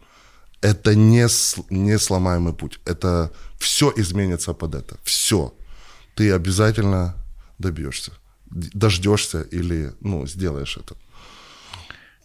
[0.62, 1.28] это не,
[1.70, 2.80] не сломаемый путь.
[2.86, 3.30] Это
[3.60, 4.98] все изменится под это.
[5.04, 5.54] Все.
[6.16, 7.14] Ты обязательно
[7.60, 8.12] добьешься.
[8.76, 10.96] Дождешься или, ну, сделаешь это.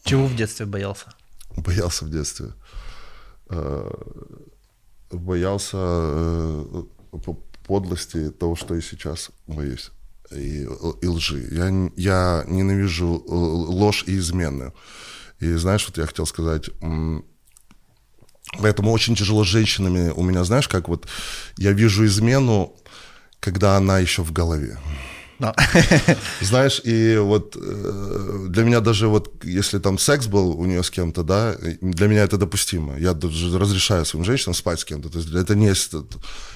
[0.04, 1.06] Чего в детстве боялся?
[1.56, 2.46] Боялся в детстве.
[5.12, 6.84] Э, боялся э,
[7.66, 9.90] подлости того, что и сейчас боюсь.
[10.30, 10.66] И,
[11.02, 11.48] и лжи.
[11.50, 14.72] Я, я ненавижу ложь и измены.
[15.40, 16.70] И знаешь, вот я хотел сказать,
[18.58, 20.10] поэтому очень тяжело с женщинами.
[20.10, 21.06] У меня, знаешь, как вот
[21.58, 22.74] я вижу измену,
[23.40, 24.78] когда она еще в голове.
[25.42, 25.52] No.
[26.40, 30.90] Знаешь, и вот э, для меня даже вот, если там секс был у нее с
[30.90, 32.96] кем-то, да, для меня это допустимо.
[32.98, 35.08] Я даже разрешаю своим женщинам спать с кем-то.
[35.08, 35.94] То есть это не есть...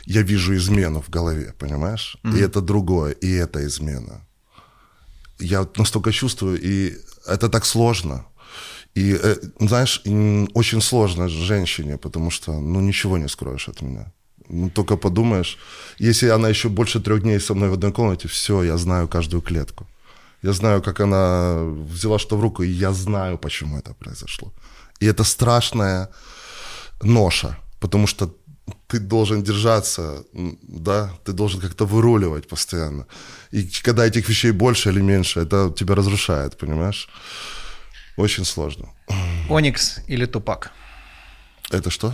[0.05, 2.17] Я вижу измену в голове, понимаешь?
[2.23, 2.39] Mm-hmm.
[2.39, 4.21] И это другое, и это измена.
[5.41, 6.97] Я настолько чувствую, и
[7.27, 8.25] это так сложно.
[8.95, 10.03] И, э, знаешь,
[10.55, 14.13] очень сложно женщине, потому что, ну, ничего не скроешь от меня.
[14.49, 15.59] Ну, только подумаешь,
[15.99, 19.43] если она еще больше трех дней со мной в одной комнате, все, я знаю каждую
[19.43, 19.87] клетку.
[20.43, 24.53] Я знаю, как она взяла что в руку, и я знаю, почему это произошло.
[25.01, 26.09] И это страшная
[27.03, 28.31] ноша, потому что
[28.87, 30.25] ты должен держаться,
[30.63, 33.07] да, ты должен как-то выруливать постоянно.
[33.53, 37.09] И когда этих вещей больше или меньше, это тебя разрушает, понимаешь?
[38.17, 38.89] Очень сложно.
[39.49, 40.73] Оникс или Тупак?
[41.71, 42.13] Это что?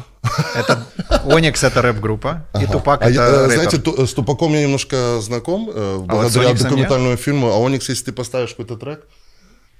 [0.55, 0.87] Это
[1.24, 2.65] Оникс это рэп-группа, ага.
[2.65, 3.69] и Тупак а это я, рэпер.
[3.70, 7.20] Знаете, с Тупаком я немножко знаком, э, благодаря а вот документальному нет?
[7.20, 7.49] фильму.
[7.49, 9.07] А Оникс, если ты поставишь какой-то трек,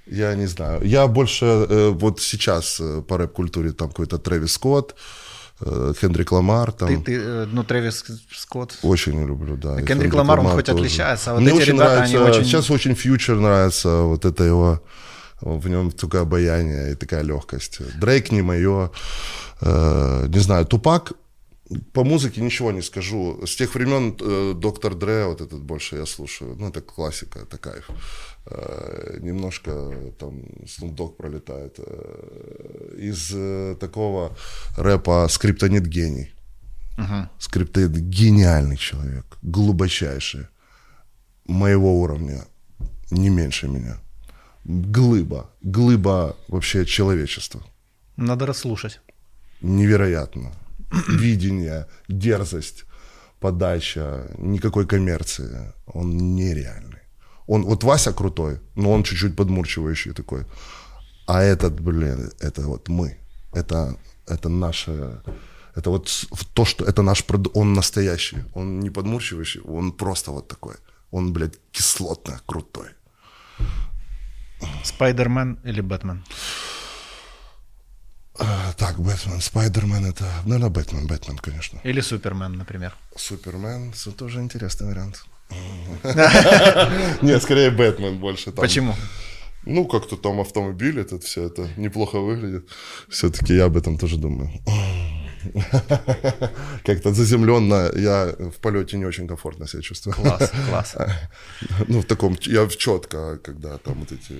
[0.05, 0.83] я не знаю.
[0.83, 4.95] Я больше э, вот сейчас э, по рэп-культуре там какой-то Трэвис Скотт,
[5.59, 6.71] Хендрик Ламар.
[6.71, 6.89] Там.
[6.89, 8.05] Ты, ты, ну, Трэвис
[8.35, 8.77] Скотт.
[8.83, 9.69] Очень люблю, да.
[9.69, 10.77] Хендрик, Хендрик Ламар, он хоть тоже.
[10.77, 12.43] отличается, а вот Мне эти очень ребята, нравится, они очень...
[12.43, 14.81] Сейчас очень фьючер нравится, вот это его,
[15.43, 17.79] в нем только обаяние и такая легкость.
[17.99, 18.91] Дрейк не мое.
[19.61, 21.13] Э, не знаю, Тупак,
[21.93, 23.45] по музыке ничего не скажу.
[23.45, 26.55] С тех времен э, Доктор Дре, вот этот больше я слушаю.
[26.59, 27.89] Ну, это классика, это кайф.
[28.45, 29.71] Э, немножко
[30.19, 31.79] там Snoop Dogg пролетает.
[31.79, 34.35] Э, из э, такого
[34.77, 36.33] рэпа Скриптонит гений.
[36.97, 37.27] Uh-huh.
[37.39, 40.47] Скриптонит гениальный человек, глубочайший.
[41.45, 42.45] Моего уровня,
[43.11, 43.97] не меньше меня.
[44.65, 47.61] Глыба, глыба вообще человечества.
[48.17, 49.01] Надо расслушать
[49.63, 50.51] невероятно.
[51.09, 52.83] Видение, дерзость,
[53.39, 55.73] подача, никакой коммерции.
[55.87, 56.99] Он нереальный.
[57.47, 60.45] Он, вот Вася крутой, но он чуть-чуть подмурчивающий такой.
[61.25, 63.17] А этот, блин, это вот мы.
[63.53, 65.21] Это, это наше...
[65.75, 66.09] Это вот
[66.53, 66.85] то, что...
[66.85, 67.25] Это наш...
[67.53, 68.37] Он настоящий.
[68.53, 70.75] Он не подмурчивающий, он просто вот такой.
[71.11, 72.89] Он, блядь, кислотно крутой.
[74.83, 76.23] Спайдермен или Бэтмен?
[78.39, 81.79] А, так, Бэтмен, Спайдермен это, наверное, Бэтмен, Бэтмен, конечно.
[81.83, 82.93] Или Супермен, например.
[83.15, 85.23] Супермен, это тоже интересный вариант.
[87.21, 88.51] Нет, скорее Бэтмен больше.
[88.51, 88.95] Почему?
[89.65, 92.67] Ну, как-то там автомобиль, этот все это неплохо выглядит.
[93.07, 94.51] Все-таки я об этом тоже думаю.
[96.85, 100.15] Как-то заземленно, я в полете не очень комфортно себя чувствую.
[100.15, 100.95] Класс, класс.
[101.87, 104.33] Ну, в таком, я четко, когда там вот эти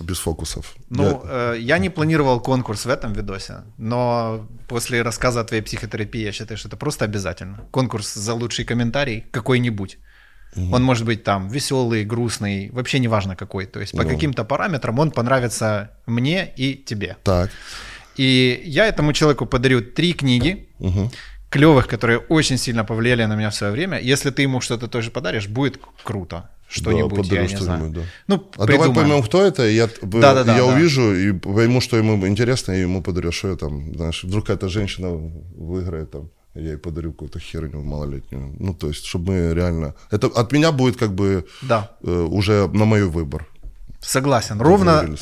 [0.00, 0.74] без фокусов.
[0.90, 1.54] Ну, я...
[1.54, 6.32] Э, я не планировал конкурс в этом видосе, но после рассказа о твоей психотерапии я
[6.32, 7.58] считаю, что это просто обязательно.
[7.70, 9.98] Конкурс за лучший комментарий какой-нибудь.
[10.56, 10.74] Угу.
[10.74, 13.66] Он может быть там веселый, грустный, вообще неважно какой.
[13.66, 14.08] То есть по ну.
[14.08, 17.16] каким-то параметрам он понравится мне и тебе.
[17.22, 17.50] Так.
[18.16, 20.68] И я этому человеку подарю три книги.
[20.78, 21.10] Угу
[21.54, 24.00] клевых, которые очень сильно повлияли на меня в свое время.
[24.00, 27.90] Если ты ему что-то тоже подаришь, будет круто что-нибудь, да, я не знаю.
[27.90, 28.00] Да.
[28.26, 28.92] Ну, а придумаем.
[28.92, 30.74] давай поймем, кто это, я, да, да, да, я да.
[30.74, 34.68] увижу и пойму, что ему интересно, и ему подарю, что я там, знаешь, вдруг эта
[34.68, 35.10] женщина
[35.56, 38.56] выиграет там, я ей подарю какую-то херню малолетнюю.
[38.58, 39.94] Ну, то есть, чтобы мы реально...
[40.10, 41.90] Это от меня будет как бы да.
[42.02, 43.46] э, уже на мой выбор.
[44.00, 44.60] Согласен.
[44.60, 45.16] Ровно,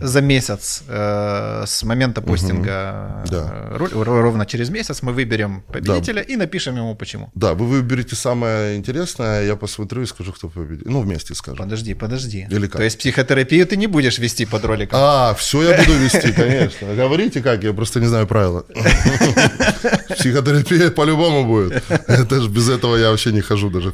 [0.00, 3.30] за месяц э, с момента постинга, угу.
[3.30, 3.68] да.
[3.72, 6.32] э, ровно через месяц мы выберем победителя да.
[6.32, 7.30] и напишем ему почему.
[7.34, 10.86] Да, вы выберете самое интересное, я посмотрю и скажу, кто победит.
[10.86, 11.58] Ну, вместе скажем.
[11.58, 12.46] Подожди, подожди.
[12.50, 12.76] Или как?
[12.76, 14.98] То есть психотерапию ты не будешь вести под роликом?
[15.00, 16.94] А, все я буду вести, конечно.
[16.94, 18.64] Говорите как, я просто не знаю правила.
[20.16, 21.82] Психотерапия по-любому будет.
[21.88, 23.92] Это же без этого я вообще не хожу даже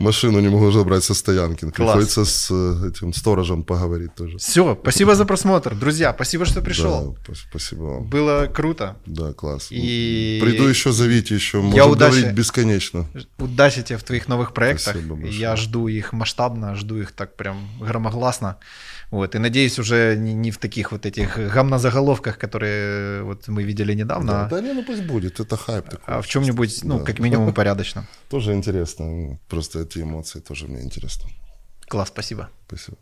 [0.00, 1.70] машину не могу забрать со стоянки.
[1.70, 1.74] Класс.
[1.74, 4.38] Приходится с э, этим сторожем поговорить тоже.
[4.38, 5.74] Все, спасибо за просмотр.
[5.74, 7.16] Друзья, спасибо, что пришел.
[7.26, 8.08] Да, спасибо вам.
[8.08, 8.96] Было круто.
[9.06, 9.68] Да, класс.
[9.70, 10.40] И...
[10.42, 11.58] Приду еще, зовите еще.
[11.58, 12.16] Можем Я удачи...
[12.16, 13.06] говорить бесконечно.
[13.38, 14.96] Удачи тебе в твоих новых проектах.
[15.24, 18.58] Я жду их масштабно, жду их так прям громогласно.
[19.10, 23.92] Вот, и надеюсь, уже не, не в таких вот этих гамнозаголовках, которые вот мы видели
[23.94, 24.32] недавно.
[24.32, 26.14] Да, да не, ну пусть будет, это хайп такой.
[26.14, 27.04] А в чем-нибудь, ну, да.
[27.04, 28.06] как минимум, порядочно.
[28.30, 29.38] Тоже интересно.
[29.48, 31.28] Просто эти эмоции тоже мне интересно.
[31.88, 32.50] Класс, спасибо.
[32.66, 32.98] Спасибо.